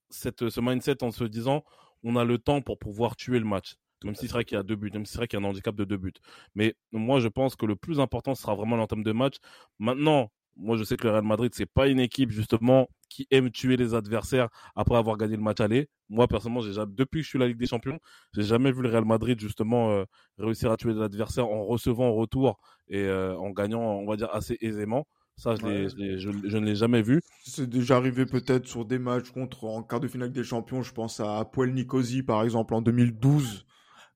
cette, 0.10 0.50
ce 0.50 0.60
mindset 0.60 1.04
en 1.04 1.12
se 1.12 1.24
disant 1.24 1.64
on 2.04 2.16
a 2.16 2.26
le 2.26 2.38
temps 2.38 2.62
pour 2.62 2.80
pouvoir 2.80 3.16
tuer 3.16 3.40
le 3.40 3.46
match. 3.46 3.76
Même 4.04 4.16
si 4.16 4.28
c'est 4.28 4.34
vrai 4.34 4.46
qu'il 4.46 4.56
y 4.56 4.60
a 4.60 4.64
deux 4.64 4.76
buts, 4.76 4.90
même 4.92 5.06
si 5.06 5.12
c'est 5.14 5.20
vrai 5.20 5.28
qu'il 5.28 5.40
y 5.40 5.44
a 5.44 5.46
un 5.46 5.50
handicap 5.50 5.76
de 5.76 5.86
deux 5.86 5.98
buts. 5.98 6.14
Mais 6.56 6.74
moi, 6.92 7.20
je 7.20 7.28
pense 7.28 7.56
que 7.56 7.68
le 7.68 7.76
plus 7.76 8.00
important 8.00 8.34
sera 8.34 8.56
vraiment 8.56 8.76
l'entame 8.76 9.04
de 9.04 9.12
match. 9.12 9.36
Maintenant, 9.78 10.32
moi, 10.56 10.76
je 10.76 10.84
sais 10.84 10.98
que 10.98 11.06
le 11.06 11.14
Real 11.14 11.24
Madrid, 11.24 11.52
c'est 11.54 11.68
pas 11.68 11.88
une 11.88 12.00
équipe 12.00 12.32
justement 12.32 12.90
qui 13.12 13.28
aime 13.30 13.52
tuer 13.52 13.76
les 13.76 13.94
adversaires 13.94 14.48
après 14.76 14.96
avoir 14.96 15.18
gagné 15.18 15.36
le 15.36 15.42
match 15.42 15.60
aller. 15.60 15.90
Moi, 16.10 16.28
personnellement, 16.28 16.62
j'ai 16.62 16.72
depuis 16.88 17.20
que 17.20 17.24
je 17.26 17.30
suis 17.30 17.40
la 17.40 17.48
Ligue 17.48 17.58
des 17.58 17.68
Champions, 17.68 18.00
j'ai 18.34 18.44
jamais 18.44 18.72
vu 18.72 18.82
le 18.82 18.90
Real 18.90 19.06
Madrid 19.06 19.40
justement 19.40 19.92
euh, 19.92 20.06
réussir 20.38 20.72
à 20.72 20.78
tuer 20.78 20.94
les 20.94 21.02
adversaires 21.02 21.48
en 21.48 21.66
recevant 21.66 22.08
en 22.08 22.14
retour 22.14 22.58
et 22.88 23.04
euh, 23.04 23.36
en 23.38 23.52
gagnant, 23.52 23.82
on 23.82 24.08
va 24.08 24.16
dire, 24.16 24.30
assez 24.34 24.58
aisément. 24.62 25.06
Ça, 25.38 25.56
je, 25.56 25.88
je, 25.88 26.58
ne 26.58 26.66
l'ai 26.66 26.76
jamais 26.76 27.02
vu. 27.02 27.22
C'est 27.44 27.68
déjà 27.68 27.98
arrivé 27.98 28.26
peut-être 28.26 28.68
sur 28.68 28.86
des 28.86 29.00
matchs 29.00 29.32
contre 29.32 29.64
en 29.64 29.82
quart 29.82 30.00
de 30.00 30.08
finale 30.08 30.32
des 30.32 30.44
champions. 30.44 30.84
Je 30.84 30.94
pense 30.94 31.20
à 31.20 31.44
Poel 31.46 31.74
Nicosie, 31.74 32.22
par 32.22 32.44
exemple, 32.44 32.74
en 32.76 32.82
2012. 32.82 33.66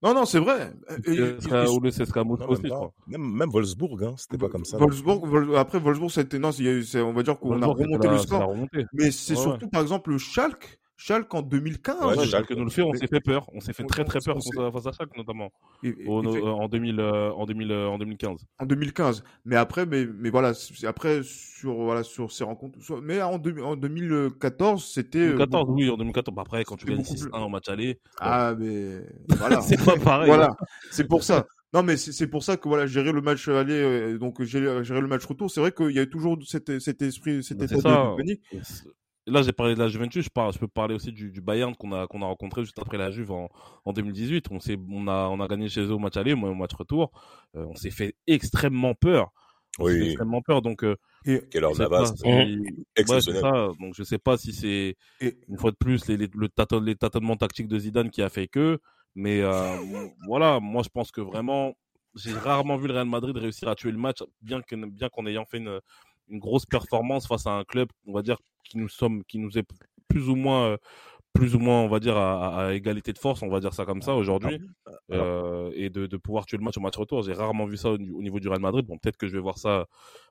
Non, 0.03 0.13
non, 0.13 0.25
c'est 0.25 0.39
vrai. 0.39 0.73
Même, 3.07 3.21
même 3.21 3.49
Wolfsburg, 3.49 4.03
hein, 4.03 4.13
c'était 4.17 4.37
pas 4.37 4.49
comme 4.49 4.65
ça. 4.65 4.77
Wolfsburg, 4.77 5.55
après 5.55 5.79
Wolfsburg, 5.79 6.11
c'était 6.11 6.37
non, 6.37 6.49
on 6.49 7.13
va 7.13 7.23
dire 7.23 7.39
qu'on 7.39 7.61
a 7.61 7.65
remonté 7.65 8.07
le 8.07 8.17
score. 8.19 8.55
Mais 8.93 9.11
c'est 9.11 9.35
surtout, 9.35 9.69
par 9.69 9.81
exemple, 9.81 10.11
le 10.11 10.17
Schalke 10.17 10.79
Schalke 10.97 11.33
en 11.33 11.41
2015. 11.41 12.17
Ouais, 12.17 12.25
Schalke 12.25 12.51
nous 12.51 12.63
le 12.63 12.69
fait, 12.69 12.81
on 12.81 12.93
s'est 12.93 13.07
fait 13.07 13.19
peur. 13.19 13.49
On 13.53 13.59
s'est 13.59 13.73
fait 13.73 13.83
très 13.83 14.05
très 14.05 14.19
peur 14.19 14.37
face 14.71 14.85
à 14.87 14.91
Schalke 14.91 15.15
notamment. 15.17 15.51
en, 15.83 16.67
2000, 16.67 17.01
en, 17.01 17.45
2000, 17.45 17.71
en 17.73 17.97
2015. 17.97 18.45
En 18.59 18.65
2015. 18.65 19.23
Mais 19.43 19.55
après, 19.55 19.85
mais, 19.85 20.05
mais 20.05 20.29
voilà, 20.29 20.53
après 20.85 21.21
sur, 21.23 21.73
voilà, 21.75 22.03
sur 22.03 22.31
ces 22.31 22.43
rencontres. 22.43 22.79
Mais 23.01 23.21
en, 23.21 23.41
en 23.63 23.75
2014, 23.75 24.85
c'était. 24.85 25.27
2014, 25.27 25.69
euh, 25.69 25.73
oui, 25.73 25.89
en 25.89 25.97
2014. 25.97 26.35
Bah, 26.35 26.43
après, 26.45 26.63
quand 26.63 26.77
tu 26.77 26.85
gagnes 26.85 27.01
6-1 27.01 27.31
en 27.31 27.49
match 27.49 27.67
aller. 27.67 27.99
Ah, 28.19 28.55
mais 28.57 29.01
voilà. 29.37 29.61
c'est 29.61 29.83
pas 29.83 29.97
pareil. 29.97 30.27
Voilà. 30.27 30.51
Hein. 30.51 30.65
C'est 30.91 31.07
pour 31.07 31.23
ça. 31.23 31.45
Non, 31.73 31.83
mais 31.83 31.97
c'est 31.97 32.27
pour 32.27 32.41
ça 32.41 32.55
que 32.55 32.69
voilà, 32.69 32.87
gérer 32.87 33.11
le 33.11 33.21
match 33.21 33.49
aller, 33.49 33.73
euh, 33.73 34.17
donc 34.17 34.41
gérer, 34.43 34.81
gérer, 34.85 35.01
le 35.01 35.07
match 35.07 35.25
retour, 35.25 35.51
c'est 35.51 35.59
vrai 35.59 35.73
qu'il 35.73 35.91
y 35.91 35.99
a 35.99 36.05
toujours 36.05 36.37
cet, 36.45 36.79
cet 36.79 37.01
esprit, 37.01 37.43
cet 37.43 37.61
état 37.61 37.75
de 37.75 38.15
panique 38.15 38.41
là, 39.27 39.41
j'ai 39.41 39.51
parlé 39.51 39.75
de 39.75 39.79
la 39.79 39.87
Juventus, 39.87 40.23
je, 40.25 40.29
je 40.51 40.59
peux 40.59 40.67
parler 40.67 40.95
aussi 40.95 41.11
du, 41.11 41.31
du 41.31 41.41
Bayern 41.41 41.75
qu'on 41.75 41.91
a, 41.91 42.07
qu'on 42.07 42.21
a 42.21 42.25
rencontré 42.25 42.63
juste 42.63 42.79
après 42.79 42.97
la 42.97 43.11
Juve 43.11 43.31
en, 43.31 43.49
en 43.83 43.93
2018. 43.93 44.47
On, 44.51 44.59
on, 44.91 45.07
a, 45.07 45.27
on 45.29 45.39
a 45.39 45.47
gagné 45.47 45.69
chez 45.69 45.81
eux 45.81 45.93
au 45.93 45.99
match 45.99 46.17
aller, 46.17 46.35
moi 46.35 46.49
au 46.49 46.55
match 46.55 46.73
retour. 46.73 47.11
Euh, 47.55 47.65
on 47.67 47.75
s'est 47.75 47.91
fait 47.91 48.15
extrêmement 48.27 48.93
peur. 48.93 49.31
oui. 49.79 50.07
extrêmement 50.07 50.41
peur. 50.41 50.61
Donc, 50.61 50.83
euh, 50.83 50.95
quelle 51.23 51.63
heure 51.63 51.77
Navas, 51.77 52.13
exceptionnel. 52.95 53.41
ça. 53.41 53.69
Donc, 53.79 53.95
je 53.95 54.03
sais 54.03 54.19
pas 54.19 54.37
si 54.37 54.53
c'est 54.53 54.95
une 55.21 55.57
fois 55.57 55.71
de 55.71 55.77
plus 55.77 56.07
les, 56.07 56.17
les, 56.17 56.29
le 56.33 56.49
les 56.85 56.95
tâtonnements 56.95 57.37
tactiques 57.37 57.67
de 57.67 57.79
Zidane 57.79 58.09
qui 58.09 58.21
a 58.21 58.29
fait 58.29 58.47
que. 58.47 58.79
Mais 59.15 59.41
euh, 59.41 59.51
voilà, 60.27 60.59
moi 60.59 60.83
je 60.83 60.89
pense 60.89 61.11
que 61.11 61.21
vraiment, 61.21 61.73
j'ai 62.15 62.33
rarement 62.33 62.77
vu 62.77 62.87
le 62.87 62.93
Real 62.93 63.07
Madrid 63.07 63.35
réussir 63.35 63.69
à 63.69 63.75
tuer 63.75 63.91
le 63.91 63.97
match, 63.97 64.19
bien 64.41 64.61
que 64.61 64.75
bien 64.75 65.09
qu'en 65.09 65.25
ayant 65.25 65.45
fait 65.45 65.57
une, 65.57 65.79
une 66.27 66.39
grosse 66.39 66.65
performance 66.65 67.27
face 67.27 67.47
à 67.47 67.51
un 67.51 67.63
club, 67.63 67.89
on 68.05 68.13
va 68.13 68.21
dire, 68.21 68.37
qui 68.65 68.77
nous 68.77 68.89
sommes, 68.89 69.23
qui 69.23 69.39
nous 69.39 69.57
est 69.57 69.65
plus 70.07 70.29
ou 70.29 70.35
moins, 70.35 70.71
euh, 70.71 70.77
plus 71.35 71.53
ou 71.53 71.59
moins, 71.59 71.81
on 71.81 71.89
va 71.89 71.99
dire, 71.99 72.17
à, 72.17 72.73
égalité 72.73 73.11
de 73.11 73.17
force, 73.17 73.43
on 73.43 73.49
va 73.49 73.59
dire 73.59 73.73
ça 73.73 73.85
comme 73.85 74.01
ça 74.01 74.15
aujourd'hui, 74.15 74.61
euh, 75.11 75.69
et 75.75 75.89
de, 75.89 76.07
de, 76.07 76.17
pouvoir 76.17 76.45
tuer 76.45 76.57
le 76.57 76.63
match 76.63 76.77
au 76.77 76.79
match 76.79 76.95
retour. 76.95 77.23
J'ai 77.23 77.33
rarement 77.33 77.65
vu 77.65 77.75
ça 77.75 77.89
au, 77.89 77.97
niveau 77.97 78.39
du 78.39 78.47
Real 78.47 78.61
Madrid. 78.61 78.85
Bon, 78.85 78.97
peut-être 78.97 79.17
que 79.17 79.27
je 79.27 79.33
vais 79.33 79.41
voir 79.41 79.57
ça 79.57 79.85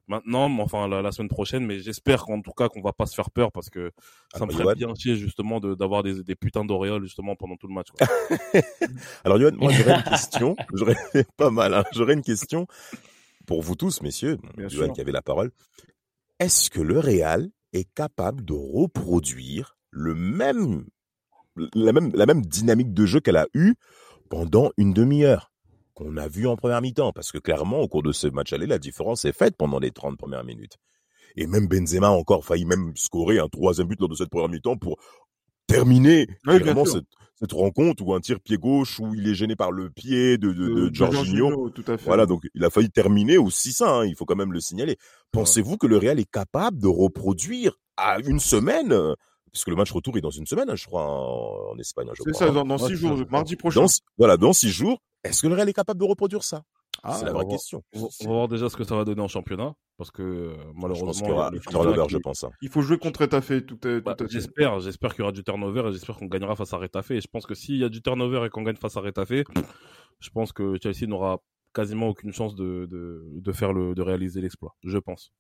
maintenant, 0.09 0.49
mais 0.49 0.63
enfin 0.63 0.89
la, 0.89 1.13
semaine 1.13 1.29
prochaine, 1.29 1.65
mais 1.67 1.79
j'espère 1.79 2.25
qu'en 2.25 2.41
tout 2.41 2.53
cas 2.53 2.69
qu'on 2.69 2.81
va 2.81 2.93
pas 2.93 3.05
se 3.05 3.15
faire 3.15 3.31
peur 3.31 3.53
parce 3.53 3.69
que 3.69 3.93
ça 4.35 4.41
ah, 4.41 4.47
me 4.47 4.53
bah, 4.53 4.59
ferait 4.59 4.75
bien 4.75 4.95
chier 4.95 5.17
justement 5.17 5.61
d'avoir 5.61 6.03
des, 6.03 6.23
des 6.23 6.35
putains 6.35 6.65
d'auréoles 6.65 7.05
justement 7.05 7.37
pendant 7.37 7.57
tout 7.57 7.69
le 7.69 7.75
match. 7.75 7.89
Quoi. 7.91 8.07
Alors 9.25 9.39
Yoann, 9.39 9.57
moi 9.57 9.73
j'aurais 9.73 9.97
une 9.97 10.03
question, 10.03 10.57
j'aurais 10.73 10.97
pas 11.37 11.51
mal, 11.51 11.75
hein. 11.75 11.85
j'aurais 11.93 12.15
une 12.15 12.23
question 12.23 12.67
pour 13.47 13.61
vous 13.61 13.77
tous, 13.77 14.01
messieurs, 14.01 14.39
Yoann 14.57 14.93
qui 14.93 15.03
avait 15.03 15.13
la 15.13 15.23
parole. 15.23 15.51
Est-ce 16.41 16.71
que 16.71 16.81
le 16.81 16.99
Real 16.99 17.51
est 17.75 17.93
capable 17.95 18.45
de 18.45 18.55
reproduire 18.55 19.77
le 19.91 20.15
même, 20.15 20.87
la 21.75 21.93
même, 21.93 22.11
la 22.15 22.27
même 22.27 22.43
dynamique 22.43 22.95
de 22.95 23.05
jeu 23.05 23.21
qu'elle 23.21 23.37
a 23.37 23.47
eue 23.55 23.75
pendant 24.31 24.71
une 24.77 24.93
demi-heure 24.93 25.53
qu'on 25.95 26.17
a 26.17 26.29
vu 26.29 26.47
en 26.47 26.57
première 26.57 26.81
mi-temps. 26.81 27.13
Parce 27.13 27.31
que 27.31 27.39
clairement, 27.39 27.81
au 27.81 27.89
cours 27.89 28.03
de 28.03 28.13
ce 28.13 28.27
match 28.27 28.53
aller, 28.53 28.67
la 28.67 28.79
différence 28.79 29.25
est 29.25 29.37
faite 29.37 29.57
pendant 29.57 29.79
les 29.79 29.91
30 29.91 30.17
premières 30.17 30.45
minutes. 30.45 30.79
Et 31.37 31.47
même 31.47 31.67
Benzema 31.67 32.09
a 32.09 32.11
encore 32.11 32.45
failli 32.45 32.65
même 32.65 32.93
scorer 32.97 33.39
un 33.39 33.49
troisième 33.49 33.89
but 33.89 34.01
lors 34.01 34.09
de 34.09 34.15
cette 34.15 34.31
première 34.31 34.49
mi-temps 34.49 34.77
pour 34.77 34.97
terminer 35.67 36.27
vraiment 36.45 36.85
cette, 36.85 37.07
cette, 37.35 37.53
rencontre 37.53 38.05
ou 38.07 38.15
un 38.15 38.21
tir 38.21 38.41
pied 38.41 38.57
gauche 38.57 39.01
où 39.01 39.15
il 39.15 39.29
est 39.29 39.35
gêné 39.35 39.57
par 39.57 39.73
le 39.73 39.91
pied 39.91 40.39
de, 40.39 40.53
de, 40.53 40.69
de, 40.69 40.89
de 40.89 40.95
Jorginho. 40.95 41.71
Tout 41.71 41.85
à 41.87 41.97
fait. 41.97 42.05
Voilà, 42.07 42.27
donc 42.27 42.43
il 42.55 42.65
a 42.65 42.71
failli 42.71 42.91
terminer 42.91 43.39
aussi 43.39 43.73
ça, 43.73 43.91
hein, 43.91 44.07
il 44.07 44.17
faut 44.17 44.25
quand 44.25 44.37
même 44.37 44.53
le 44.53 44.61
signaler. 44.61 44.97
Pensez-vous 45.33 45.77
que 45.77 45.87
le 45.87 45.97
Real 45.99 46.19
est 46.19 46.31
capable 46.31 46.79
de 46.81 46.89
reproduire 46.89 47.79
à 47.97 48.19
une 48.21 48.41
semaine 48.41 49.15
parce 49.55 49.65
que 49.65 49.71
le 49.71 49.77
match 49.77 49.93
retour 49.93 50.17
est 50.19 50.21
dans 50.21 50.31
une 50.31 50.47
semaine, 50.47 50.69
hein, 50.69 50.75
je 50.75 50.85
crois, 50.85 51.05
en, 51.05 51.73
en 51.73 51.79
Espagne. 51.79 52.09
C'est 52.25 52.35
ça, 52.35 52.51
dans, 52.51 52.65
dans 52.65 52.77
six 52.77 52.97
jours, 52.97 53.17
mardi 53.31 53.55
prochain. 53.55 53.83
Dans, 53.83 53.87
voilà, 54.19 54.37
dans 54.37 54.53
six 54.53 54.69
jours. 54.69 55.01
Est-ce 55.23 55.43
que 55.43 55.47
le 55.47 55.55
Real 55.55 55.69
est 55.69 55.73
capable 55.73 56.01
de 56.01 56.05
reproduire 56.05 56.43
ça? 56.43 56.65
Ah, 57.03 57.15
C'est 57.15 57.27
la 57.27 57.33
vraie 57.33 57.47
question. 57.47 57.83
On 57.95 58.01
va, 58.01 58.09
voir 58.27 58.49
déjà 58.49 58.69
ce 58.69 58.77
que 58.77 58.85
ça 58.85 58.97
va 58.97 59.05
donner 59.05 59.21
en 59.21 59.29
championnat, 59.29 59.75
parce 59.97 60.11
que 60.11 60.55
malheureusement, 60.75 61.13
je 61.13 61.19
pense 61.19 61.23
qu'il 61.23 61.29
y 61.29 61.33
aura 61.33 61.51
du 61.51 61.61
turnover, 61.61 62.05
je 62.09 62.19
pense. 62.19 62.45
Hein. 62.45 62.51
Il 62.63 62.69
faut 62.69 62.83
jouer 62.83 62.99
contre 62.99 63.23
Etafé. 63.23 63.65
Tout, 63.65 63.87
est, 63.87 63.99
tout 63.99 64.05
bah, 64.05 64.17
j'espère, 64.29 64.81
j'espère 64.81 65.11
qu'il 65.11 65.21
y 65.21 65.23
aura 65.23 65.33
du 65.33 65.45
turnover 65.45 65.89
et 65.89 65.93
j'espère 65.93 66.17
qu'on 66.17 66.27
gagnera 66.27 66.57
face 66.57 66.73
à 66.73 66.79
Retafé. 66.79 67.17
Et 67.17 67.21
je 67.21 67.29
pense 67.29 67.47
que 67.47 67.55
s'il 67.55 67.77
y 67.77 67.85
a 67.85 67.89
du 67.89 68.03
turnover 68.03 68.47
et 68.47 68.51
qu'on 68.51 68.63
gagne 68.63 68.77
face 68.77 68.97
à 68.97 69.01
Retafé, 69.01 69.45
je 70.21 70.31
pense 70.31 70.53
que 70.53 70.77
Chelsea 70.83 71.07
n'aura 71.07 71.39
quasiment 71.75 72.09
aucune 72.09 72.33
chance 72.33 72.55
de, 72.55 72.87
de, 72.91 73.25
de 73.33 73.53
faire 73.53 73.73
le, 73.73 73.95
de 73.95 74.03
réaliser 74.03 74.41
l'exploit. 74.41 74.75
Je 74.85 74.99
pense. 74.99 75.33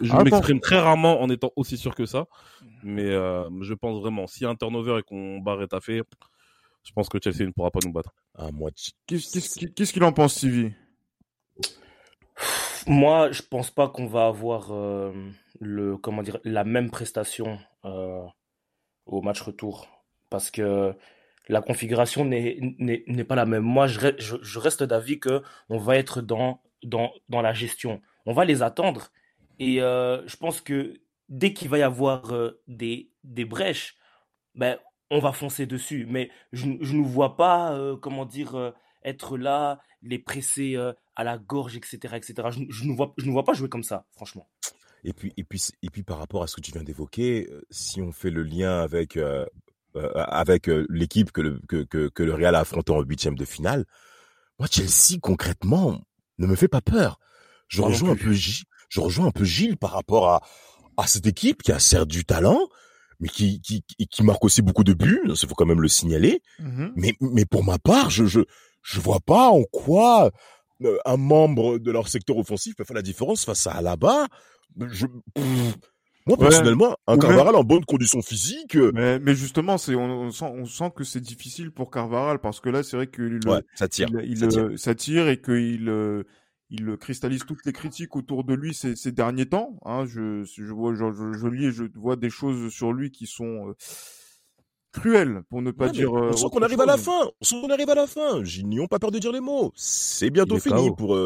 Je 0.00 0.12
ah, 0.12 0.22
m'exprime 0.22 0.60
très 0.60 0.78
rarement 0.78 1.20
en 1.20 1.28
étant 1.28 1.50
aussi 1.56 1.76
sûr 1.76 1.94
que 1.94 2.06
ça, 2.06 2.26
mais 2.84 3.10
euh, 3.10 3.48
je 3.62 3.74
pense 3.74 4.00
vraiment, 4.00 4.26
s'il 4.26 4.44
y 4.44 4.46
a 4.46 4.50
un 4.50 4.54
turnover 4.54 4.98
et 5.00 5.02
qu'on 5.02 5.38
barre 5.40 5.62
Etafé, 5.62 6.02
je 6.84 6.92
pense 6.92 7.08
que 7.08 7.18
Chelsea 7.22 7.46
ne 7.46 7.52
pourra 7.52 7.70
pas 7.70 7.80
nous 7.84 7.92
battre. 7.92 8.14
Ah, 8.34 8.50
moi, 8.52 8.70
qu'est-ce 9.06 9.92
qu'il 9.92 10.04
en 10.04 10.12
pense, 10.12 10.36
Stevie 10.36 10.72
Moi, 12.86 13.30
je 13.32 13.42
pense 13.42 13.70
pas 13.70 13.88
qu'on 13.88 14.06
va 14.06 14.26
avoir 14.26 14.72
euh, 14.72 15.12
le 15.60 15.96
comment 15.96 16.22
dire 16.22 16.38
la 16.44 16.64
même 16.64 16.90
prestation 16.90 17.58
euh, 17.84 18.24
au 19.06 19.22
match 19.22 19.40
retour 19.40 19.88
parce 20.30 20.50
que 20.50 20.94
la 21.48 21.62
configuration 21.62 22.24
n'est 22.24 23.24
pas 23.26 23.34
la 23.34 23.46
même. 23.46 23.62
Moi, 23.62 23.86
je, 23.86 24.10
je, 24.18 24.58
reste 24.58 24.82
d'avis 24.82 25.18
que 25.18 25.42
on 25.70 25.78
va 25.78 25.96
être 25.96 26.20
dans, 26.20 26.60
dans, 26.82 27.10
dans 27.28 27.40
la 27.40 27.54
gestion. 27.54 28.02
On 28.26 28.34
va 28.34 28.44
les 28.44 28.62
attendre. 28.62 29.10
Et 29.58 29.80
euh, 29.80 30.26
je 30.26 30.36
pense 30.36 30.60
que 30.60 31.00
dès 31.28 31.52
qu'il 31.52 31.68
va 31.68 31.78
y 31.78 31.82
avoir 31.82 32.32
euh, 32.34 32.60
des, 32.68 33.10
des 33.24 33.46
brèches, 33.46 33.96
ben, 34.54 34.78
on 35.10 35.20
va 35.20 35.32
foncer 35.32 35.66
dessus. 35.66 36.06
Mais 36.08 36.30
je 36.52 36.66
ne 36.66 36.92
nous 36.92 37.04
vois 37.04 37.36
pas, 37.36 37.72
euh, 37.72 37.96
comment 37.96 38.26
dire, 38.26 38.74
être 39.04 39.36
là, 39.36 39.80
les 40.02 40.18
presser 40.18 40.76
à 41.16 41.24
la 41.24 41.38
gorge, 41.38 41.76
etc. 41.76 42.16
etc. 42.16 42.48
Je 42.52 42.84
ne 42.84 42.94
vois, 42.94 43.14
je 43.16 43.26
ne 43.26 43.32
vois 43.32 43.44
pas 43.44 43.54
jouer 43.54 43.68
comme 43.68 43.84
ça, 43.84 44.04
franchement. 44.12 44.48
Et 45.04 45.12
puis, 45.12 45.32
et, 45.36 45.44
puis, 45.44 45.62
et 45.82 45.90
puis 45.90 46.02
par 46.02 46.18
rapport 46.18 46.42
à 46.42 46.46
ce 46.48 46.56
que 46.56 46.60
tu 46.60 46.72
viens 46.72 46.82
d'évoquer, 46.82 47.48
si 47.70 48.02
on 48.02 48.10
fait 48.10 48.30
le 48.30 48.42
lien 48.42 48.80
avec 48.80 49.16
euh, 49.94 50.12
avec 50.14 50.68
euh, 50.68 50.86
l'équipe 50.90 51.32
que 51.32 51.40
le, 51.40 51.60
que, 51.66 51.82
que, 51.84 52.08
que, 52.08 52.22
le 52.22 52.34
Real 52.34 52.54
a 52.54 52.60
affronté 52.60 52.92
en 52.92 53.00
huitième 53.00 53.36
de 53.36 53.44
finale, 53.44 53.84
moi 54.58 54.68
Chelsea 54.70 55.18
concrètement 55.20 56.00
ne 56.38 56.46
me 56.46 56.54
fait 56.54 56.68
pas 56.68 56.80
peur. 56.80 57.18
Je 57.68 57.80
rejoins 57.80 58.10
un 58.10 58.16
peu 58.16 58.32
Gilles, 58.32 58.64
je 58.90 59.00
rejoins 59.00 59.26
un 59.26 59.30
peu 59.30 59.44
Gilles 59.44 59.76
par 59.76 59.92
rapport 59.92 60.28
à 60.28 60.42
à 60.98 61.06
cette 61.06 61.26
équipe 61.26 61.62
qui 61.62 61.72
a 61.72 61.78
certes 61.78 62.08
du 62.08 62.24
talent, 62.24 62.68
mais 63.20 63.28
qui 63.28 63.60
qui 63.60 63.82
qui 63.82 64.22
marque 64.22 64.44
aussi 64.44 64.62
beaucoup 64.62 64.84
de 64.84 64.94
buts. 64.94 65.20
Il 65.24 65.36
faut 65.36 65.54
quand 65.54 65.66
même 65.66 65.80
le 65.80 65.88
signaler. 65.88 66.42
Mmh 66.58 66.88
mais 66.96 67.14
mais 67.20 67.44
pour 67.44 67.64
ma 67.64 67.78
part, 67.78 68.10
je 68.10 68.24
je 68.24 68.40
je 68.82 69.00
vois 69.00 69.20
pas 69.20 69.48
en 69.48 69.64
quoi 69.64 70.30
euh, 70.84 70.98
un 71.04 71.16
membre 71.16 71.78
de 71.78 71.90
leur 71.90 72.08
secteur 72.08 72.36
offensif 72.36 72.76
peut 72.76 72.84
faire 72.84 72.96
la 72.96 73.02
différence 73.02 73.44
face 73.44 73.66
à 73.66 73.72
Alaba. 73.72 74.26
Je 74.78 75.06
moi, 76.28 76.36
personnellement, 76.36 76.94
un 77.06 77.16
Carvaral 77.16 77.56
en 77.56 77.64
bonne 77.64 77.86
condition 77.86 78.20
physique. 78.20 78.76
Euh, 78.76 78.92
mais, 78.94 79.18
mais 79.18 79.34
justement, 79.34 79.78
c'est 79.78 79.94
on, 79.94 80.30
sent, 80.30 80.44
on 80.44 80.66
sent 80.66 80.92
que 80.94 81.02
c'est 81.02 81.20
difficile 81.20 81.70
pour 81.70 81.90
Carvaral 81.90 82.38
parce 82.38 82.60
que 82.60 82.68
là, 82.68 82.82
c'est 82.82 82.96
vrai 82.96 83.06
que 83.06 83.40
ça 83.74 83.88
tire, 83.88 84.08
il, 84.22 84.36
ça, 84.38 84.46
tire. 84.48 84.70
ça 84.76 84.94
tire 84.94 85.28
et 85.28 85.40
qu'il 85.40 85.88
euh, 85.88 86.24
il 86.70 86.96
cristallise 86.96 87.44
toutes 87.46 87.64
les 87.64 87.72
critiques 87.72 88.16
autour 88.16 88.44
de 88.44 88.54
lui 88.54 88.74
ces, 88.74 88.96
ces 88.96 89.12
derniers 89.12 89.46
temps. 89.46 89.78
Hein, 89.84 90.04
je, 90.06 90.44
je 90.44 90.72
vois, 90.72 90.94
je, 90.94 91.04
je, 91.12 91.46
lis 91.48 91.66
et 91.66 91.72
je 91.72 91.84
vois 91.94 92.16
des 92.16 92.30
choses 92.30 92.72
sur 92.72 92.92
lui 92.92 93.10
qui 93.10 93.26
sont 93.26 93.70
euh, 93.70 93.74
cruelles, 94.92 95.42
pour 95.48 95.62
ne 95.62 95.70
pas 95.70 95.88
dire. 95.88 96.12
on 96.12 96.36
sent 96.36 96.46
qu'on 96.52 96.62
arrive 96.62 96.80
à 96.80 96.86
la 96.86 96.98
fin. 96.98 97.30
On 97.40 97.44
sent 97.44 97.60
qu'on 97.60 97.70
arrive 97.70 97.90
à 97.90 97.94
la 97.94 98.06
fin. 98.06 98.42
N'y 98.42 98.86
pas 98.88 98.98
peur 98.98 99.10
de 99.10 99.18
dire 99.18 99.32
les 99.32 99.40
mots. 99.40 99.72
C'est 99.74 100.30
bientôt 100.30 100.58
fini 100.58 100.90
pour 100.96 101.18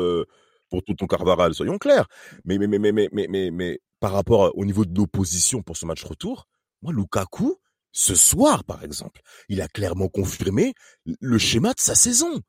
pour 0.71 0.83
tout 0.83 0.95
ton 0.95 1.07
Carvaral, 1.07 1.55
soyons 1.55 1.79
clairs. 1.79 2.07
Mais 2.45 2.57
mais 2.59 2.67
mais 2.67 2.79
mais 2.79 2.93
mais 2.93 3.09
mais 3.13 3.27
mais, 3.29 3.51
mais 3.51 3.81
par 4.01 4.13
rapport 4.13 4.57
au 4.57 4.65
niveau 4.65 4.85
de 4.85 4.97
l'opposition 4.97 5.63
pour 5.63 5.77
ce 5.77 5.87
match 5.87 6.03
retour, 6.03 6.49
moi, 6.83 6.93
Lukaku, 6.93 7.57
ce 7.93 8.15
soir, 8.15 8.65
par 8.65 8.83
exemple, 8.83 9.21
il 9.49 9.61
a 9.61 9.69
clairement 9.69 10.09
confirmé 10.09 10.75
le 11.05 11.39
schéma 11.39 11.73
de 11.75 11.81
sa 11.81 11.95
saison. 11.95 12.41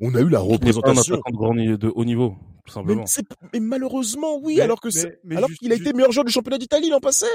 On 0.00 0.14
a 0.14 0.20
eu 0.20 0.28
la 0.28 0.38
représentation 0.38 1.16
de, 1.16 1.76
de 1.76 1.88
haut 1.88 2.04
niveau, 2.04 2.36
tout 2.64 2.72
simplement. 2.72 3.04
Mais, 3.52 3.60
malheureusement, 3.60 4.38
oui, 4.40 4.60
alors 4.60 4.80
que 4.80 4.88
alors 5.34 5.50
qu'il 5.50 5.72
a 5.72 5.74
été 5.74 5.92
meilleur 5.92 6.12
joueur 6.12 6.24
du 6.24 6.32
championnat 6.32 6.58
d'Italie 6.58 6.88
l'an 6.90 7.00
passé. 7.00 7.26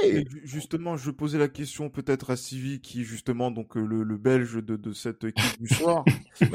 Justement, 0.44 0.96
je 0.96 1.12
posais 1.12 1.38
la 1.38 1.50
question 1.50 1.90
peut-être 1.90 2.30
à 2.30 2.38
Sivi, 2.38 2.80
qui 2.80 3.04
justement 3.04 3.52
donc 3.52 3.76
euh, 3.76 3.86
le, 3.86 4.04
le 4.04 4.18
Belge 4.18 4.64
de, 4.64 4.78
de, 4.78 4.94
cette 4.94 5.24
équipe 5.24 5.62
du 5.62 5.74
soir. 5.74 6.04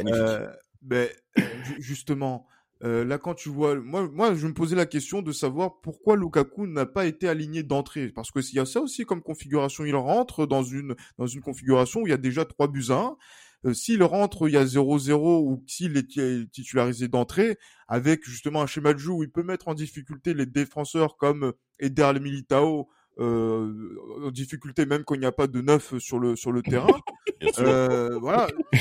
Euh, 0.08 0.46
mais 0.82 1.10
euh, 1.38 1.42
justement, 1.78 2.46
euh, 2.84 3.04
là, 3.04 3.18
quand 3.18 3.34
tu 3.34 3.48
vois, 3.48 3.74
moi, 3.76 4.08
moi, 4.12 4.34
je 4.34 4.46
me 4.46 4.54
posais 4.54 4.76
la 4.76 4.86
question 4.86 5.22
de 5.22 5.32
savoir 5.32 5.80
pourquoi 5.80 6.16
Lukaku 6.16 6.66
n'a 6.66 6.86
pas 6.86 7.06
été 7.06 7.28
aligné 7.28 7.62
d'entrée, 7.62 8.08
parce 8.08 8.30
que 8.30 8.40
s'il 8.40 8.56
y 8.56 8.60
a 8.60 8.66
ça 8.66 8.80
aussi 8.80 9.04
comme 9.04 9.22
configuration, 9.22 9.84
il 9.84 9.96
rentre 9.96 10.46
dans 10.46 10.62
une 10.62 10.94
dans 11.16 11.26
une 11.26 11.40
configuration 11.40 12.02
où 12.02 12.06
il 12.06 12.10
y 12.10 12.14
a 12.14 12.18
déjà 12.18 12.44
trois 12.44 12.68
buts 12.68 12.86
à 12.90 12.94
1. 12.94 13.16
Euh, 13.64 13.74
s'il 13.74 14.02
rentre, 14.02 14.48
il 14.48 14.54
y 14.54 14.56
a 14.56 14.64
0-0 14.64 15.42
ou 15.42 15.64
s'il 15.66 15.96
est 15.96 16.50
titularisé 16.50 17.08
d'entrée, 17.08 17.58
avec 17.88 18.24
justement 18.24 18.62
un 18.62 18.66
schéma 18.66 18.92
de 18.92 18.98
jeu 18.98 19.10
où 19.10 19.22
il 19.22 19.30
peut 19.30 19.42
mettre 19.42 19.68
en 19.68 19.74
difficulté 19.74 20.34
les 20.34 20.46
défenseurs 20.46 21.16
comme 21.16 21.52
Eder 21.80 22.12
Militao, 22.20 22.88
euh, 23.20 23.96
en 24.24 24.30
difficulté 24.30 24.86
même 24.86 25.02
quand 25.02 25.14
il 25.16 25.20
n'y 25.20 25.26
a 25.26 25.32
pas 25.32 25.48
de 25.48 25.60
neuf 25.60 25.98
sur 25.98 26.20
le 26.20 26.36
sur 26.36 26.52
le 26.52 26.62
terrain. 26.62 26.86
Euh, 27.58 28.16
voilà. 28.20 28.46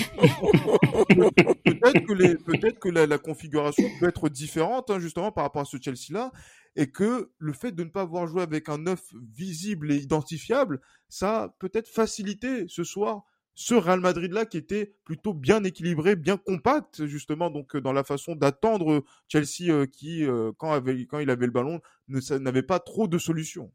peut-être 1.09 2.05
que 2.05 2.13
les 2.13 2.35
peut-être 2.35 2.79
que 2.79 2.89
la, 2.89 3.07
la, 3.07 3.17
configuration 3.17 3.83
peut 3.99 4.07
être 4.07 4.29
différente 4.29 4.91
hein, 4.91 4.99
justement 4.99 5.31
par 5.31 5.43
rapport 5.43 5.63
à 5.63 5.65
ce 5.65 5.77
Chelsea 5.81 6.11
là 6.11 6.31
et 6.75 6.91
que 6.91 7.31
le 7.39 7.53
fait 7.53 7.71
de 7.71 7.83
ne 7.83 7.89
pas 7.89 8.01
avoir 8.01 8.27
joué 8.27 8.43
avec 8.43 8.69
un 8.69 8.77
neuf 8.77 9.01
visible 9.33 9.91
et 9.91 9.95
identifiable, 9.95 10.81
ça 11.09 11.43
a 11.43 11.49
peut-être 11.57 11.87
facilité 11.87 12.65
ce 12.67 12.83
soir 12.83 13.23
ce 13.59 13.73
Real 13.73 13.99
Madrid 13.99 14.31
là 14.31 14.45
qui 14.45 14.55
était 14.57 14.93
plutôt 15.03 15.33
bien 15.33 15.63
équilibré, 15.63 16.15
bien 16.15 16.37
compact 16.37 17.07
justement 17.07 17.49
donc 17.49 17.75
dans 17.75 17.91
la 17.91 18.03
façon 18.03 18.35
d'attendre 18.35 19.03
Chelsea 19.27 19.71
euh, 19.71 19.87
qui 19.87 20.23
euh, 20.23 20.51
quand 20.57 20.71
avait 20.71 21.07
quand 21.07 21.17
il 21.17 21.31
avait 21.31 21.47
le 21.47 21.51
ballon 21.51 21.81
n'avait 22.07 22.61
pas 22.61 22.79
trop 22.79 23.07
de 23.07 23.17
solutions. 23.17 23.71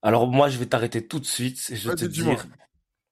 Alors 0.00 0.26
moi, 0.26 0.48
je 0.48 0.58
vais 0.58 0.64
t'arrêter 0.64 1.06
tout 1.06 1.20
de 1.20 1.26
suite 1.26 1.58
et 1.70 1.76
je 1.76 1.90
vais 1.90 1.94
te 1.94 2.06
dire, 2.06 2.46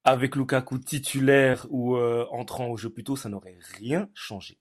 avec 0.05 0.37
Lukaku 0.37 0.79
titulaire 0.79 1.67
ou 1.69 1.97
euh, 1.97 2.25
entrant 2.31 2.69
au 2.69 2.79
jeu 2.79 2.89
plutôt, 2.89 3.15
ça 3.15 3.29
n'aurait 3.29 3.59
rien 3.79 4.09
changé. 4.15 4.59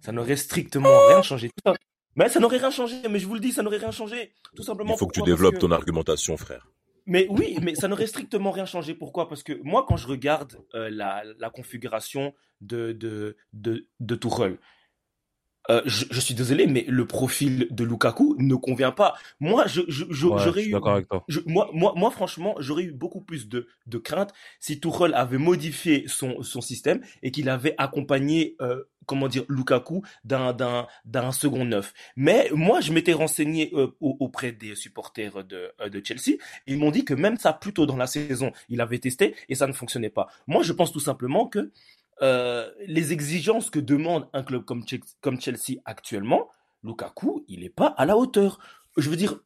Ça 0.00 0.10
n'aurait 0.10 0.36
strictement 0.36 0.90
rien 1.08 1.22
changé. 1.22 1.50
Mais 2.16 2.28
ça 2.28 2.40
n'aurait 2.40 2.58
rien 2.58 2.70
changé, 2.70 2.96
mais 3.08 3.20
je 3.20 3.26
vous 3.26 3.34
le 3.34 3.40
dis, 3.40 3.52
ça 3.52 3.62
n'aurait 3.62 3.78
rien 3.78 3.92
changé. 3.92 4.32
Tout 4.56 4.64
simplement. 4.64 4.94
Il 4.94 4.98
faut 4.98 5.06
que 5.06 5.14
tu 5.14 5.22
développes 5.22 5.58
ton 5.58 5.70
argumentation, 5.70 6.36
frère. 6.36 6.68
Mais 7.06 7.26
oui, 7.28 7.58
mais 7.62 7.74
ça 7.74 7.88
n'aurait 7.88 8.06
strictement 8.06 8.50
rien 8.50 8.64
changé. 8.64 8.94
Pourquoi? 8.94 9.28
Parce 9.28 9.42
que 9.42 9.52
moi, 9.62 9.84
quand 9.86 9.96
je 9.96 10.08
regarde 10.08 10.56
euh, 10.74 10.88
la, 10.90 11.50
configuration 11.50 12.34
de, 12.60 12.92
de, 12.92 13.36
de, 13.52 13.86
de 14.00 14.14
Tuchel, 14.14 14.58
euh, 15.70 15.82
je, 15.86 16.04
je, 16.10 16.20
suis 16.20 16.34
désolé, 16.34 16.66
mais 16.66 16.84
le 16.88 17.06
profil 17.06 17.68
de 17.70 17.84
Lukaku 17.84 18.36
ne 18.38 18.54
convient 18.54 18.92
pas. 18.92 19.14
Moi, 19.40 19.66
je, 19.66 19.82
je, 19.88 20.04
j'aurais 20.10 20.64
eu, 20.64 20.74
moi, 21.46 21.70
moi, 21.72 21.94
moi, 21.96 22.10
franchement, 22.10 22.54
j'aurais 22.58 22.84
eu 22.84 22.92
beaucoup 22.92 23.20
plus 23.20 23.48
de, 23.48 23.66
de 23.86 23.98
crainte 23.98 24.32
si 24.60 24.80
Tuchel 24.80 25.14
avait 25.14 25.38
modifié 25.38 26.04
son, 26.06 26.42
son 26.42 26.60
système 26.60 27.00
et 27.22 27.30
qu'il 27.30 27.48
avait 27.48 27.74
accompagné, 27.78 28.56
euh, 28.60 28.84
comment 29.06 29.28
dire, 29.28 29.44
Lukaku 29.48 30.02
d'un, 30.24 30.52
d'un, 30.52 30.86
d'un 31.04 31.32
second 31.32 31.64
neuf. 31.64 31.92
Mais 32.16 32.50
moi, 32.52 32.80
je 32.80 32.92
m'étais 32.92 33.12
renseigné 33.12 33.70
euh, 33.74 33.88
auprès 34.00 34.52
des 34.52 34.74
supporters 34.74 35.44
de, 35.44 35.72
euh, 35.80 35.88
de 35.88 36.02
Chelsea. 36.04 36.38
Ils 36.66 36.78
m'ont 36.78 36.90
dit 36.90 37.04
que 37.04 37.14
même 37.14 37.38
ça, 37.38 37.52
plus 37.52 37.72
tôt 37.72 37.86
dans 37.86 37.96
la 37.96 38.06
saison, 38.06 38.52
il 38.68 38.80
avait 38.80 38.98
testé 38.98 39.34
et 39.48 39.54
ça 39.54 39.66
ne 39.66 39.72
fonctionnait 39.72 40.10
pas. 40.10 40.28
Moi, 40.46 40.62
je 40.62 40.72
pense 40.72 40.92
tout 40.92 41.00
simplement 41.00 41.46
que 41.46 41.70
euh, 42.22 42.70
les 42.86 43.12
exigences 43.12 43.70
que 43.70 43.78
demande 43.80 44.28
un 44.32 44.42
club 44.42 44.64
comme, 44.64 44.84
comme 45.20 45.40
Chelsea 45.40 45.80
actuellement, 45.84 46.48
Lukaku, 46.82 47.44
il 47.48 47.60
n'est 47.60 47.70
pas 47.70 47.88
à 47.96 48.04
la 48.06 48.16
hauteur. 48.16 48.58
Je 48.96 49.08
veux 49.10 49.16
dire, 49.16 49.40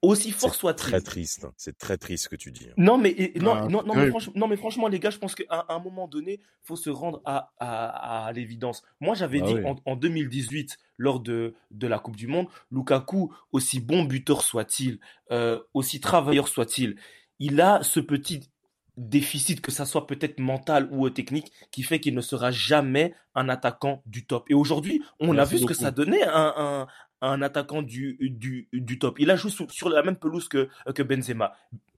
aussi 0.00 0.30
fort 0.30 0.54
soit-il. 0.54 0.76
Très 0.92 1.00
triste. 1.00 1.44
hein. 1.44 1.52
C'est 1.56 1.76
très 1.76 1.96
triste 1.98 2.24
ce 2.24 2.28
que 2.28 2.36
tu 2.36 2.52
dis. 2.52 2.68
hein. 2.68 2.74
Non, 2.76 2.98
mais, 2.98 3.10
et- 3.10 3.38
non, 3.40 3.54
Ah, 3.54 3.68
non, 3.68 3.82
non, 3.82 3.94
mais 3.94 4.10
non, 4.36 4.46
mais 4.48 4.56
franchement, 4.56 4.86
les 4.88 5.00
gars, 5.00 5.10
je 5.10 5.18
pense 5.18 5.34
qu'à 5.34 5.66
un 5.68 5.78
moment 5.80 6.06
donné, 6.06 6.40
faut 6.62 6.76
se 6.76 6.90
rendre 6.90 7.20
à, 7.24 7.52
à, 7.58 8.26
à 8.26 8.32
l'évidence. 8.32 8.82
Moi, 9.00 9.14
j'avais 9.14 9.40
Ah 9.42 9.46
dit 9.46 9.54
oui. 9.54 9.64
en, 9.64 9.76
en 9.84 9.96
2018, 9.96 10.76
lors 10.98 11.20
de, 11.20 11.54
de 11.72 11.86
la 11.88 11.98
Coupe 11.98 12.16
du 12.16 12.26
Monde, 12.28 12.46
Lukaku, 12.70 13.32
aussi 13.52 13.80
bon 13.80 14.04
buteur 14.04 14.42
soit-il, 14.42 15.00
euh, 15.32 15.60
aussi 15.74 16.00
travailleur 16.00 16.46
soit-il, 16.48 16.96
il 17.40 17.60
a 17.60 17.82
ce 17.82 17.98
petit 18.00 18.50
déficit, 18.98 19.60
que 19.60 19.70
ça 19.70 19.86
soit 19.86 20.06
peut-être 20.06 20.38
mental 20.40 20.88
ou 20.90 21.08
technique, 21.10 21.50
qui 21.70 21.82
fait 21.82 22.00
qu'il 22.00 22.14
ne 22.14 22.20
sera 22.20 22.50
jamais 22.50 23.14
un 23.34 23.48
attaquant 23.48 24.02
du 24.06 24.26
top. 24.26 24.44
Et 24.50 24.54
aujourd'hui, 24.54 25.02
on 25.20 25.38
a 25.38 25.44
vu 25.44 25.58
ce 25.58 25.64
que 25.66 25.74
ça 25.74 25.90
donnait 25.90 26.24
un, 26.24 26.52
un, 26.56 26.86
un 27.20 27.42
attaquant 27.42 27.82
du, 27.82 28.16
du, 28.20 28.68
du 28.72 28.98
top. 28.98 29.18
Il 29.20 29.30
a 29.30 29.36
joué 29.36 29.50
sur, 29.50 29.70
sur 29.70 29.88
la 29.88 30.02
même 30.02 30.16
pelouse 30.16 30.48
que, 30.48 30.68
que 30.94 31.02
Benzema. 31.02 31.54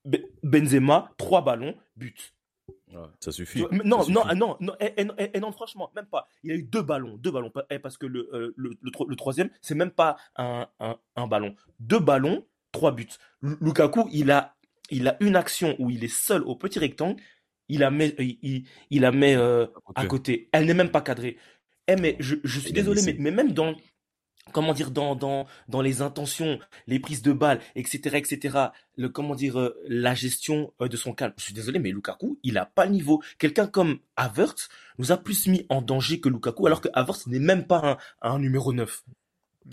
Be- 0.06 0.24
Benzema, 0.42 1.10
trois 1.16 1.42
ballons, 1.42 1.74
but. 1.96 2.34
Ça 3.20 3.30
suffit. 3.32 3.60
non, 3.84 4.02
Ça 4.02 4.12
non, 4.12 4.24
non, 4.34 4.56
non, 4.60 4.74
et, 4.80 4.92
et- 5.00 5.06
et- 5.18 5.36
et 5.36 5.40
non, 5.40 5.52
franchement, 5.52 5.90
même 5.94 6.06
pas. 6.06 6.26
Il 6.42 6.50
a 6.50 6.54
eu 6.56 6.62
deux 6.64 6.82
ballons, 6.82 7.16
deux 7.18 7.30
ballons, 7.30 7.52
eh, 7.70 7.78
parce 7.78 7.96
que 7.96 8.06
le, 8.06 8.28
euh, 8.32 8.52
le, 8.56 8.70
le, 8.80 8.90
le 9.08 9.16
troisième, 9.16 9.48
c'est 9.60 9.76
même 9.76 9.90
pas 9.92 10.16
un, 10.36 10.66
un, 10.80 10.96
un 11.16 11.26
ballon. 11.28 11.54
Deux 11.78 12.00
ballons, 12.00 12.44
trois 12.72 12.90
buts. 12.92 13.06
Lu- 13.42 13.56
Lukaku, 13.60 14.08
il 14.12 14.30
a, 14.32 14.54
il 14.90 15.08
a 15.08 15.16
une 15.20 15.36
action 15.36 15.76
où 15.78 15.90
il 15.90 16.04
est 16.04 16.08
seul 16.14 16.42
au 16.42 16.56
petit 16.56 16.78
rectangle, 16.78 17.20
il 17.68 17.80
la 17.80 17.90
met, 17.90 18.14
il, 18.18 18.64
il- 18.90 19.00
la 19.00 19.12
met 19.12 19.36
euh, 19.36 19.66
à 19.94 20.02
côté. 20.06 20.48
Elle 20.52 20.66
n'est 20.66 20.74
même 20.74 20.90
pas 20.90 21.00
cadrée. 21.02 21.38
Eh, 21.88 21.96
mais 21.96 22.16
je, 22.20 22.36
je 22.44 22.60
suis 22.60 22.72
désolé, 22.72 23.00
mais, 23.02 23.30
même 23.30 23.52
dans, 23.52 23.74
comment 24.52 24.72
dire, 24.74 24.90
dans, 24.90 25.14
dans, 25.14 25.46
dans 25.68 25.80
les 25.80 26.02
intentions, 26.02 26.58
les 26.86 26.98
prises 26.98 27.22
de 27.22 27.32
balles, 27.32 27.60
etc., 27.76 28.16
etc., 28.18 28.58
le, 28.96 29.08
comment 29.08 29.34
dire, 29.36 29.58
euh, 29.60 29.76
la 29.88 30.14
gestion 30.14 30.72
euh, 30.80 30.88
de 30.88 30.96
son 30.96 31.12
calme. 31.14 31.32
Je 31.38 31.44
suis 31.44 31.54
désolé, 31.54 31.78
mais 31.78 31.90
Lukaku, 31.90 32.38
il 32.42 32.58
a 32.58 32.66
pas 32.66 32.86
le 32.86 32.92
niveau. 32.92 33.22
Quelqu'un 33.38 33.66
comme 33.68 34.00
Havertz 34.16 34.68
nous 34.98 35.12
a 35.12 35.16
plus 35.16 35.46
mis 35.46 35.66
en 35.68 35.82
danger 35.82 36.20
que 36.20 36.28
Lukaku, 36.28 36.66
alors 36.66 36.80
que 36.80 36.88
Havertz 36.94 37.26
n'est 37.28 37.38
même 37.38 37.66
pas 37.66 37.98
un, 38.22 38.32
un 38.34 38.38
numéro 38.40 38.72
9. 38.72 39.04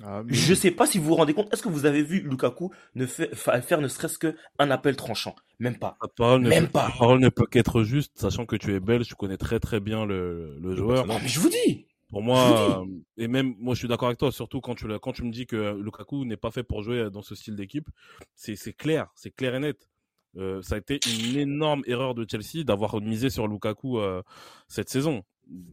Ah, 0.04 0.22
mais- 0.26 0.34
Je 0.34 0.54
sais 0.54 0.72
pas 0.72 0.86
si 0.86 0.98
vous 1.00 1.06
vous 1.06 1.16
rendez 1.16 1.34
compte, 1.34 1.52
est-ce 1.54 1.64
que 1.64 1.70
vous 1.70 1.86
avez 1.86 2.04
vu 2.04 2.20
Lukaku 2.22 2.72
ne 2.96 3.06
fait, 3.06 3.34
fa- 3.36 3.62
faire 3.62 3.82
ne 3.82 3.88
serait-ce 3.88 4.20
qu'un 4.20 4.70
appel 4.72 4.96
tranchant? 4.96 5.36
Même 5.60 5.78
pas. 5.80 5.98
Ta 6.02 6.08
parole, 6.10 6.42
ne 6.42 6.50
Même 6.50 6.66
peut, 6.66 6.72
pas. 6.74 6.88
ta 6.92 6.98
parole 6.98 7.20
ne 7.20 7.30
peut 7.30 7.46
qu'être 7.50 7.84
juste, 7.84 8.20
sachant 8.20 8.46
que 8.46 8.56
tu 8.56 8.74
es 8.76 8.80
belge, 8.80 9.08
tu 9.08 9.16
connais 9.16 9.38
très 9.38 9.60
très 9.60 9.80
bien 9.80 10.06
le, 10.06 10.58
le 10.60 10.76
joueur. 10.76 11.06
Ah, 11.10 11.18
mais 11.22 11.28
je 11.28 11.40
vous 11.40 11.50
dis! 11.50 11.86
Pour 12.10 12.22
moi, 12.22 12.80
euh, 12.82 12.86
et 13.18 13.28
même 13.28 13.56
moi 13.60 13.74
je 13.74 13.80
suis 13.80 13.88
d'accord 13.90 14.08
avec 14.08 14.18
toi, 14.18 14.32
surtout 14.32 14.62
quand 14.62 14.76
tu, 14.76 14.88
le- 14.88 14.98
quand 15.00 15.12
tu 15.12 15.24
me 15.24 15.32
dis 15.32 15.46
que 15.46 15.78
Lukaku 15.82 16.24
n'est 16.26 16.38
pas 16.38 16.52
fait 16.52 16.64
pour 16.64 16.82
jouer 16.82 17.10
dans 17.12 17.22
ce 17.22 17.36
style 17.36 17.56
d'équipe, 17.58 17.90
c'est 18.34 18.56
c'est 18.56 18.72
clair, 18.74 19.08
c'est 19.16 19.32
clair 19.32 19.56
et 19.56 19.60
net. 19.60 19.90
Euh, 20.38 20.62
ça 20.62 20.76
a 20.76 20.78
été 20.78 21.00
une 21.20 21.36
énorme 21.38 21.82
erreur 21.86 22.14
de 22.16 22.26
Chelsea 22.30 22.64
d'avoir 22.64 23.02
misé 23.02 23.30
sur 23.30 23.48
Lukaku 23.48 24.00
euh, 24.00 24.22
cette 24.70 24.90
saison. 24.90 25.24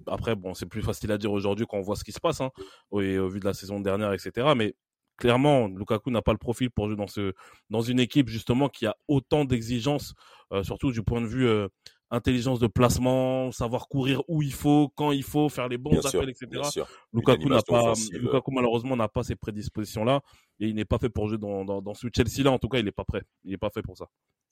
Après, 0.07 0.35
bon, 0.37 0.55
c'est 0.55 0.67
plus 0.67 0.83
facile 0.83 1.13
à 1.13 1.19
dire 1.19 1.33
aujourd'hui 1.33 1.67
quand 1.69 1.79
on 1.79 1.83
voit 1.83 1.97
ce 1.97 2.05
qui 2.05 2.13
se 2.13 2.21
passe, 2.21 2.41
hein, 2.41 2.51
au, 2.91 3.01
et 3.01 3.19
au 3.19 3.29
vu 3.29 3.41
de 3.41 3.45
la 3.45 3.55
saison 3.55 3.81
dernière, 3.81 4.13
etc. 4.13 4.49
Mais 4.57 4.75
clairement, 5.17 5.69
Lukaku 5.69 6.11
n'a 6.11 6.23
pas 6.23 6.33
le 6.33 6.39
profil 6.39 6.71
pour 6.71 6.89
jouer 6.89 6.97
dans 6.97 7.07
ce 7.07 7.33
dans 7.71 7.83
une 7.83 8.01
équipe 8.01 8.29
justement 8.29 8.69
qui 8.69 8.87
a 8.87 8.97
autant 9.09 9.45
d'exigences, 9.45 10.15
euh, 10.53 10.63
surtout 10.63 10.93
du 10.93 11.03
point 11.03 11.21
de 11.21 11.27
vue 11.27 11.47
euh, 11.47 11.69
intelligence 12.11 12.61
de 12.61 12.67
placement, 12.67 13.51
savoir 13.53 13.89
courir 13.89 14.23
où 14.29 14.43
il 14.43 14.53
faut, 14.53 14.93
quand 14.95 15.13
il 15.13 15.23
faut, 15.23 15.49
faire 15.49 15.69
les 15.69 15.79
bons 15.79 15.91
Bien 15.91 16.01
appels, 16.01 16.35
sûr, 16.35 16.47
etc. 16.49 16.85
Lukaku 17.13 17.49
n'a 17.49 17.63
pas. 17.63 17.93
Lukaku 18.13 18.51
malheureusement 18.53 18.97
n'a 18.97 19.09
pas 19.09 19.23
ces 19.23 19.37
prédispositions-là 19.37 20.21
et 20.61 20.69
il 20.69 20.75
n'est 20.75 20.85
pas 20.85 20.99
fait 20.99 21.09
pour 21.11 21.29
jouer 21.29 21.39
dans, 21.39 21.65
dans, 21.65 21.83
dans 21.83 21.95
ce 21.95 22.07
Chelsea-là. 22.15 22.51
En 22.53 22.59
tout 22.59 22.69
cas, 22.69 22.79
il 22.79 22.85
n'est 22.85 22.93
pas 22.93 23.05
prêt. 23.05 23.23
Il 23.45 23.51
n'est 23.51 23.57
pas 23.59 23.71
fait 23.71 23.83
pour 23.83 23.97
ça. 23.97 24.07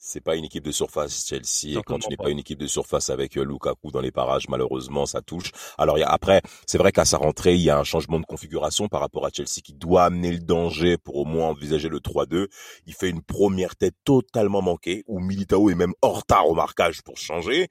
C'est 0.04 0.20
pas 0.20 0.34
une 0.34 0.44
équipe 0.44 0.64
de 0.64 0.72
surface, 0.72 1.24
Chelsea. 1.28 1.78
Et 1.78 1.82
quand 1.84 2.00
tu 2.00 2.08
n'es 2.08 2.16
pas. 2.16 2.24
pas 2.24 2.30
une 2.30 2.40
équipe 2.40 2.58
de 2.58 2.66
surface 2.66 3.08
avec 3.08 3.36
euh, 3.38 3.44
Lukaku 3.44 3.92
dans 3.92 4.00
les 4.00 4.10
parages, 4.10 4.48
malheureusement, 4.48 5.06
ça 5.06 5.22
touche. 5.22 5.52
Alors, 5.78 5.96
y 5.96 6.02
a, 6.02 6.08
après, 6.08 6.42
c'est 6.66 6.76
vrai 6.78 6.90
qu'à 6.90 7.04
sa 7.04 7.18
rentrée, 7.18 7.54
il 7.54 7.60
y 7.62 7.70
a 7.70 7.78
un 7.78 7.84
changement 7.84 8.18
de 8.18 8.24
configuration 8.26 8.88
par 8.88 9.00
rapport 9.00 9.24
à 9.26 9.30
Chelsea 9.32 9.60
qui 9.62 9.74
doit 9.74 10.02
amener 10.04 10.32
le 10.32 10.40
danger 10.40 10.98
pour 10.98 11.16
au 11.16 11.24
moins 11.24 11.46
envisager 11.50 11.88
le 11.88 12.00
3-2. 12.00 12.48
Il 12.86 12.94
fait 12.94 13.10
une 13.10 13.22
première 13.22 13.76
tête 13.76 13.94
totalement 14.02 14.60
manquée 14.60 15.04
où 15.06 15.20
Militao 15.20 15.70
est 15.70 15.76
même 15.76 15.94
en 16.02 16.10
retard 16.10 16.48
au 16.48 16.54
marquage 16.54 17.02
pour 17.02 17.16
changer. 17.16 17.68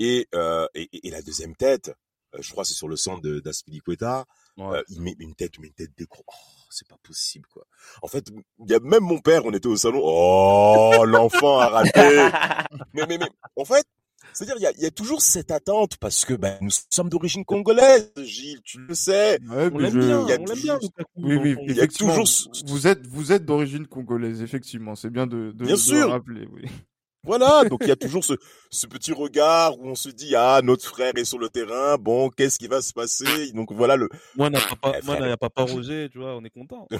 Et, 0.00 0.26
euh, 0.34 0.66
et, 0.74 1.06
et 1.06 1.10
la 1.12 1.22
deuxième 1.22 1.54
tête, 1.54 1.92
euh, 2.34 2.38
je 2.40 2.50
crois 2.50 2.64
c'est 2.64 2.74
sur 2.74 2.88
le 2.88 2.96
centre 2.96 3.22
d'Aspilicueta, 3.40 4.24
Ouais. 4.56 4.78
euh, 4.78 4.82
il 4.88 5.00
met 5.00 5.14
une 5.20 5.36
tête, 5.36 5.52
mais 5.60 5.68
une 5.68 5.74
tête 5.74 5.92
d'écran. 5.96 6.24
C'est 6.70 6.86
pas 6.88 6.96
possible, 7.02 7.46
quoi. 7.52 7.64
En 8.02 8.08
fait, 8.08 8.26
il 8.64 8.70
y 8.70 8.74
a 8.74 8.80
même 8.80 9.02
mon 9.04 9.18
père, 9.18 9.44
on 9.46 9.52
était 9.52 9.66
au 9.68 9.76
salon. 9.76 10.00
Oh, 10.02 11.04
l'enfant 11.06 11.58
a 11.60 11.68
raté. 11.68 11.90
mais, 12.94 13.04
mais, 13.08 13.18
mais, 13.18 13.28
en 13.56 13.64
fait, 13.64 13.84
c'est-à-dire, 14.34 14.56
il 14.58 14.62
y 14.62 14.66
a, 14.66 14.72
il 14.72 14.82
y 14.82 14.86
a 14.86 14.90
toujours 14.90 15.22
cette 15.22 15.50
attente 15.50 15.96
parce 15.96 16.24
que, 16.24 16.34
ben, 16.34 16.58
nous 16.60 16.70
sommes 16.90 17.08
d'origine 17.08 17.44
congolaise, 17.44 18.12
Gilles, 18.18 18.60
tu 18.62 18.78
le 18.80 18.94
sais. 18.94 19.38
Ouais, 19.48 19.70
On 19.72 19.76
mais 19.78 19.84
l'aime 19.84 19.92
je- 19.94 19.98
bien, 20.06 20.22
il 20.22 20.28
y 20.28 20.32
a 20.32 20.38
on 20.40 20.44
l'aime 20.44 20.60
bien. 20.60 20.78
Oui, 21.16 21.36
oui, 21.36 21.56
Il 21.66 21.76
y 21.76 21.80
a 21.80 21.86
toujours 21.88 22.24
Vous 22.66 22.86
êtes, 22.86 23.06
vous 23.06 23.32
êtes 23.32 23.44
d'origine 23.46 23.86
congolaise, 23.86 24.42
effectivement. 24.42 24.94
C'est 24.94 25.10
bien 25.10 25.26
de, 25.26 25.52
de, 25.52 25.64
Bien 25.64 25.74
de 25.74 25.80
sûr. 25.80 26.06
le 26.06 26.12
rappeler, 26.12 26.46
oui. 26.52 26.66
Voilà, 27.24 27.64
donc 27.68 27.80
il 27.82 27.88
y 27.88 27.90
a 27.90 27.96
toujours 27.96 28.24
ce, 28.24 28.34
ce 28.70 28.86
petit 28.86 29.12
regard 29.12 29.78
où 29.78 29.86
on 29.88 29.94
se 29.94 30.08
dit, 30.08 30.34
ah, 30.36 30.60
notre 30.62 30.84
frère 30.86 31.12
est 31.16 31.24
sur 31.24 31.38
le 31.38 31.48
terrain, 31.48 31.96
bon, 31.98 32.30
qu'est-ce 32.30 32.58
qui 32.58 32.68
va 32.68 32.80
se 32.80 32.92
passer? 32.92 33.52
Donc 33.52 33.72
voilà 33.72 33.96
le, 33.96 34.08
Moi, 34.36 34.48
n'a 34.50 34.60
pas, 34.80 34.92
Eh, 34.96 35.04
moi, 35.04 35.18
n'a 35.18 35.36
pas 35.36 35.50
pas 35.50 35.64
Roger, 35.64 36.08
tu 36.10 36.18
vois, 36.18 36.36
on 36.36 36.44
est 36.44 36.50
content. 36.50 36.86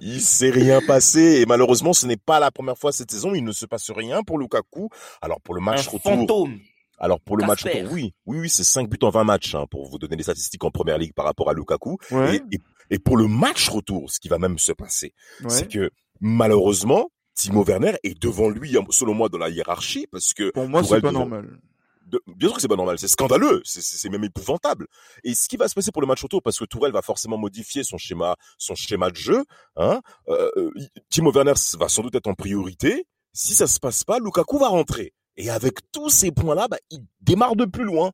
il 0.00 0.20
s'est 0.20 0.50
rien 0.50 0.80
passé 0.86 1.40
et 1.40 1.46
malheureusement 1.46 1.92
ce 1.92 2.06
n'est 2.06 2.16
pas 2.16 2.40
la 2.40 2.50
première 2.50 2.78
fois 2.78 2.92
cette 2.92 3.10
saison, 3.10 3.34
il 3.34 3.44
ne 3.44 3.52
se 3.52 3.66
passe 3.66 3.90
rien 3.90 4.22
pour 4.22 4.38
Lukaku. 4.38 4.88
Alors 5.20 5.40
pour 5.40 5.54
le 5.54 5.60
Un 5.60 5.64
match 5.64 5.86
retour, 5.88 6.00
fantôme. 6.12 6.58
alors 6.98 7.20
pour 7.20 7.36
le 7.36 7.46
match 7.46 7.62
Casper. 7.62 7.80
retour, 7.82 7.92
oui, 7.94 8.14
oui, 8.26 8.38
oui, 8.40 8.48
c'est 8.48 8.64
5 8.64 8.88
buts 8.88 8.98
en 9.02 9.10
20 9.10 9.24
matchs 9.24 9.54
hein, 9.54 9.64
pour 9.70 9.88
vous 9.88 9.98
donner 9.98 10.16
les 10.16 10.22
statistiques 10.22 10.64
en 10.64 10.70
première 10.70 10.98
ligue 10.98 11.12
par 11.14 11.24
rapport 11.24 11.50
à 11.50 11.54
Lukaku. 11.54 11.98
Ouais, 12.10 12.36
Et, 12.36 12.56
et, 12.56 12.60
et 12.90 12.98
pour 12.98 13.16
le 13.16 13.26
match 13.28 13.68
retour, 13.68 14.10
ce 14.10 14.20
qui 14.20 14.28
va 14.28 14.38
même 14.38 14.58
se 14.58 14.72
passer, 14.72 15.12
ouais. 15.42 15.48
c'est 15.50 15.68
que 15.68 15.90
malheureusement 16.20 17.10
Timo 17.34 17.64
Werner 17.64 17.96
est 18.02 18.18
devant 18.20 18.48
lui, 18.48 18.76
selon 18.90 19.14
moi, 19.14 19.28
dans 19.28 19.38
la 19.38 19.50
hiérarchie, 19.50 20.06
parce 20.10 20.32
que 20.32 20.50
Pour 20.52 20.68
moi, 20.68 20.82
c'est 20.82 21.00
pas 21.00 21.08
devant- 21.10 21.12
normal. 21.20 21.58
de- 22.06 22.22
bien 22.28 22.48
sûr 22.48 22.56
que 22.56 22.62
c'est 22.62 22.68
pas 22.68 22.76
normal, 22.76 22.98
c'est 22.98 23.08
scandaleux, 23.08 23.60
c'est 23.64 24.08
même 24.08 24.24
épouvantable. 24.24 24.86
Et 25.22 25.34
ce 25.34 25.46
qui 25.48 25.56
va 25.58 25.68
se 25.68 25.74
passer 25.74 25.92
pour 25.92 26.00
le 26.00 26.08
match 26.08 26.22
retour, 26.22 26.40
parce 26.42 26.58
que 26.58 26.64
Tourelle 26.64 26.92
va 26.92 27.02
forcément 27.02 27.36
modifier 27.36 27.82
son 27.84 27.98
schéma, 27.98 28.36
son 28.56 28.74
schéma 28.74 29.10
de 29.10 29.16
jeu, 29.16 29.44
hein, 29.76 30.00
euh, 30.28 30.50
euh, 30.56 30.70
Timo 31.10 31.30
Werner 31.30 31.52
va 31.78 31.88
sans 31.90 32.02
doute 32.02 32.14
être 32.14 32.26
en 32.28 32.34
priorité. 32.34 33.06
Si 33.34 33.54
ça 33.54 33.66
se 33.66 33.78
passe 33.80 34.02
pas, 34.04 34.18
Lukaku 34.18 34.58
va 34.58 34.68
rentrer. 34.68 35.12
Et 35.36 35.50
avec 35.50 35.80
tous 35.92 36.08
ces 36.08 36.30
points-là, 36.32 36.68
bah, 36.68 36.78
il 36.90 37.00
démarre 37.20 37.54
de 37.56 37.66
plus 37.66 37.84
loin. 37.84 38.12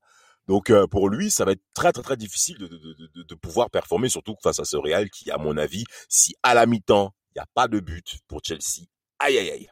Donc 0.48 0.70
euh, 0.70 0.86
pour 0.86 1.08
lui, 1.08 1.30
ça 1.30 1.44
va 1.44 1.52
être 1.52 1.62
très 1.74 1.92
très 1.92 2.02
très 2.02 2.16
difficile 2.16 2.58
de, 2.58 3.34
pouvoir 3.34 3.70
performer, 3.70 4.08
surtout 4.08 4.34
face 4.42 4.58
à 4.58 4.64
ce 4.64 4.76
Real 4.76 5.10
qui, 5.10 5.30
à 5.30 5.38
mon 5.38 5.56
avis, 5.56 5.84
si 6.08 6.34
à 6.42 6.54
la 6.54 6.66
mi-temps 6.66 7.14
il 7.30 7.38
n'y 7.38 7.42
a 7.42 7.46
pas 7.54 7.68
de 7.68 7.80
but 7.80 8.18
pour 8.28 8.40
Chelsea, 8.44 8.86
aïe 9.18 9.38
aïe 9.38 9.50
aïe. 9.50 9.68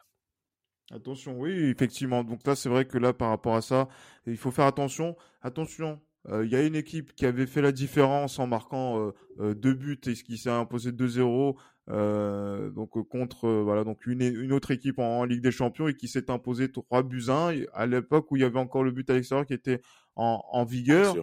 Attention, 0.93 1.39
oui, 1.39 1.51
effectivement. 1.69 2.23
Donc 2.23 2.45
là, 2.45 2.55
c'est 2.55 2.67
vrai 2.67 2.85
que 2.85 2.97
là, 2.97 3.13
par 3.13 3.29
rapport 3.29 3.55
à 3.55 3.61
ça, 3.61 3.87
il 4.25 4.35
faut 4.35 4.51
faire 4.51 4.65
attention. 4.65 5.15
Attention, 5.41 6.01
euh, 6.29 6.45
il 6.45 6.51
y 6.51 6.55
a 6.55 6.63
une 6.63 6.75
équipe 6.75 7.15
qui 7.15 7.25
avait 7.25 7.47
fait 7.47 7.61
la 7.61 7.71
différence 7.71 8.39
en 8.39 8.47
marquant 8.47 9.11
euh, 9.39 9.55
deux 9.55 9.73
buts 9.73 9.99
et 10.05 10.13
qui 10.13 10.37
s'est 10.37 10.49
imposé 10.49 10.91
2-0. 10.91 11.55
euh, 11.89 12.69
donc 12.69 12.91
contre 13.09 13.49
voilà 13.49 13.83
donc 13.83 14.05
une, 14.05 14.53
autre 14.53 14.69
équipe 14.71 14.99
en, 14.99 15.25
Ligue 15.25 15.41
des 15.41 15.51
Champions 15.51 15.87
et 15.87 15.95
qui 15.95 16.07
s'est 16.07 16.29
imposé 16.29 16.71
3 16.71 17.03
buts 17.03 17.25
1 17.29 17.51
et 17.51 17.67
à 17.73 17.87
l'époque 17.87 18.31
où 18.31 18.37
il 18.37 18.41
y 18.41 18.45
avait 18.45 18.59
encore 18.59 18.83
le 18.83 18.91
but 18.91 19.09
à 19.09 19.13
l'extérieur 19.13 19.47
qui 19.47 19.53
était 19.53 19.81
en, 20.15 20.65
vigueur 20.65 21.15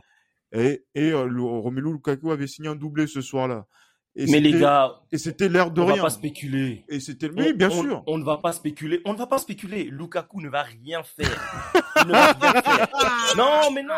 et, 0.53 0.85
et 0.95 1.13
euh, 1.13 1.27
le- 1.27 1.43
Romelu 1.43 1.93
Lukaku 1.93 2.31
avait 2.31 2.47
signé 2.47 2.69
un 2.69 2.75
doublé 2.77 3.07
ce 3.07 3.21
soir-là. 3.21 3.67
Et 4.17 4.27
Mais 4.27 4.41
les 4.41 4.51
c'était- 4.51 4.63
gars, 4.63 5.01
et 5.13 5.19
c'était 5.19 5.49
l'air 5.49 5.71
de 5.71 5.81
on 5.81 5.87
va 5.87 5.93
rien. 5.93 6.03
pas 6.03 6.11
spéculer. 6.11 6.85
Et 6.89 6.99
c'était 6.99 7.31
oui, 7.31 7.53
bien 7.53 7.71
on, 7.71 7.83
sûr. 7.83 8.03
On 8.09 8.19
ne 8.19 8.25
va 8.25 8.39
pas 8.39 8.53
spéculer. 8.53 9.01
On 9.05 9.13
ne 9.13 9.19
va 9.19 9.27
pas 9.29 9.39
spéculer. 9.39 9.85
Lukaku 9.85 10.41
ne 10.41 10.49
va 10.49 10.63
rien 10.63 11.03
faire. 11.05 11.71
Il 12.03 12.07
ne 12.09 12.13
va 12.13 12.33
rien 12.33 12.53
faire. 12.63 12.89
Non, 13.37 13.71
mais 13.73 13.83
non, 13.83 13.95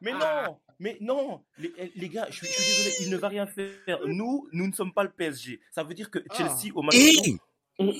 mais 0.00 0.12
non, 0.12 0.58
mais 0.78 0.98
non. 1.00 1.40
Les, 1.58 1.72
les 1.96 2.08
gars, 2.08 2.26
je 2.30 2.36
suis, 2.36 2.46
je 2.46 2.52
suis 2.52 2.84
désolé, 2.84 2.94
il 3.06 3.10
ne 3.10 3.16
va 3.16 3.28
rien 3.28 3.46
faire. 3.46 3.98
Nous, 4.06 4.46
nous 4.52 4.66
ne 4.68 4.72
sommes 4.72 4.92
pas 4.92 5.02
le 5.02 5.10
PSG. 5.10 5.60
Ça 5.72 5.82
veut 5.82 5.94
dire 5.94 6.10
que 6.10 6.20
Chelsea 6.36 6.72
au 6.74 6.82
match 6.82 6.94
Et 6.94 7.36
on- 7.80 7.92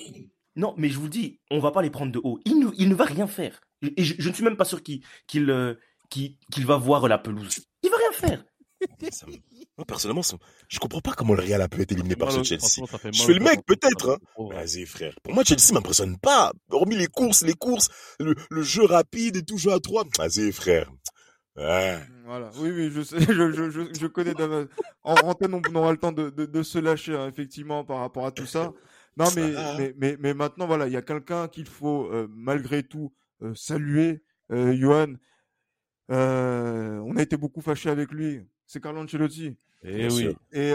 non, 0.55 0.74
mais 0.76 0.90
je 0.90 0.99
vous 0.99 1.05
le 1.05 1.11
dis, 1.11 1.40
on 1.51 1.59
va 1.59 1.72
pas 1.72 1.82
les 1.82 1.90
prendre 1.90 2.12
de 2.12 2.20
haut. 2.22 2.38
Il 2.45 2.61
ne, 2.61 2.68
il 2.76 2.88
ne 2.88 2.95
va 2.95 3.05
rien 3.07 3.26
faire. 3.26 3.61
Et 3.82 4.05
je, 4.05 4.14
je 4.18 4.28
ne 4.28 4.34
suis 4.34 4.45
même 4.45 4.57
pas 4.57 4.64
sûr 4.64 4.80
qu'il 4.82 5.01
qu'il 5.26 5.51
euh, 5.51 5.74
qu'il 6.11 6.66
va 6.66 6.76
voir 6.76 7.07
la 7.09 7.18
pelouse. 7.18 7.59
Il 7.82 7.90
va 7.90 7.96
rien 7.96 8.12
faire. 8.12 8.44
Ça 9.11 9.26
me- 9.26 9.32
Moi, 9.78 9.84
personnellement, 9.86 10.22
ça... 10.22 10.36
je 10.68 10.78
comprends 10.78 11.00
pas 11.00 11.12
comment 11.12 11.34
le 11.34 11.42
Real 11.42 11.61
a 11.62 11.68
pu 11.68 11.80
être 11.80 11.92
éliminé 11.92 12.16
par 12.16 12.30
ce 12.32 12.42
Chelsea. 12.42 12.84
Je 13.12 13.22
fais 13.22 13.32
le 13.32 13.40
mec, 13.40 13.64
peut-être, 13.66 14.11
hein. 14.11 14.46
Vas-y, 14.50 14.84
frère. 14.86 15.14
Pour 15.22 15.32
moi, 15.34 15.42
Chelsea 15.44 15.72
m'impressionne 15.72 16.18
pas. 16.18 16.52
Hormis 16.70 16.96
les 16.96 17.07
courses, 17.07 17.42
les 17.42 17.55
courses, 17.55 17.88
le, 18.20 18.34
le 18.50 18.62
jeu 18.62 18.84
rapide 18.84 19.36
et 19.36 19.42
tout 19.42 19.57
jeu 19.59 19.72
à 19.72 19.80
trois. 19.80 20.05
Vas-y, 20.18 20.52
frère. 20.52 20.90
Voilà. 21.57 22.50
Oui, 22.59 22.70
oui, 22.70 22.90
je 22.92 23.02
sais, 23.02 23.18
je, 23.20 23.52
je, 23.52 23.88
je, 23.98 24.07
connais. 24.07 24.34
En 25.02 25.14
antenne, 25.14 25.55
on 25.55 25.74
aura 25.74 25.92
le 25.92 25.98
temps 25.98 26.12
de, 26.12 26.30
de, 26.30 26.46
de 26.46 26.62
se 26.62 26.78
lâcher, 26.78 27.14
hein, 27.16 27.28
effectivement, 27.28 27.84
par 27.84 27.98
rapport 28.00 28.26
à 28.26 28.32
tout 28.32 28.46
ça. 28.46 28.72
Non, 29.16 29.26
mais, 29.36 29.52
mais, 29.78 29.94
mais, 29.96 30.16
mais, 30.18 30.34
maintenant, 30.34 30.66
voilà, 30.66 30.88
il 30.88 30.92
y 30.92 30.96
a 30.96 31.02
quelqu'un 31.02 31.46
qu'il 31.48 31.66
faut, 31.68 32.07
euh, 32.12 32.26
malgré 32.30 32.82
tout, 32.82 33.12
euh, 33.42 33.55
saluer. 33.55 34.22
Euh, 34.52 34.76
Johan, 34.76 35.14
euh, 36.11 36.98
on 36.98 37.16
a 37.16 37.22
été 37.22 37.36
beaucoup 37.36 37.61
fâché 37.61 37.90
avec 37.90 38.11
lui. 38.12 38.40
C'est 38.66 38.82
Carlo 38.82 39.00
Ancelotti. 39.00 39.57
Et 39.86 40.07
eh 40.07 40.09
oui. 40.12 40.28
Et, 40.52 40.72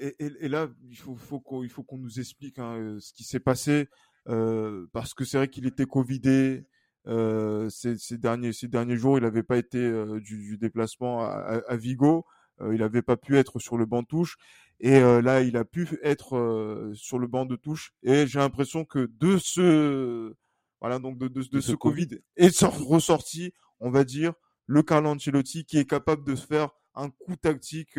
et, 0.00 0.32
et, 0.40 0.48
là, 0.48 0.68
il 0.90 0.96
faut, 0.96 1.14
faut 1.14 1.40
qu'on, 1.40 1.98
nous 1.98 2.18
explique 2.18 2.58
hein, 2.58 2.96
ce 2.98 3.12
qui 3.12 3.22
s'est 3.22 3.40
passé. 3.40 3.88
parce 4.24 5.14
que 5.14 5.24
c'est 5.24 5.36
vrai 5.36 5.48
qu'il 5.48 5.66
était 5.66 5.86
Covidé, 5.86 6.66
euh, 7.08 7.68
ces, 7.68 7.98
ces, 7.98 8.18
derniers, 8.18 8.52
ces 8.52 8.68
derniers 8.68 8.96
jours, 8.96 9.18
il 9.18 9.22
n'avait 9.22 9.42
pas 9.42 9.56
été 9.56 9.78
euh, 9.78 10.20
du, 10.20 10.38
du, 10.38 10.58
déplacement 10.58 11.22
à, 11.22 11.60
à 11.66 11.76
Vigo. 11.76 12.24
Euh, 12.60 12.74
il 12.74 12.80
n'avait 12.80 13.02
pas 13.02 13.16
pu 13.16 13.36
être 13.36 13.58
sur 13.58 13.76
le 13.76 13.86
banc 13.86 14.02
de 14.02 14.06
touche. 14.06 14.36
Et 14.80 14.98
là, 14.98 15.42
il 15.42 15.56
a 15.56 15.64
pu 15.64 15.86
être 16.02 16.90
sur 16.94 17.20
le 17.20 17.28
banc 17.28 17.46
de 17.46 17.54
touche. 17.54 17.92
Et 18.02 18.26
j'ai 18.26 18.40
l'impression 18.40 18.84
que 18.84 19.08
de 19.20 19.38
ce, 19.38 20.34
voilà, 20.80 20.98
donc 20.98 21.18
de, 21.18 21.28
de, 21.28 21.40
de, 21.40 21.60
ce 21.60 21.72
Covid, 21.72 22.08
est 22.36 22.64
ressorti, 22.64 23.52
on 23.78 23.90
va 23.90 24.02
dire, 24.02 24.32
le 24.66 24.82
Carlo 24.82 25.10
Ancelotti 25.10 25.64
qui 25.64 25.78
est 25.78 25.88
capable 25.88 26.24
de 26.24 26.34
se 26.34 26.46
faire 26.46 26.70
un 26.94 27.10
coup 27.10 27.36
tactique 27.36 27.98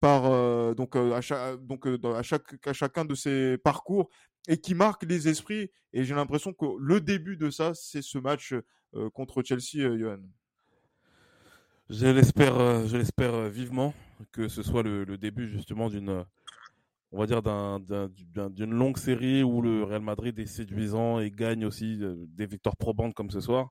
par 0.00 0.26
euh, 0.26 0.74
donc 0.74 0.96
à 0.96 1.20
chaque 1.20 1.64
donc 1.64 1.86
à 1.86 2.22
chaque 2.22 2.66
à 2.66 2.72
chacun 2.72 3.04
de 3.04 3.14
ses 3.14 3.58
parcours 3.58 4.10
et 4.48 4.58
qui 4.58 4.74
marque 4.74 5.04
les 5.04 5.28
esprits. 5.28 5.70
Et 5.92 6.04
j'ai 6.04 6.14
l'impression 6.14 6.52
que 6.52 6.66
le 6.78 7.00
début 7.00 7.36
de 7.36 7.50
ça, 7.50 7.72
c'est 7.74 8.02
ce 8.02 8.18
match 8.18 8.54
euh, 8.94 9.10
contre 9.10 9.42
Chelsea, 9.42 9.78
euh, 9.78 9.98
Johan. 9.98 10.20
Je 11.90 12.06
l'espère, 12.06 12.58
euh, 12.58 12.86
je 12.86 12.96
l'espère 12.96 13.48
vivement 13.48 13.94
que 14.32 14.48
ce 14.48 14.62
soit 14.62 14.82
le, 14.82 15.04
le 15.04 15.18
début 15.18 15.48
justement 15.48 15.90
d'une, 15.90 16.24
on 17.12 17.18
va 17.18 17.26
dire 17.26 17.42
d'une 17.42 18.72
longue 18.72 18.96
série 18.96 19.42
où 19.42 19.60
le 19.60 19.84
Real 19.84 20.00
Madrid 20.00 20.38
est 20.38 20.46
séduisant 20.46 21.20
et 21.20 21.30
gagne 21.30 21.66
aussi 21.66 22.00
des 22.00 22.46
victoires 22.46 22.76
probantes 22.76 23.14
comme 23.14 23.30
ce 23.30 23.40
soir. 23.40 23.70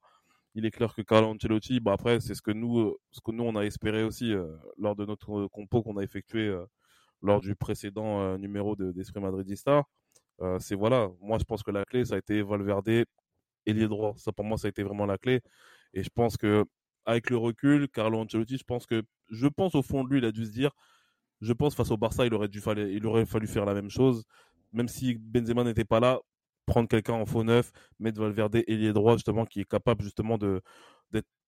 Il 0.55 0.65
est 0.65 0.71
clair 0.71 0.93
que 0.93 1.01
Carlo 1.01 1.29
Ancelotti, 1.29 1.79
bah 1.79 1.93
après 1.93 2.19
c'est 2.19 2.35
ce 2.35 2.41
que 2.41 2.51
nous, 2.51 2.95
ce 3.11 3.21
que 3.21 3.31
nous 3.31 3.43
on 3.43 3.55
a 3.55 3.63
espéré 3.63 4.03
aussi 4.03 4.33
lors 4.77 4.95
de 4.95 5.05
notre 5.05 5.47
compo 5.47 5.81
qu'on 5.81 5.97
a 5.97 6.03
effectué 6.03 6.55
lors 7.21 7.41
du 7.41 7.55
précédent 7.55 8.37
numéro 8.37 8.75
d'Esprit 8.75 9.19
Madridista. 9.21 9.83
Euh, 10.41 10.59
c'est 10.59 10.75
voilà, 10.75 11.09
moi 11.21 11.37
je 11.39 11.43
pense 11.43 11.63
que 11.63 11.71
la 11.71 11.85
clé 11.85 12.05
ça 12.05 12.15
a 12.15 12.17
été 12.17 12.41
Valverde, 12.41 13.05
ailier 13.65 13.87
droit. 13.87 14.13
Ça 14.17 14.31
pour 14.31 14.45
moi 14.45 14.57
ça 14.57 14.67
a 14.67 14.69
été 14.69 14.83
vraiment 14.83 15.05
la 15.05 15.17
clé. 15.17 15.41
Et 15.93 16.03
je 16.03 16.09
pense 16.09 16.37
que 16.37 16.65
avec 17.05 17.29
le 17.29 17.37
recul, 17.37 17.89
Carlo 17.89 18.19
Ancelotti, 18.19 18.57
je 18.57 18.63
pense 18.63 18.85
que 18.85 19.03
je 19.29 19.47
pense 19.47 19.75
au 19.75 19.81
fond 19.81 20.03
de 20.03 20.09
lui, 20.09 20.19
il 20.19 20.25
a 20.25 20.31
dû 20.31 20.45
se 20.45 20.51
dire, 20.51 20.71
je 21.41 21.53
pense 21.53 21.75
face 21.75 21.91
au 21.91 21.97
Barça, 21.97 22.25
il 22.25 22.33
aurait 22.33 22.47
dû 22.47 22.61
il 22.91 23.05
aurait 23.05 23.25
fallu 23.25 23.47
faire 23.47 23.65
la 23.65 23.73
même 23.73 23.89
chose, 23.89 24.23
même 24.73 24.87
si 24.87 25.15
Benzema 25.15 25.63
n'était 25.63 25.85
pas 25.85 25.99
là, 25.99 26.19
prendre 26.65 26.87
quelqu'un 26.87 27.13
en 27.13 27.25
faux 27.25 27.43
neuf, 27.43 27.71
mettre 27.99 28.21
Valverde 28.21 28.63
ailier 28.67 28.93
droit 28.93 29.15
justement 29.15 29.45
qui 29.45 29.61
est 29.61 29.69
capable 29.69 30.03
justement 30.03 30.37
de 30.37 30.61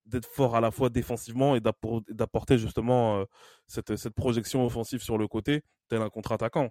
d'être 0.05 0.27
fort 0.27 0.55
à 0.55 0.61
la 0.61 0.71
fois 0.71 0.89
défensivement 0.89 1.55
et 1.55 1.61
d'apporter 1.61 2.57
justement 2.57 3.21
euh, 3.21 3.25
cette, 3.67 3.95
cette 3.95 4.13
projection 4.13 4.65
offensive 4.65 5.01
sur 5.01 5.17
le 5.17 5.27
côté, 5.27 5.63
tel 5.89 6.01
un 6.01 6.09
contre-attaquant 6.09 6.69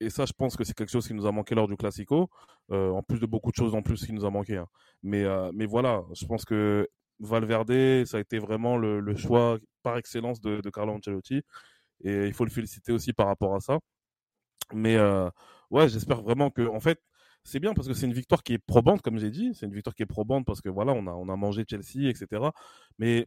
et 0.00 0.10
ça, 0.10 0.26
je 0.26 0.32
pense 0.32 0.56
que 0.56 0.64
c'est 0.64 0.74
quelque 0.74 0.90
chose 0.90 1.06
qui 1.06 1.14
nous 1.14 1.26
a 1.26 1.32
manqué 1.32 1.54
lors 1.54 1.68
du 1.68 1.76
Classico, 1.76 2.28
euh, 2.72 2.90
en 2.90 3.04
plus 3.04 3.20
de 3.20 3.26
beaucoup 3.26 3.52
de 3.52 3.56
choses 3.56 3.72
en 3.76 3.82
plus 3.82 4.04
qui 4.04 4.12
nous 4.12 4.24
a 4.24 4.30
manqué. 4.30 4.56
Hein. 4.56 4.66
Mais, 5.04 5.22
euh, 5.22 5.52
mais 5.54 5.64
voilà, 5.64 6.02
je 6.12 6.26
pense 6.26 6.44
que 6.44 6.88
Valverde, 7.20 8.04
ça 8.04 8.16
a 8.16 8.20
été 8.20 8.40
vraiment 8.40 8.76
le, 8.76 9.14
choix 9.14 9.58
par 9.84 9.96
excellence 9.98 10.40
de, 10.40 10.60
de, 10.60 10.70
Carlo 10.70 10.94
Ancelotti, 10.94 11.42
et 12.02 12.26
il 12.26 12.32
faut 12.32 12.44
le 12.44 12.50
féliciter 12.50 12.90
aussi 12.90 13.12
par 13.12 13.28
rapport 13.28 13.54
à 13.54 13.60
ça. 13.60 13.78
Mais 14.74 14.98
ouais, 15.70 15.88
j'espère 15.88 16.20
vraiment 16.22 16.50
que, 16.50 16.62
en 16.66 16.80
fait, 16.80 17.00
c'est 17.44 17.60
bien 17.60 17.74
parce 17.74 17.88
que 17.88 17.94
c'est 17.94 18.06
une 18.06 18.12
victoire 18.12 18.42
qui 18.42 18.54
est 18.54 18.58
probante, 18.58 19.02
comme 19.02 19.18
j'ai 19.18 19.30
dit. 19.30 19.52
C'est 19.54 19.66
une 19.66 19.74
victoire 19.74 19.94
qui 19.94 20.02
est 20.02 20.06
probante 20.06 20.46
parce 20.46 20.60
que 20.60 20.68
voilà, 20.68 20.92
on 20.92 21.06
a, 21.06 21.12
on 21.12 21.28
a 21.28 21.36
mangé 21.36 21.64
Chelsea, 21.68 22.08
etc. 22.08 22.48
Mais 22.98 23.26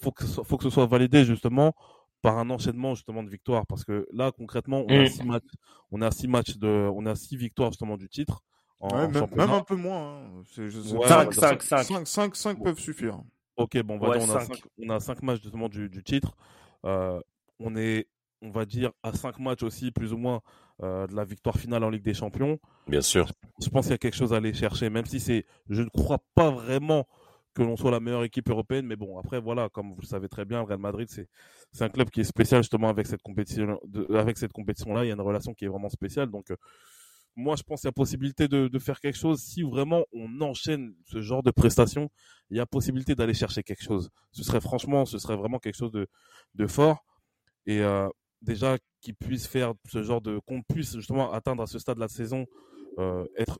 faut 0.00 0.12
que, 0.12 0.24
faut 0.24 0.56
que 0.56 0.64
ce 0.64 0.70
soit 0.70 0.86
validé 0.86 1.24
justement 1.24 1.74
par 2.22 2.38
un 2.38 2.50
enchaînement 2.50 2.94
justement 2.94 3.22
de 3.22 3.30
victoires 3.30 3.66
parce 3.66 3.84
que 3.84 4.06
là 4.12 4.32
concrètement 4.32 4.84
on 4.88 4.98
a 4.98 5.02
mmh. 5.04 5.08
six 5.08 5.22
matchs 5.22 5.44
on 5.92 6.02
a 6.02 6.10
six 6.10 6.28
matchs 6.28 6.56
de 6.56 6.90
on 6.92 7.06
a 7.06 7.14
six 7.14 7.36
victoires 7.36 7.70
justement 7.70 7.96
du 7.96 8.08
titre 8.08 8.42
en, 8.80 8.88
ouais, 8.88 9.08
même, 9.08 9.26
même, 9.36 9.50
un 9.50 9.62
peu 9.62 9.76
moins 9.76 10.24
hein. 10.24 10.42
5, 10.44 11.32
5, 11.32 11.62
5. 11.62 12.06
5 12.06 12.36
5 12.36 12.62
peuvent 12.64 12.78
suffire 12.78 13.20
ok 13.56 13.80
bon 13.82 13.98
on, 14.00 14.10
a 14.10 14.40
cinq, 14.40 14.60
on 14.78 14.88
a 14.88 14.98
5 14.98 15.22
matchs 15.22 15.42
justement 15.42 15.68
du, 15.68 15.88
du 15.88 16.02
titre 16.02 16.34
euh, 16.84 17.20
on 17.60 17.76
est 17.76 18.08
on 18.42 18.50
va 18.50 18.64
dire 18.64 18.92
à 19.02 19.12
5 19.12 19.38
matchs 19.38 19.62
aussi 19.62 19.90
plus 19.90 20.12
ou 20.12 20.16
moins 20.16 20.36
euh, 20.36 20.40
de 20.80 21.14
la 21.14 21.24
victoire 21.24 21.56
finale 21.56 21.84
en 21.84 21.90
Ligue 21.90 22.04
des 22.04 22.14
Champions 22.14 22.58
bien 22.86 23.00
sûr 23.00 23.32
je 23.62 23.68
pense 23.68 23.86
qu'il 23.86 23.92
y 23.92 23.94
a 23.94 23.98
quelque 23.98 24.16
chose 24.16 24.32
à 24.32 24.36
aller 24.36 24.52
chercher 24.52 24.90
même 24.90 25.06
si 25.06 25.20
c'est 25.20 25.46
je 25.70 25.82
ne 25.82 25.88
crois 25.88 26.18
pas 26.34 26.50
vraiment 26.50 27.06
que 27.56 27.62
l'on 27.62 27.76
soit 27.76 27.90
la 27.90 28.00
meilleure 28.00 28.22
équipe 28.24 28.48
européenne. 28.50 28.86
Mais 28.86 28.96
bon, 28.96 29.18
après, 29.18 29.40
voilà, 29.40 29.68
comme 29.70 29.94
vous 29.94 30.00
le 30.02 30.06
savez 30.06 30.28
très 30.28 30.44
bien, 30.44 30.58
le 30.58 30.64
Real 30.64 30.78
Madrid, 30.78 31.08
c'est, 31.10 31.28
c'est 31.72 31.84
un 31.84 31.88
club 31.88 32.10
qui 32.10 32.20
est 32.20 32.24
spécial 32.24 32.62
justement 32.62 32.88
avec 32.88 33.06
cette 33.06 33.22
compétition, 33.22 33.80
avec 34.10 34.36
cette 34.36 34.52
compétition-là. 34.52 35.04
Il 35.04 35.08
y 35.08 35.10
a 35.10 35.14
une 35.14 35.20
relation 35.20 35.54
qui 35.54 35.64
est 35.64 35.68
vraiment 35.68 35.88
spéciale. 35.88 36.30
Donc, 36.30 36.50
euh, 36.50 36.56
moi, 37.34 37.56
je 37.56 37.62
pense 37.62 37.80
qu'il 37.80 37.88
y 37.88 37.90
a 37.90 37.92
possibilité 37.92 38.46
de, 38.46 38.68
de, 38.68 38.78
faire 38.78 39.00
quelque 39.00 39.18
chose. 39.18 39.40
Si 39.40 39.62
vraiment 39.62 40.04
on 40.12 40.40
enchaîne 40.40 40.94
ce 41.06 41.20
genre 41.20 41.42
de 41.42 41.50
prestations, 41.50 42.10
il 42.50 42.58
y 42.58 42.60
a 42.60 42.66
possibilité 42.66 43.14
d'aller 43.14 43.34
chercher 43.34 43.62
quelque 43.62 43.82
chose. 43.82 44.10
Ce 44.32 44.44
serait 44.44 44.60
franchement, 44.60 45.04
ce 45.06 45.18
serait 45.18 45.36
vraiment 45.36 45.58
quelque 45.58 45.76
chose 45.76 45.92
de, 45.92 46.06
de 46.54 46.66
fort. 46.66 47.04
Et 47.66 47.80
euh, 47.80 48.08
déjà, 48.42 48.78
qu'ils 49.00 49.14
puissent 49.14 49.46
faire 49.46 49.74
ce 49.88 50.02
genre 50.02 50.20
de, 50.20 50.38
qu'on 50.46 50.62
puisse 50.62 50.94
justement 50.96 51.32
atteindre 51.32 51.62
à 51.62 51.66
ce 51.66 51.78
stade 51.78 51.96
de 51.96 52.00
la 52.00 52.08
saison, 52.08 52.46
euh, 52.98 53.26
être 53.36 53.58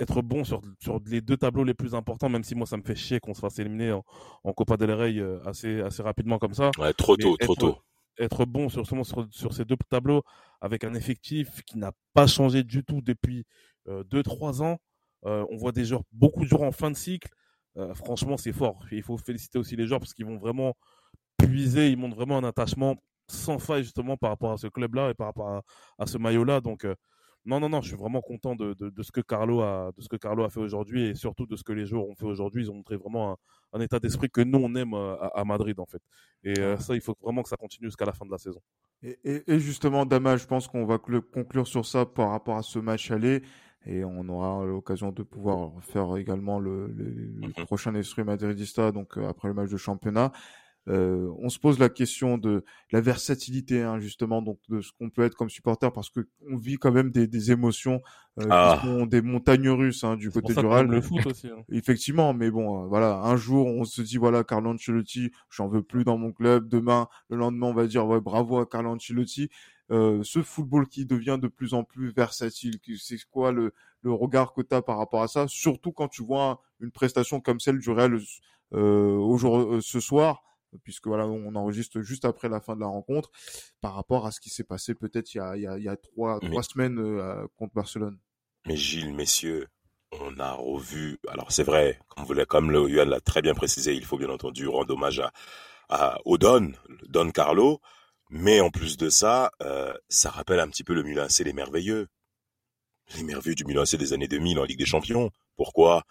être 0.00 0.22
bon 0.22 0.44
sur, 0.44 0.60
sur 0.78 1.00
les 1.06 1.20
deux 1.20 1.36
tableaux 1.36 1.64
les 1.64 1.74
plus 1.74 1.94
importants, 1.96 2.28
même 2.28 2.44
si 2.44 2.54
moi 2.54 2.66
ça 2.68 2.76
me 2.76 2.82
fait 2.82 2.94
chier 2.94 3.18
qu'on 3.18 3.34
se 3.34 3.40
fasse 3.40 3.58
éliminer 3.58 3.90
en, 3.90 4.04
en 4.44 4.52
Copa 4.52 4.76
del 4.76 4.92
Rey 4.92 5.18
euh, 5.18 5.40
assez, 5.44 5.80
assez 5.80 6.04
rapidement 6.04 6.38
comme 6.38 6.54
ça. 6.54 6.70
Ouais, 6.78 6.92
trop 6.92 7.16
tôt, 7.16 7.36
trop 7.36 7.56
tôt. 7.56 7.78
Être 8.16 8.44
bon 8.44 8.68
sur, 8.68 8.86
sur, 8.86 9.26
sur, 9.30 9.52
ces 9.52 9.64
deux 9.64 9.76
tableaux 9.90 10.22
avec 10.60 10.84
un 10.84 10.94
effectif 10.94 11.62
qui 11.62 11.78
n'a 11.78 11.92
pas 12.14 12.26
changé 12.26 12.62
du 12.62 12.84
tout 12.84 13.00
depuis 13.00 13.44
2-3 13.88 14.60
euh, 14.60 14.64
ans. 14.64 14.78
Euh, 15.26 15.44
on 15.50 15.56
voit 15.56 15.72
des 15.72 15.84
joueurs, 15.84 16.02
beaucoup 16.12 16.44
de 16.44 16.48
joueurs 16.48 16.62
en 16.62 16.72
fin 16.72 16.90
de 16.90 16.96
cycle. 16.96 17.28
Euh, 17.76 17.94
franchement, 17.94 18.36
c'est 18.36 18.52
fort. 18.52 18.84
Il 18.90 19.02
faut 19.02 19.16
féliciter 19.18 19.58
aussi 19.58 19.76
les 19.76 19.86
joueurs 19.86 20.00
parce 20.00 20.14
qu'ils 20.14 20.26
vont 20.26 20.38
vraiment 20.38 20.76
puiser, 21.36 21.90
ils 21.90 21.96
montrent 21.96 22.16
vraiment 22.16 22.38
un 22.38 22.44
attachement 22.44 22.96
sans 23.28 23.58
faille 23.58 23.82
justement 23.82 24.16
par 24.16 24.30
rapport 24.30 24.52
à 24.52 24.56
ce 24.56 24.66
club-là 24.66 25.10
et 25.10 25.14
par 25.14 25.28
rapport 25.28 25.48
à, 25.48 25.62
à 25.98 26.06
ce 26.06 26.18
maillot-là. 26.18 26.60
Donc, 26.60 26.86
non, 27.48 27.60
non, 27.60 27.70
non, 27.70 27.80
je 27.80 27.88
suis 27.88 27.96
vraiment 27.96 28.20
content 28.20 28.54
de, 28.56 28.74
de, 28.74 28.90
de, 28.90 29.02
ce 29.02 29.10
que 29.10 29.22
Carlo 29.22 29.62
a, 29.62 29.90
de 29.96 30.02
ce 30.02 30.08
que 30.08 30.16
Carlo 30.16 30.44
a 30.44 30.50
fait 30.50 30.60
aujourd'hui 30.60 31.06
et 31.06 31.14
surtout 31.14 31.46
de 31.46 31.56
ce 31.56 31.62
que 31.64 31.72
les 31.72 31.86
joueurs 31.86 32.06
ont 32.06 32.14
fait 32.14 32.26
aujourd'hui. 32.26 32.64
Ils 32.64 32.70
ont 32.70 32.74
montré 32.74 32.96
vraiment 32.96 33.32
un, 33.32 33.36
un 33.72 33.80
état 33.80 33.98
d'esprit 33.98 34.28
que 34.28 34.42
nous 34.42 34.58
on 34.58 34.74
aime 34.74 34.92
euh, 34.92 35.16
à, 35.16 35.40
à, 35.40 35.44
Madrid 35.44 35.78
en 35.80 35.86
fait. 35.86 36.02
Et 36.44 36.58
euh, 36.58 36.76
ça, 36.76 36.94
il 36.94 37.00
faut 37.00 37.16
vraiment 37.22 37.42
que 37.42 37.48
ça 37.48 37.56
continue 37.56 37.86
jusqu'à 37.86 38.04
la 38.04 38.12
fin 38.12 38.26
de 38.26 38.30
la 38.30 38.38
saison. 38.38 38.60
Et, 39.02 39.18
et, 39.24 39.50
et 39.50 39.58
justement, 39.60 40.04
Dama, 40.04 40.36
je 40.36 40.46
pense 40.46 40.68
qu'on 40.68 40.84
va 40.84 40.98
conclure 40.98 41.66
sur 41.66 41.86
ça 41.86 42.04
par 42.04 42.30
rapport 42.30 42.56
à 42.56 42.62
ce 42.62 42.78
match 42.78 43.10
aller. 43.10 43.42
Et 43.86 44.04
on 44.04 44.28
aura 44.28 44.66
l'occasion 44.66 45.12
de 45.12 45.22
pouvoir 45.22 45.70
faire 45.82 46.16
également 46.16 46.58
le, 46.58 46.88
le, 46.88 47.04
le 47.04 47.48
mm-hmm. 47.48 47.64
prochain 47.64 47.94
esprit 47.94 48.24
madridista, 48.24 48.92
donc 48.92 49.16
euh, 49.16 49.26
après 49.26 49.48
le 49.48 49.54
match 49.54 49.70
de 49.70 49.76
championnat. 49.78 50.32
Euh, 50.88 51.30
on 51.38 51.48
se 51.48 51.58
pose 51.58 51.78
la 51.78 51.88
question 51.88 52.38
de 52.38 52.64
la 52.92 53.00
versatilité, 53.00 53.82
hein, 53.82 54.00
justement, 54.00 54.42
donc 54.42 54.58
de 54.68 54.80
ce 54.80 54.92
qu'on 54.98 55.10
peut 55.10 55.22
être 55.22 55.34
comme 55.34 55.50
supporter, 55.50 55.92
parce 55.92 56.10
que 56.10 56.26
on 56.50 56.56
vit 56.56 56.76
quand 56.76 56.92
même 56.92 57.10
des, 57.10 57.26
des 57.26 57.50
émotions, 57.50 58.00
euh, 58.40 58.46
ah. 58.50 58.78
qui 58.80 58.86
sont 58.86 59.06
des 59.06 59.20
montagnes 59.20 59.68
russes 59.68 60.04
hein, 60.04 60.16
du 60.16 60.30
côté 60.30 60.54
du 60.54 60.66
Real. 60.66 60.86
Le 60.86 61.00
foot 61.00 61.26
aussi. 61.26 61.48
Hein. 61.48 61.64
Effectivement, 61.72 62.32
mais 62.32 62.50
bon, 62.50 62.84
euh, 62.84 62.86
voilà, 62.86 63.20
un 63.22 63.36
jour 63.36 63.66
on 63.66 63.84
se 63.84 64.00
dit 64.00 64.16
voilà, 64.16 64.44
Carlo 64.44 64.70
Ancelotti, 64.70 65.30
j'en 65.50 65.68
veux 65.68 65.82
plus 65.82 66.04
dans 66.04 66.16
mon 66.16 66.32
club. 66.32 66.68
Demain, 66.68 67.08
le 67.30 67.36
lendemain, 67.36 67.66
on 67.66 67.74
va 67.74 67.86
dire 67.86 68.06
ouais, 68.06 68.20
bravo 68.20 68.58
à 68.58 68.66
Carlo 68.66 68.90
Ancelotti. 68.90 69.50
Euh, 69.90 70.20
ce 70.22 70.42
football 70.42 70.86
qui 70.86 71.06
devient 71.06 71.38
de 71.40 71.48
plus 71.48 71.72
en 71.72 71.82
plus 71.82 72.12
versatile, 72.12 72.78
c'est 72.98 73.16
quoi 73.30 73.52
le, 73.52 73.72
le 74.02 74.12
regard 74.12 74.52
que 74.52 74.60
tu 74.60 74.74
as 74.74 74.82
par 74.82 74.98
rapport 74.98 75.22
à 75.22 75.28
ça, 75.28 75.46
surtout 75.48 75.92
quand 75.92 76.08
tu 76.08 76.22
vois 76.22 76.60
une 76.80 76.90
prestation 76.90 77.40
comme 77.40 77.58
celle 77.58 77.78
du 77.78 77.90
Real 77.90 78.20
euh, 78.74 79.16
aujourd'hui, 79.16 79.82
ce 79.82 79.98
soir 79.98 80.42
puisque 80.82 81.06
voilà, 81.06 81.26
on 81.26 81.54
enregistre 81.54 82.00
juste 82.00 82.24
après 82.24 82.48
la 82.48 82.60
fin 82.60 82.74
de 82.74 82.80
la 82.80 82.86
rencontre, 82.86 83.30
par 83.80 83.94
rapport 83.94 84.26
à 84.26 84.30
ce 84.30 84.40
qui 84.40 84.50
s'est 84.50 84.64
passé 84.64 84.94
peut-être 84.94 85.34
il 85.34 85.38
y 85.38 85.40
a, 85.40 85.56
il 85.56 85.62
y 85.62 85.66
a, 85.66 85.78
il 85.78 85.84
y 85.84 85.88
a 85.88 85.96
trois, 85.96 86.40
trois 86.40 86.62
semaines 86.62 86.98
euh, 86.98 87.46
contre 87.56 87.74
Barcelone. 87.74 88.18
Mais 88.66 88.76
Gilles, 88.76 89.14
messieurs, 89.14 89.68
on 90.12 90.38
a 90.38 90.52
revu. 90.52 91.18
Alors 91.28 91.52
c'est 91.52 91.62
vrai, 91.62 91.98
comme, 92.08 92.24
vous 92.24 92.34
comme 92.46 92.70
le 92.70 92.88
Yuan 92.88 93.08
l'a 93.08 93.20
très 93.20 93.42
bien 93.42 93.54
précisé, 93.54 93.94
il 93.94 94.04
faut 94.04 94.18
bien 94.18 94.30
entendu 94.30 94.66
rendre 94.68 94.94
hommage 94.94 95.20
à, 95.20 95.32
à 95.88 96.18
au 96.24 96.38
Don, 96.38 96.72
Don 97.08 97.30
Carlo. 97.30 97.80
Mais 98.30 98.60
en 98.60 98.70
plus 98.70 98.98
de 98.98 99.08
ça, 99.08 99.50
euh, 99.62 99.94
ça 100.08 100.30
rappelle 100.30 100.60
un 100.60 100.68
petit 100.68 100.84
peu 100.84 100.94
le 100.94 101.02
Milan 101.02 101.28
C 101.28 101.44
les 101.44 101.54
merveilleux. 101.54 102.08
Les 103.16 103.22
merveilleux 103.22 103.54
du 103.54 103.64
Milan 103.64 103.86
C 103.86 103.96
des 103.96 104.12
années 104.12 104.28
2000 104.28 104.58
en 104.58 104.64
Ligue 104.64 104.78
des 104.78 104.86
Champions. 104.86 105.30
Pourquoi? 105.56 106.04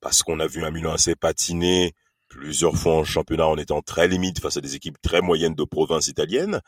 Parce 0.00 0.22
qu'on 0.22 0.38
a 0.40 0.46
vu 0.46 0.64
un 0.64 0.70
Milan 0.70 0.98
C 0.98 1.14
patiner 1.14 1.94
plusieurs 2.32 2.76
fois 2.76 2.94
en 2.94 3.04
championnat 3.04 3.46
en 3.46 3.58
étant 3.58 3.82
très 3.82 4.08
limite 4.08 4.40
face 4.40 4.56
à 4.56 4.62
des 4.62 4.74
équipes 4.74 4.96
très 5.02 5.20
moyennes 5.20 5.54
de 5.54 5.64
province 5.64 6.08
italienne. 6.08 6.60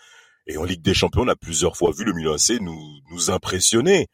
Et 0.46 0.58
en 0.58 0.64
Ligue 0.64 0.82
des 0.82 0.92
Champions, 0.92 1.22
on 1.22 1.28
a 1.28 1.36
plusieurs 1.36 1.76
fois 1.76 1.90
vu 1.90 2.04
le 2.04 2.12
Milan 2.12 2.34
AC 2.34 2.60
nous, 2.60 2.78
nous 3.10 3.30
impressionner. 3.30 4.08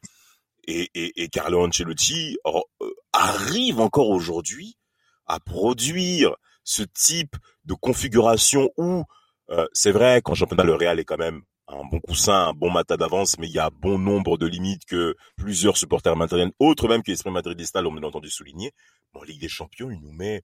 Et, 0.65 0.89
et, 0.95 1.23
et 1.23 1.27
Carlo 1.27 1.65
Ancelotti 1.65 2.37
euh, 2.45 2.89
arrive 3.11 3.81
encore 3.81 4.09
aujourd'hui 4.09 4.77
à 5.25 5.39
produire 5.41 6.35
ce 6.63 6.83
type 6.83 7.35
de 7.65 7.73
configuration 7.73 8.69
où, 8.77 9.03
euh, 9.49 9.67
c'est 9.73 9.91
vrai 9.91 10.21
qu'en 10.21 10.35
championnat, 10.35 10.63
le 10.63 10.75
Real 10.75 10.99
est 10.99 11.05
quand 11.05 11.17
même 11.17 11.41
un 11.67 11.83
bon 11.83 11.99
coussin, 11.99 12.47
un 12.47 12.53
bon 12.53 12.71
matin 12.71 12.95
d'avance, 12.95 13.37
mais 13.39 13.47
il 13.47 13.53
y 13.53 13.59
a 13.59 13.69
bon 13.69 13.99
nombre 13.99 14.37
de 14.37 14.45
limites 14.45 14.85
que 14.85 15.15
plusieurs 15.35 15.75
supporters 15.75 16.15
madrilènes, 16.15 16.51
autres 16.59 16.87
même 16.87 17.03
que 17.03 17.11
l'esprit 17.11 17.31
madridista, 17.31 17.81
l'ont 17.81 17.91
bien 17.91 18.03
entendu 18.03 18.29
souligner. 18.29 18.71
en 19.13 19.23
Ligue 19.23 19.41
des 19.41 19.49
Champions, 19.49 19.91
il 19.91 19.99
nous 19.99 20.13
met 20.13 20.43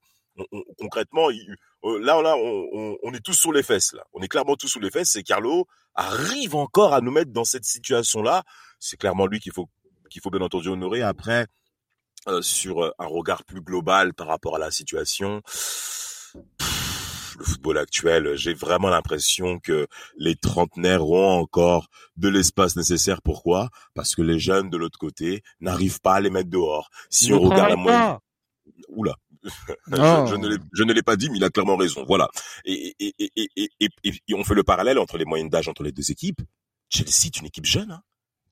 concrètement, 0.78 1.30
euh, 1.30 2.00
là, 2.00 2.22
là, 2.22 2.36
on, 2.38 2.98
on, 3.04 3.14
est 3.14 3.24
tous 3.24 3.34
sous 3.34 3.52
les 3.52 3.64
fesses. 3.64 3.94
Là, 3.94 4.06
on 4.14 4.22
est 4.22 4.28
clairement 4.28 4.56
tous 4.56 4.68
sous 4.68 4.80
les 4.80 4.92
fesses. 4.92 5.16
Et 5.16 5.24
Carlo 5.24 5.68
arrive 5.96 6.56
encore 6.56 6.94
à 6.94 7.02
nous 7.02 7.12
mettre 7.12 7.32
dans 7.32 7.46
cette 7.46 7.66
situation-là. 7.66 8.44
C'est 8.80 8.98
clairement 8.98 9.26
lui 9.26 9.40
qu'il 9.40 9.54
faut 9.54 9.70
qu'il 10.10 10.22
faut 10.22 10.30
bien 10.30 10.42
entendu 10.42 10.70
honorer. 10.70 11.02
Après, 11.02 11.48
euh, 12.28 12.42
sur 12.42 12.84
euh, 12.84 12.92
un 13.00 13.06
regard 13.06 13.44
plus 13.44 13.62
global 13.62 14.14
par 14.14 14.28
rapport 14.28 14.56
à 14.56 14.60
la 14.60 14.72
situation. 14.72 15.42
le 17.38 17.46
football 17.46 17.78
actuel, 17.78 18.36
j'ai 18.36 18.54
vraiment 18.54 18.90
l'impression 18.90 19.60
que 19.60 19.88
les 20.18 20.36
trentenaires 20.36 21.08
ont 21.08 21.40
encore 21.40 21.88
de 22.16 22.30
l'espace 22.30 22.76
nécessaire. 22.76 23.22
Pourquoi? 23.22 23.70
Parce 23.94 24.16
que 24.16 24.22
les 24.22 24.40
jeunes 24.40 24.70
de 24.70 24.78
l'autre 24.78 24.98
côté 24.98 25.44
n'arrivent 25.60 26.02
pas 26.02 26.16
à 26.16 26.20
les 26.20 26.30
mettre 26.30 26.50
dehors. 26.50 26.90
Si 27.10 27.32
on 27.32 27.40
regarde 27.40 27.70
la 27.70 27.76
moyenne... 27.76 28.18
Oula, 28.90 29.16
je, 29.88 30.84
ne 30.84 30.93
l'ai 30.93 31.02
pas 31.02 31.16
dit, 31.16 31.30
mais 31.30 31.38
il 31.38 31.43
a 31.43 31.50
clairement 31.50 31.78
raison. 31.78 32.06
Voilà. 32.08 32.30
Et, 32.66 32.95
et, 33.00 33.14
et, 33.20 33.89
et, 34.04 34.34
on 34.34 34.43
fait 34.43 34.56
le 34.56 34.64
parallèle 34.64 35.00
entre 35.00 35.18
les 35.18 35.26
moyennes 35.26 35.50
d'âge 35.50 35.68
entre 35.68 35.84
les 35.84 35.91
deux 35.91 36.12
équipes. 36.12 36.41
Chelsea 36.89 37.28
est 37.28 37.38
une 37.39 37.48
équipe 37.48 37.66
jeune. 37.66 37.91
Hein. 37.91 38.02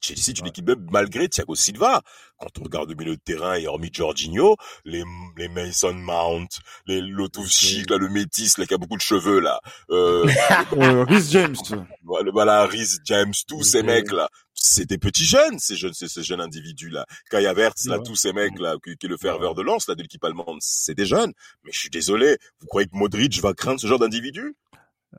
Chelsea 0.06 0.30
est 0.30 0.39
une 0.39 0.47
équipe 0.47 0.68
même 0.68 0.86
malgré 0.91 1.28
Thiago 1.28 1.56
Silva. 1.56 2.01
Quand 2.38 2.49
on 2.60 2.64
regarde 2.64 2.89
le 2.89 2.95
milieu 2.95 3.16
de 3.16 3.22
terrain 3.22 3.56
et 3.56 3.66
hormis 3.66 3.89
Jorginho, 3.91 4.58
les, 4.84 5.03
les 5.38 5.47
Mason 5.47 5.93
Mount, 5.93 6.47
les 6.86 7.01
Lotus 7.01 7.58
Chic, 7.58 7.89
là, 7.89 7.97
le 7.97 8.10
métis, 8.10 8.58
là, 8.58 8.66
qui 8.66 8.74
a 8.74 8.78
beaucoup 8.78 8.97
de 8.97 9.01
cheveux, 9.01 9.39
là. 9.39 9.62
Euh, 9.89 10.28
euh 10.74 11.06
Rhys 11.06 11.32
James. 11.32 11.56
Voilà, 12.03 12.66
Rhys 12.66 12.99
James, 13.06 13.34
tous 13.47 13.64
ces 13.64 13.84
mecs-là. 13.84 14.30
C'est 14.53 14.86
des 14.86 14.97
petits 14.97 15.26
jeunes, 15.26 15.60
ces 15.60 15.76
jeunes, 15.76 15.93
ces, 15.93 16.24
jeunes 16.24 16.41
individus-là. 16.41 17.06
Kaya 17.30 17.53
Verts, 17.53 17.74
là, 17.86 17.99
tous 17.99 18.16
ces 18.16 18.34
mecs-là, 18.34 18.76
qui, 18.84 18.97
qui 18.97 19.06
est 19.06 19.10
le 19.10 19.18
ferveur 19.18 19.56
de 19.56 19.62
lance, 19.62 19.88
là, 19.88 19.95
de 19.95 20.01
l'équipe 20.01 20.24
allemande, 20.24 20.58
c'est 20.60 20.95
des 20.95 21.06
jeunes. 21.06 21.32
Mais 21.64 21.72
je 21.72 21.80
suis 21.80 21.89
désolé. 21.89 22.38
Vous 22.60 22.68
croyez 22.68 22.88
que 22.88 22.95
Modric 22.95 23.39
va 23.41 23.53
craindre 23.53 23.80
ce 23.80 23.88
genre 23.88 23.99
d'individu? 23.99 24.56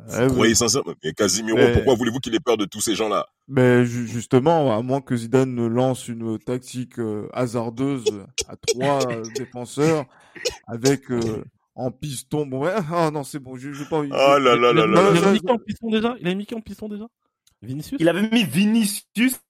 Vous 0.09 0.35
croyez 0.35 0.55
sincèrement 0.55 0.93
Mais 1.03 1.13
Casimiro, 1.13 1.59
pourquoi 1.75 1.95
voulez-vous 1.95 2.19
qu'il 2.21 2.35
ait 2.35 2.41
peur 2.41 2.57
de 2.57 2.65
tous 2.65 2.81
ces 2.81 2.95
gens-là? 2.95 3.27
Mais 3.49 3.85
justement, 3.85 4.77
à 4.77 4.83
moins 4.83 5.01
que 5.01 5.17
Zidane 5.17 5.55
ne 5.55 5.67
lance 5.67 6.09
une 6.09 6.39
tactique 6.39 6.99
euh, 6.99 7.29
hasardeuse 7.33 8.05
à 8.49 8.57
trois 8.57 9.11
euh, 9.11 9.23
défenseurs 9.37 10.05
avec 10.67 11.11
euh, 11.11 11.45
en 11.75 11.91
piston. 11.91 12.47
Bon, 12.47 12.65
ouais, 12.65 12.75
ah 12.93 13.11
non, 13.11 13.25
c'est 13.25 13.39
bon, 13.39 13.57
je, 13.57 13.73
je 13.73 13.85
pas. 13.85 14.03
Ah 14.13 14.39
là 14.39 14.57
là 14.57 14.73
là 14.73 14.87
là. 14.87 15.13
Il 15.15 15.25
a 15.25 15.33
mis 15.33 15.41
qui 15.41 15.51
en 15.51 15.59
piston 15.59 15.91
déjà? 15.91 16.17
Il 16.21 16.29
a 16.29 16.35
mis 16.35 16.47
qui 16.47 16.55
en 16.55 16.61
piston 16.61 16.89
déjà? 16.89 17.07
Vinicius? 17.63 18.01
Il 18.01 18.09
avait 18.09 18.29
mis 18.29 18.45
Vinicius 18.45 19.41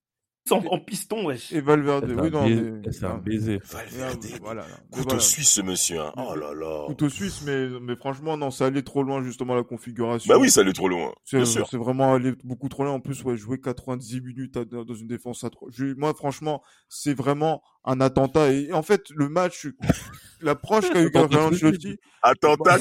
en, 0.52 0.78
piston, 0.78 1.26
wesh. 1.26 1.52
Et 1.52 1.60
Valverde, 1.60 2.12
oui, 2.16 2.30
non. 2.30 2.48
Mais... 2.48 2.92
C'est 2.92 3.04
un 3.04 3.18
baiser. 3.18 3.60
Valverde, 3.64 4.24
voilà. 4.40 4.64
Couteau 4.90 5.18
suisse, 5.18 5.50
ce 5.50 5.62
monsieur, 5.62 6.00
hein. 6.00 6.12
Oh 6.16 6.34
là 6.34 6.52
là. 6.54 6.84
Couteau 6.86 7.08
suisse, 7.08 7.42
mais, 7.44 7.68
mais 7.80 7.96
franchement, 7.96 8.36
non, 8.36 8.50
ça 8.50 8.66
allait 8.66 8.82
trop 8.82 9.02
loin, 9.02 9.22
justement, 9.22 9.54
la 9.54 9.62
configuration. 9.62 10.32
Bah 10.32 10.40
oui, 10.40 10.50
ça 10.50 10.60
allait 10.60 10.72
trop 10.72 10.88
loin. 10.88 11.12
C'est, 11.24 11.44
c'est 11.44 11.76
vraiment 11.76 12.14
allé 12.14 12.32
beaucoup 12.44 12.68
trop 12.68 12.84
loin. 12.84 12.92
En 12.92 13.00
plus, 13.00 13.22
ouais, 13.24 13.36
jouer 13.36 13.60
90 13.60 14.20
minutes 14.20 14.58
dans 14.58 14.94
une 14.94 15.08
défense 15.08 15.44
à 15.44 15.50
trois. 15.50 15.68
Moi, 15.96 16.14
franchement, 16.14 16.62
c'est 16.88 17.14
vraiment 17.14 17.62
un 17.84 18.00
attentat. 18.00 18.52
Et 18.52 18.72
en 18.72 18.82
fait, 18.82 19.10
le 19.10 19.28
match, 19.28 19.68
l'approche 20.40 20.90
qu'a 20.90 21.02
eu 21.02 21.10
Carlo 21.10 21.38
Ancelotti. 21.38 21.96
Attentat. 22.22 22.78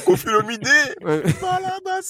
Ouais. 1.03 1.23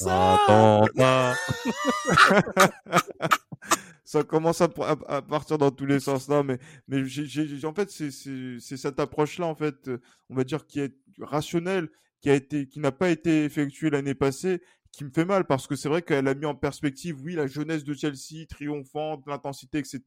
Attentat. 0.07 1.35
ça 4.05 4.23
commence 4.23 4.61
à, 4.61 4.69
partir 4.69 5.57
dans 5.57 5.71
tous 5.71 5.85
les 5.85 5.99
sens 5.99 6.29
là, 6.29 6.43
mais 6.43 6.59
mais 6.87 7.05
j'ai 7.05 7.65
en 7.65 7.73
fait 7.73 7.89
c'est 7.89 8.59
cette 8.59 8.99
approche 8.99 9.39
là 9.39 9.47
en 9.47 9.55
fait, 9.55 9.89
on 10.29 10.35
va 10.35 10.43
dire 10.43 10.67
qui 10.67 10.79
est 10.79 10.95
rationnelle, 11.19 11.89
qui 12.21 12.29
a 12.29 12.35
été 12.35 12.67
qui 12.67 12.79
n'a 12.79 12.91
pas 12.91 13.09
été 13.09 13.43
effectuée 13.45 13.89
l'année 13.89 14.13
passée, 14.13 14.61
qui 14.91 15.03
me 15.03 15.09
fait 15.09 15.25
mal 15.25 15.45
parce 15.45 15.67
que 15.67 15.75
c'est 15.75 15.89
vrai 15.89 16.01
qu'elle 16.01 16.27
a 16.27 16.35
mis 16.35 16.45
en 16.45 16.55
perspective, 16.55 17.21
oui, 17.23 17.33
la 17.35 17.47
jeunesse 17.47 17.83
de 17.83 17.93
Chelsea 17.93 18.45
triomphante, 18.49 19.23
l'intensité, 19.27 19.79
etc. 19.79 19.99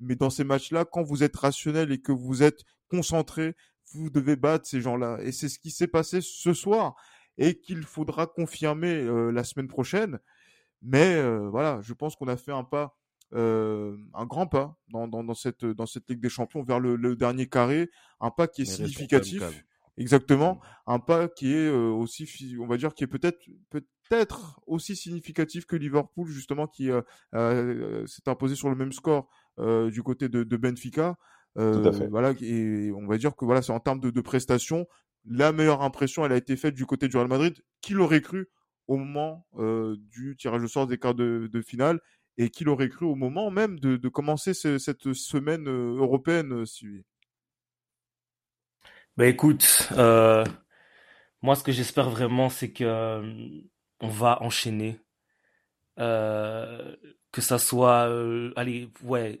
Mais 0.00 0.16
dans 0.16 0.30
ces 0.30 0.44
matchs-là, 0.44 0.84
quand 0.84 1.02
vous 1.02 1.22
êtes 1.22 1.36
rationnel 1.36 1.92
et 1.92 2.00
que 2.00 2.12
vous 2.12 2.42
êtes 2.42 2.62
concentré, 2.88 3.54
vous 3.92 4.10
devez 4.10 4.36
battre 4.36 4.66
ces 4.66 4.80
gens-là. 4.80 5.18
Et 5.22 5.32
c'est 5.32 5.48
ce 5.48 5.58
qui 5.58 5.70
s'est 5.70 5.88
passé 5.88 6.20
ce 6.22 6.54
soir 6.54 6.94
et 7.36 7.60
qu'il 7.60 7.82
faudra 7.82 8.26
confirmer 8.26 8.94
euh, 8.94 9.30
la 9.30 9.44
semaine 9.44 9.68
prochaine. 9.68 10.18
Mais 10.82 11.14
euh, 11.14 11.48
voilà, 11.50 11.80
je 11.82 11.92
pense 11.92 12.16
qu'on 12.16 12.28
a 12.28 12.36
fait 12.36 12.52
un 12.52 12.64
pas 12.64 12.96
euh, 13.34 13.96
un 14.14 14.26
grand 14.26 14.46
pas 14.46 14.76
dans, 14.90 15.08
dans, 15.08 15.24
dans, 15.24 15.34
cette, 15.34 15.64
dans 15.64 15.86
cette 15.86 16.08
Ligue 16.08 16.20
des 16.20 16.28
Champions 16.28 16.62
vers 16.62 16.80
le, 16.80 16.96
le 16.96 17.16
dernier 17.16 17.48
carré, 17.48 17.90
un 18.20 18.30
pas 18.30 18.46
qui 18.46 18.62
est 18.62 18.64
significatif. 18.64 19.42
Exactement, 19.96 20.54
mmh. 20.54 20.60
un 20.92 20.98
pas 20.98 21.28
qui 21.28 21.52
est 21.52 21.68
euh, 21.68 21.90
aussi, 21.90 22.56
on 22.60 22.66
va 22.66 22.76
dire, 22.76 22.94
qui 22.94 23.04
est 23.04 23.06
peut-être 23.06 23.38
peut-être 23.70 24.60
aussi 24.66 24.96
significatif 24.96 25.66
que 25.66 25.76
Liverpool 25.76 26.26
justement 26.28 26.66
qui 26.66 26.90
euh, 26.90 28.06
s'est 28.06 28.28
imposé 28.28 28.56
sur 28.56 28.68
le 28.70 28.76
même 28.76 28.92
score 28.92 29.28
du 29.58 30.02
côté 30.02 30.28
de, 30.28 30.42
de 30.42 30.56
Benfica. 30.56 31.16
Tout 31.56 31.62
à 31.62 31.92
fait. 31.92 32.08
Voilà, 32.08 32.32
et 32.40 32.90
on 32.90 33.06
va 33.06 33.16
dire 33.18 33.36
que 33.36 33.44
voilà, 33.44 33.62
c'est 33.62 33.72
en 33.72 33.78
termes 33.78 34.00
de, 34.00 34.10
de 34.10 34.20
prestations, 34.20 34.88
la 35.24 35.52
meilleure 35.52 35.82
impression, 35.82 36.26
elle 36.26 36.32
a 36.32 36.36
été 36.36 36.56
faite 36.56 36.74
du 36.74 36.86
côté 36.86 37.06
du 37.06 37.16
Real 37.16 37.28
Madrid. 37.28 37.54
Qui 37.80 37.92
l'aurait 37.92 38.20
cru 38.20 38.48
au 38.88 38.96
moment 38.96 39.46
du 40.10 40.36
tirage 40.36 40.64
au 40.64 40.66
sort 40.66 40.88
des 40.88 40.98
quarts 40.98 41.14
de, 41.14 41.48
de 41.52 41.62
finale 41.62 42.00
et 42.38 42.50
qui 42.50 42.64
l'aurait 42.64 42.88
cru 42.88 43.06
au 43.06 43.14
moment 43.14 43.50
même 43.50 43.78
de, 43.78 44.08
commencer 44.08 44.54
ce, 44.54 44.78
cette 44.78 45.12
semaine 45.12 45.68
euh, 45.68 45.96
européenne, 45.98 46.52
euh, 46.52 46.64
suivie 46.66 47.04
Bah 49.16 49.26
écoute, 49.26 49.88
euh, 49.92 50.44
moi 51.42 51.54
ce 51.54 51.62
que 51.62 51.72
j'espère 51.72 52.10
vraiment, 52.10 52.48
c'est 52.48 52.72
que 52.72 53.22
on 54.00 54.08
va 54.08 54.42
enchaîner, 54.42 55.00
que 55.96 57.40
ça 57.40 57.58
soit, 57.58 58.02
allez, 58.56 58.90
ouais, 59.02 59.38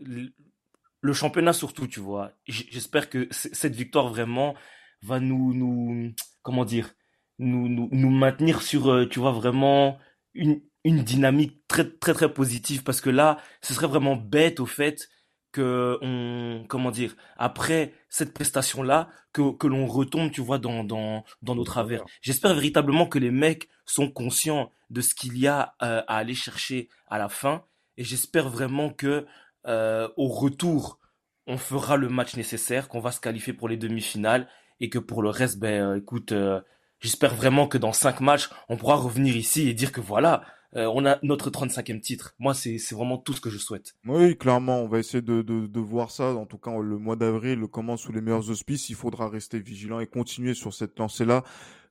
le 1.00 1.12
championnat 1.12 1.52
surtout, 1.52 1.86
tu 1.86 2.00
vois. 2.00 2.32
J'espère 2.46 3.10
que 3.10 3.28
cette 3.30 3.74
victoire 3.74 4.08
vraiment 4.08 4.54
va 5.02 5.20
nous, 5.20 6.14
comment 6.42 6.64
dire, 6.64 6.94
nous, 7.38 7.68
nous 7.68 8.10
maintenir 8.10 8.62
sur, 8.62 9.08
tu 9.10 9.18
vois, 9.18 9.32
vraiment 9.32 9.98
une, 10.34 10.62
une 10.84 11.02
dynamique 11.02 11.66
très 11.66 11.88
très 11.88 12.14
très 12.14 12.32
positive 12.32 12.82
parce 12.82 13.00
que 13.00 13.10
là, 13.10 13.38
ce 13.62 13.74
serait 13.74 13.86
vraiment 13.86 14.16
bête 14.16 14.60
au 14.60 14.66
fait 14.66 15.08
que 15.52 15.98
on 16.02 16.64
comment 16.68 16.90
dire 16.90 17.14
après 17.36 17.94
cette 18.08 18.34
prestation 18.34 18.82
là 18.82 19.08
que 19.32 19.52
que 19.56 19.66
l'on 19.66 19.86
retombe 19.86 20.30
tu 20.30 20.40
vois 20.40 20.58
dans 20.58 20.84
dans 20.84 21.24
dans 21.42 21.54
nos 21.54 21.64
travers. 21.64 22.04
J'espère 22.22 22.54
véritablement 22.54 23.06
que 23.06 23.18
les 23.18 23.30
mecs 23.30 23.68
sont 23.86 24.10
conscients 24.10 24.72
de 24.90 25.00
ce 25.00 25.14
qu'il 25.14 25.38
y 25.38 25.46
a 25.46 25.74
euh, 25.82 26.02
à 26.06 26.16
aller 26.16 26.34
chercher 26.34 26.88
à 27.06 27.18
la 27.18 27.28
fin 27.28 27.64
et 27.96 28.04
j'espère 28.04 28.48
vraiment 28.48 28.90
que 28.90 29.26
euh, 29.66 30.08
au 30.16 30.28
retour 30.28 30.98
on 31.46 31.58
fera 31.58 31.96
le 31.96 32.08
match 32.08 32.36
nécessaire, 32.36 32.88
qu'on 32.88 33.00
va 33.00 33.12
se 33.12 33.20
qualifier 33.20 33.52
pour 33.52 33.68
les 33.68 33.76
demi-finales 33.76 34.48
et 34.80 34.88
que 34.88 34.98
pour 34.98 35.22
le 35.22 35.30
reste 35.30 35.58
ben 35.58 35.90
euh, 35.90 35.96
écoute 35.98 36.32
euh, 36.32 36.60
j'espère 37.00 37.34
vraiment 37.34 37.68
que 37.68 37.78
dans 37.78 37.92
cinq 37.92 38.20
matchs 38.20 38.50
on 38.68 38.76
pourra 38.76 38.96
revenir 38.96 39.36
ici 39.36 39.68
et 39.68 39.74
dire 39.74 39.92
que 39.92 40.00
voilà 40.00 40.42
euh, 40.76 40.90
on 40.94 41.06
a 41.06 41.18
notre 41.22 41.50
35e 41.50 42.00
titre. 42.00 42.34
Moi, 42.38 42.54
c'est 42.54 42.78
vraiment 42.92 43.18
tout 43.18 43.32
ce 43.32 43.40
que 43.40 43.50
je 43.50 43.58
souhaite. 43.58 43.94
Oui, 44.06 44.36
clairement, 44.36 44.80
on 44.80 44.88
va 44.88 44.98
essayer 44.98 45.22
de, 45.22 45.42
de, 45.42 45.66
de 45.66 45.80
voir 45.80 46.10
ça. 46.10 46.34
En 46.34 46.46
tout 46.46 46.58
cas, 46.58 46.76
le 46.78 46.98
mois 46.98 47.16
d'avril 47.16 47.66
commence 47.68 48.02
sous 48.02 48.12
les 48.12 48.20
meilleurs 48.20 48.50
auspices. 48.50 48.88
Il 48.88 48.96
faudra 48.96 49.28
rester 49.28 49.60
vigilant 49.60 50.00
et 50.00 50.06
continuer 50.06 50.54
sur 50.54 50.74
cette 50.74 50.98
lancée-là 50.98 51.44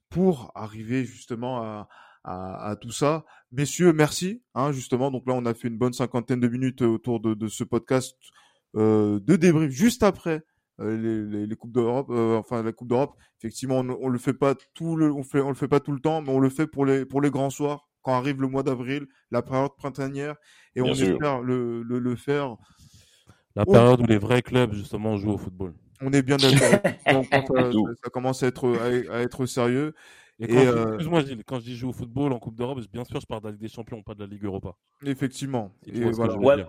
pour 0.09 0.51
arriver 0.55 1.05
justement 1.05 1.61
à, 1.61 1.87
à, 2.23 2.71
à, 2.71 2.75
tout 2.75 2.91
ça. 2.91 3.25
Messieurs, 3.51 3.93
merci. 3.93 4.41
Hein, 4.53 4.71
justement, 4.71 5.11
donc 5.11 5.27
là, 5.27 5.33
on 5.33 5.45
a 5.45 5.53
fait 5.53 5.67
une 5.67 5.77
bonne 5.77 5.93
cinquantaine 5.93 6.39
de 6.39 6.47
minutes 6.47 6.81
autour 6.81 7.19
de, 7.19 7.33
de 7.33 7.47
ce 7.47 7.63
podcast 7.63 8.15
euh, 8.75 9.19
de 9.19 9.35
débrief 9.35 9.71
juste 9.71 10.01
après 10.01 10.43
euh, 10.79 11.27
les, 11.29 11.45
les, 11.45 11.55
coupes 11.55 11.71
d'Europe, 11.71 12.07
euh, 12.09 12.37
enfin 12.37 12.63
la 12.63 12.71
Coupe 12.71 12.87
d'Europe. 12.87 13.15
Effectivement, 13.39 13.79
on, 13.79 13.89
on, 14.01 14.09
le 14.09 14.17
fait 14.17 14.33
pas 14.33 14.55
tout 14.73 14.95
le, 14.95 15.11
on 15.11 15.23
fait, 15.23 15.41
on 15.41 15.49
le 15.49 15.55
fait 15.55 15.67
pas 15.67 15.79
tout 15.79 15.91
le 15.91 15.99
temps, 15.99 16.21
mais 16.21 16.29
on 16.29 16.39
le 16.39 16.49
fait 16.49 16.65
pour 16.65 16.85
les 16.85 17.05
pour 17.05 17.21
les 17.21 17.29
grands 17.29 17.51
soirs 17.51 17.87
quand 18.03 18.13
arrive 18.13 18.41
le 18.41 18.47
mois 18.47 18.63
d'avril, 18.63 19.07
la 19.31 19.41
période 19.41 19.75
printanière, 19.75 20.35
et 20.75 20.81
on 20.81 20.91
espère 20.91 21.41
le, 21.41 21.81
le, 21.83 21.99
le, 21.99 22.15
faire. 22.15 22.57
La 23.55 23.65
période 23.65 24.01
où 24.01 24.05
les 24.05 24.17
vrais 24.17 24.41
clubs, 24.41 24.73
justement, 24.73 25.17
jouent 25.17 25.33
au 25.33 25.37
football. 25.37 25.73
On 26.01 26.11
est 26.11 26.21
bien 26.21 26.37
d'accord. 26.37 26.59
ça, 27.05 27.21
ça, 28.03 28.09
commence 28.11 28.43
à 28.43 28.47
être, 28.47 28.77
à, 29.09 29.21
être 29.21 29.45
sérieux. 29.45 29.93
Et 30.39 30.47
quand, 30.47 30.55
euh, 30.55 30.85
excuse-moi, 30.95 31.21
quand 31.45 31.59
je 31.59 31.65
dis 31.65 31.75
jouer 31.77 31.89
au 31.89 31.93
football 31.93 32.33
en 32.33 32.39
Coupe 32.39 32.55
d'Europe, 32.55 32.79
bien 32.91 33.05
sûr, 33.05 33.21
je 33.21 33.25
parle 33.25 33.41
de 33.41 33.47
la 33.47 33.51
Ligue 33.51 33.61
des 33.61 33.69
Champions, 33.69 34.01
pas 34.01 34.15
de 34.15 34.21
la 34.21 34.25
Ligue 34.25 34.43
Europa. 34.43 34.75
Effectivement. 35.05 35.73
Et 35.85 36.01
voilà. 36.11 36.37
ouais. 36.37 36.65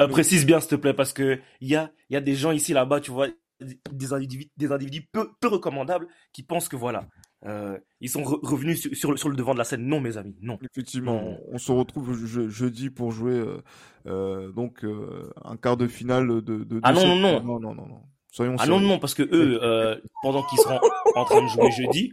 Euh, 0.00 0.08
précise 0.08 0.44
bien, 0.44 0.60
s'il 0.60 0.70
te 0.70 0.74
plaît, 0.76 0.92
parce 0.92 1.12
que 1.12 1.38
il 1.60 1.68
y 1.68 1.76
a, 1.76 1.90
y 2.10 2.16
a 2.16 2.20
des 2.20 2.34
gens 2.34 2.50
ici 2.50 2.72
là-bas, 2.72 3.00
tu 3.00 3.12
vois, 3.12 3.28
des 3.60 4.12
individus, 4.12 4.50
des 4.56 4.72
individus 4.72 5.08
peu, 5.12 5.30
peu 5.40 5.48
recommandables 5.48 6.08
qui 6.32 6.42
pensent 6.42 6.68
que 6.68 6.76
voilà, 6.76 7.06
euh, 7.46 7.78
ils 8.00 8.10
sont 8.10 8.22
revenus 8.24 8.80
sur, 8.80 8.94
sur, 8.96 9.10
le, 9.10 9.16
sur, 9.16 9.28
le, 9.28 9.36
devant 9.36 9.52
de 9.52 9.58
la 9.58 9.64
scène. 9.64 9.86
Non, 9.86 10.00
mes 10.00 10.16
amis, 10.16 10.36
non. 10.42 10.58
Effectivement, 10.72 11.38
on 11.50 11.58
se 11.58 11.72
retrouve 11.72 12.14
jeudi 12.48 12.90
pour 12.90 13.12
jouer 13.12 13.34
euh, 13.34 13.58
euh, 14.06 14.52
donc 14.52 14.84
euh, 14.84 15.30
un 15.44 15.56
quart 15.56 15.76
de 15.76 15.86
finale 15.86 16.42
de. 16.42 16.64
de, 16.64 16.80
ah 16.82 16.92
non, 16.92 17.16
non, 17.16 17.16
non, 17.16 17.40
non, 17.42 17.60
non, 17.60 17.74
non, 17.74 17.86
non. 17.86 18.00
Soyons 18.30 18.56
ah 18.58 18.66
non, 18.66 18.80
non, 18.80 18.98
parce 18.98 19.14
que 19.14 19.22
eux, 19.22 20.00
pendant 20.22 20.42
qu'ils 20.42 20.58
seront 20.58 20.80
en 21.14 21.24
train 21.24 21.42
de 21.42 21.48
jouer 21.48 21.70
jeudi, 21.76 22.12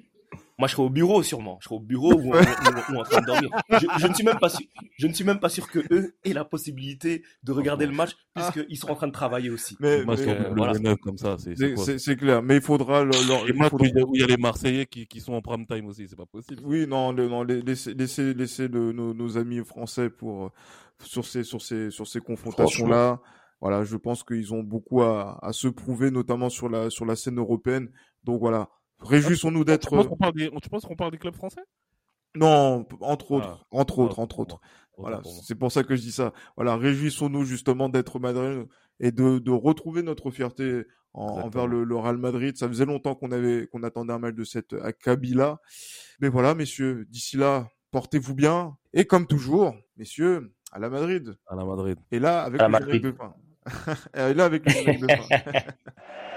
moi, 0.60 0.68
je 0.68 0.74
serais 0.74 0.84
au 0.84 0.90
bureau 0.90 1.24
sûrement. 1.24 1.58
Je 1.62 1.66
serais 1.66 1.76
au 1.76 1.80
bureau 1.80 2.14
ou, 2.14 2.34
en 2.34 3.04
train 3.04 3.22
de 3.22 3.26
dormir. 3.26 3.50
Je, 3.70 4.08
ne 4.08 4.14
suis 4.14 4.24
même 4.24 4.40
pas 4.40 4.50
sûr. 4.50 4.66
Je 4.98 5.08
ne 5.08 5.14
suis 5.14 5.24
même 5.24 5.40
pas 5.40 5.50
sûr 5.50 5.68
que 5.70 5.80
eux 5.92 6.16
aient 6.24 6.34
la 6.34 6.46
possibilité 6.46 7.24
de 7.44 7.52
regarder 7.52 7.86
le 7.86 7.92
match 7.92 8.12
puisqu'ils 8.36 8.78
sont 8.78 8.90
en 8.90 8.96
train 8.96 9.08
de 9.08 9.14
travailler 9.14 9.50
aussi. 9.50 9.76
Mais, 9.80 10.04
mais 10.06 10.16
voilà. 10.56 10.96
comme 10.98 11.18
ça, 11.18 11.38
c'est 11.38 12.16
clair. 12.16 12.44
Mais 12.44 12.58
il 12.58 12.62
faudra 12.62 13.04
leur. 13.04 13.50
Et 13.50 13.54
moi, 13.54 13.70
où 13.74 14.16
il 14.16 14.22
y 14.22 14.24
a 14.24 14.28
les 14.28 14.38
Marseillais 14.38 14.86
qui, 14.86 15.08
qui 15.08 15.20
sont 15.20 15.34
en 15.34 15.42
prime 15.42 15.66
time 15.66 15.88
aussi, 15.88 16.08
c'est 16.08 16.16
pas 16.16 16.26
possible. 16.26 16.62
Oui, 16.64 16.86
non, 16.88 17.14
non, 17.14 17.44
laissez, 17.44 17.94
laissez, 17.94 18.34
laissez 18.34 18.70
nos, 18.70 18.94
nos, 18.94 19.38
amis 19.38 19.64
français 19.66 20.10
pour 20.10 20.52
sur 21.04 21.26
ces 21.26 21.44
sur 21.44 21.62
ces 21.62 21.90
sur 21.90 22.08
ces 22.08 22.20
confrontations 22.20 22.88
là. 22.88 23.20
Voilà, 23.62 23.86
je 23.86 23.96
pense 23.96 24.24
qu'ils 24.24 24.54
ont 24.54 24.62
beaucoup 24.62 25.04
à, 25.04 25.40
à 25.42 25.54
se 25.54 25.70
prouver, 25.70 26.12
notamment 26.12 26.50
sur 26.50 26.68
la 26.68 26.90
sur 26.90 27.06
la 27.06 27.16
scène 27.16 27.40
européenne. 27.40 27.90
Donc 28.26 28.40
voilà, 28.40 28.70
Réjouissons-nous 29.04 29.64
d'être. 29.64 29.90
Tu 29.90 30.70
penses 30.70 30.86
qu'on 30.86 30.96
parle, 30.96 31.12
des 31.12 31.18
clubs 31.18 31.36
français? 31.36 31.62
Non, 32.36 32.88
entre 33.02 33.32
autres, 33.32 33.60
ah. 33.62 33.68
entre 33.72 34.00
autres, 34.00 34.20
entre 34.20 34.40
autres. 34.40 34.60
Voilà, 34.98 35.22
c'est 35.44 35.56
pour 35.56 35.72
ça 35.72 35.84
que 35.84 35.96
je 35.96 36.02
dis 36.02 36.12
ça. 36.12 36.34
Voilà, 36.56 36.78
réjouissons-nous 36.78 37.46
justement 37.46 37.90
d'être 37.90 38.20
Madrid 38.20 38.68
et 39.00 39.12
de, 39.12 39.40
de 39.40 39.52
retrouver 39.52 40.04
notre 40.04 40.32
fierté 40.32 40.84
envers 41.14 41.68
le, 41.68 41.84
le, 41.84 41.96
Real 41.96 42.18
Madrid. 42.18 42.58
Ça 42.58 42.68
faisait 42.68 42.86
longtemps 42.86 43.16
qu'on 43.16 43.32
avait 43.32 43.68
qu'on 43.68 43.84
attendait 43.84 44.14
un 44.14 44.20
match 44.20 44.36
de 44.36 44.44
cette 44.44 44.74
acabit-là. 44.74 45.60
Mais 46.20 46.30
voilà, 46.30 46.56
messieurs, 46.56 47.06
d'ici 47.10 47.38
là, 47.38 47.68
portez-vous 47.92 48.36
bien. 48.36 48.76
Et 48.94 49.06
comme 49.06 49.28
toujours, 49.28 49.76
messieurs, 49.98 50.54
à 50.72 50.80
la 50.80 50.90
Madrid. 50.90 51.36
À 51.48 51.56
la 51.56 51.66
Madrid. 51.66 51.98
Et 52.12 52.20
là, 52.20 52.44
avec 52.44 52.62
le 52.62 53.00
de 53.00 53.12
pain. 53.12 53.36
et 54.16 54.34
là, 54.34 54.46
avec 54.46 54.66
le 54.66 55.00
de 55.00 55.06
pain. 55.06 55.72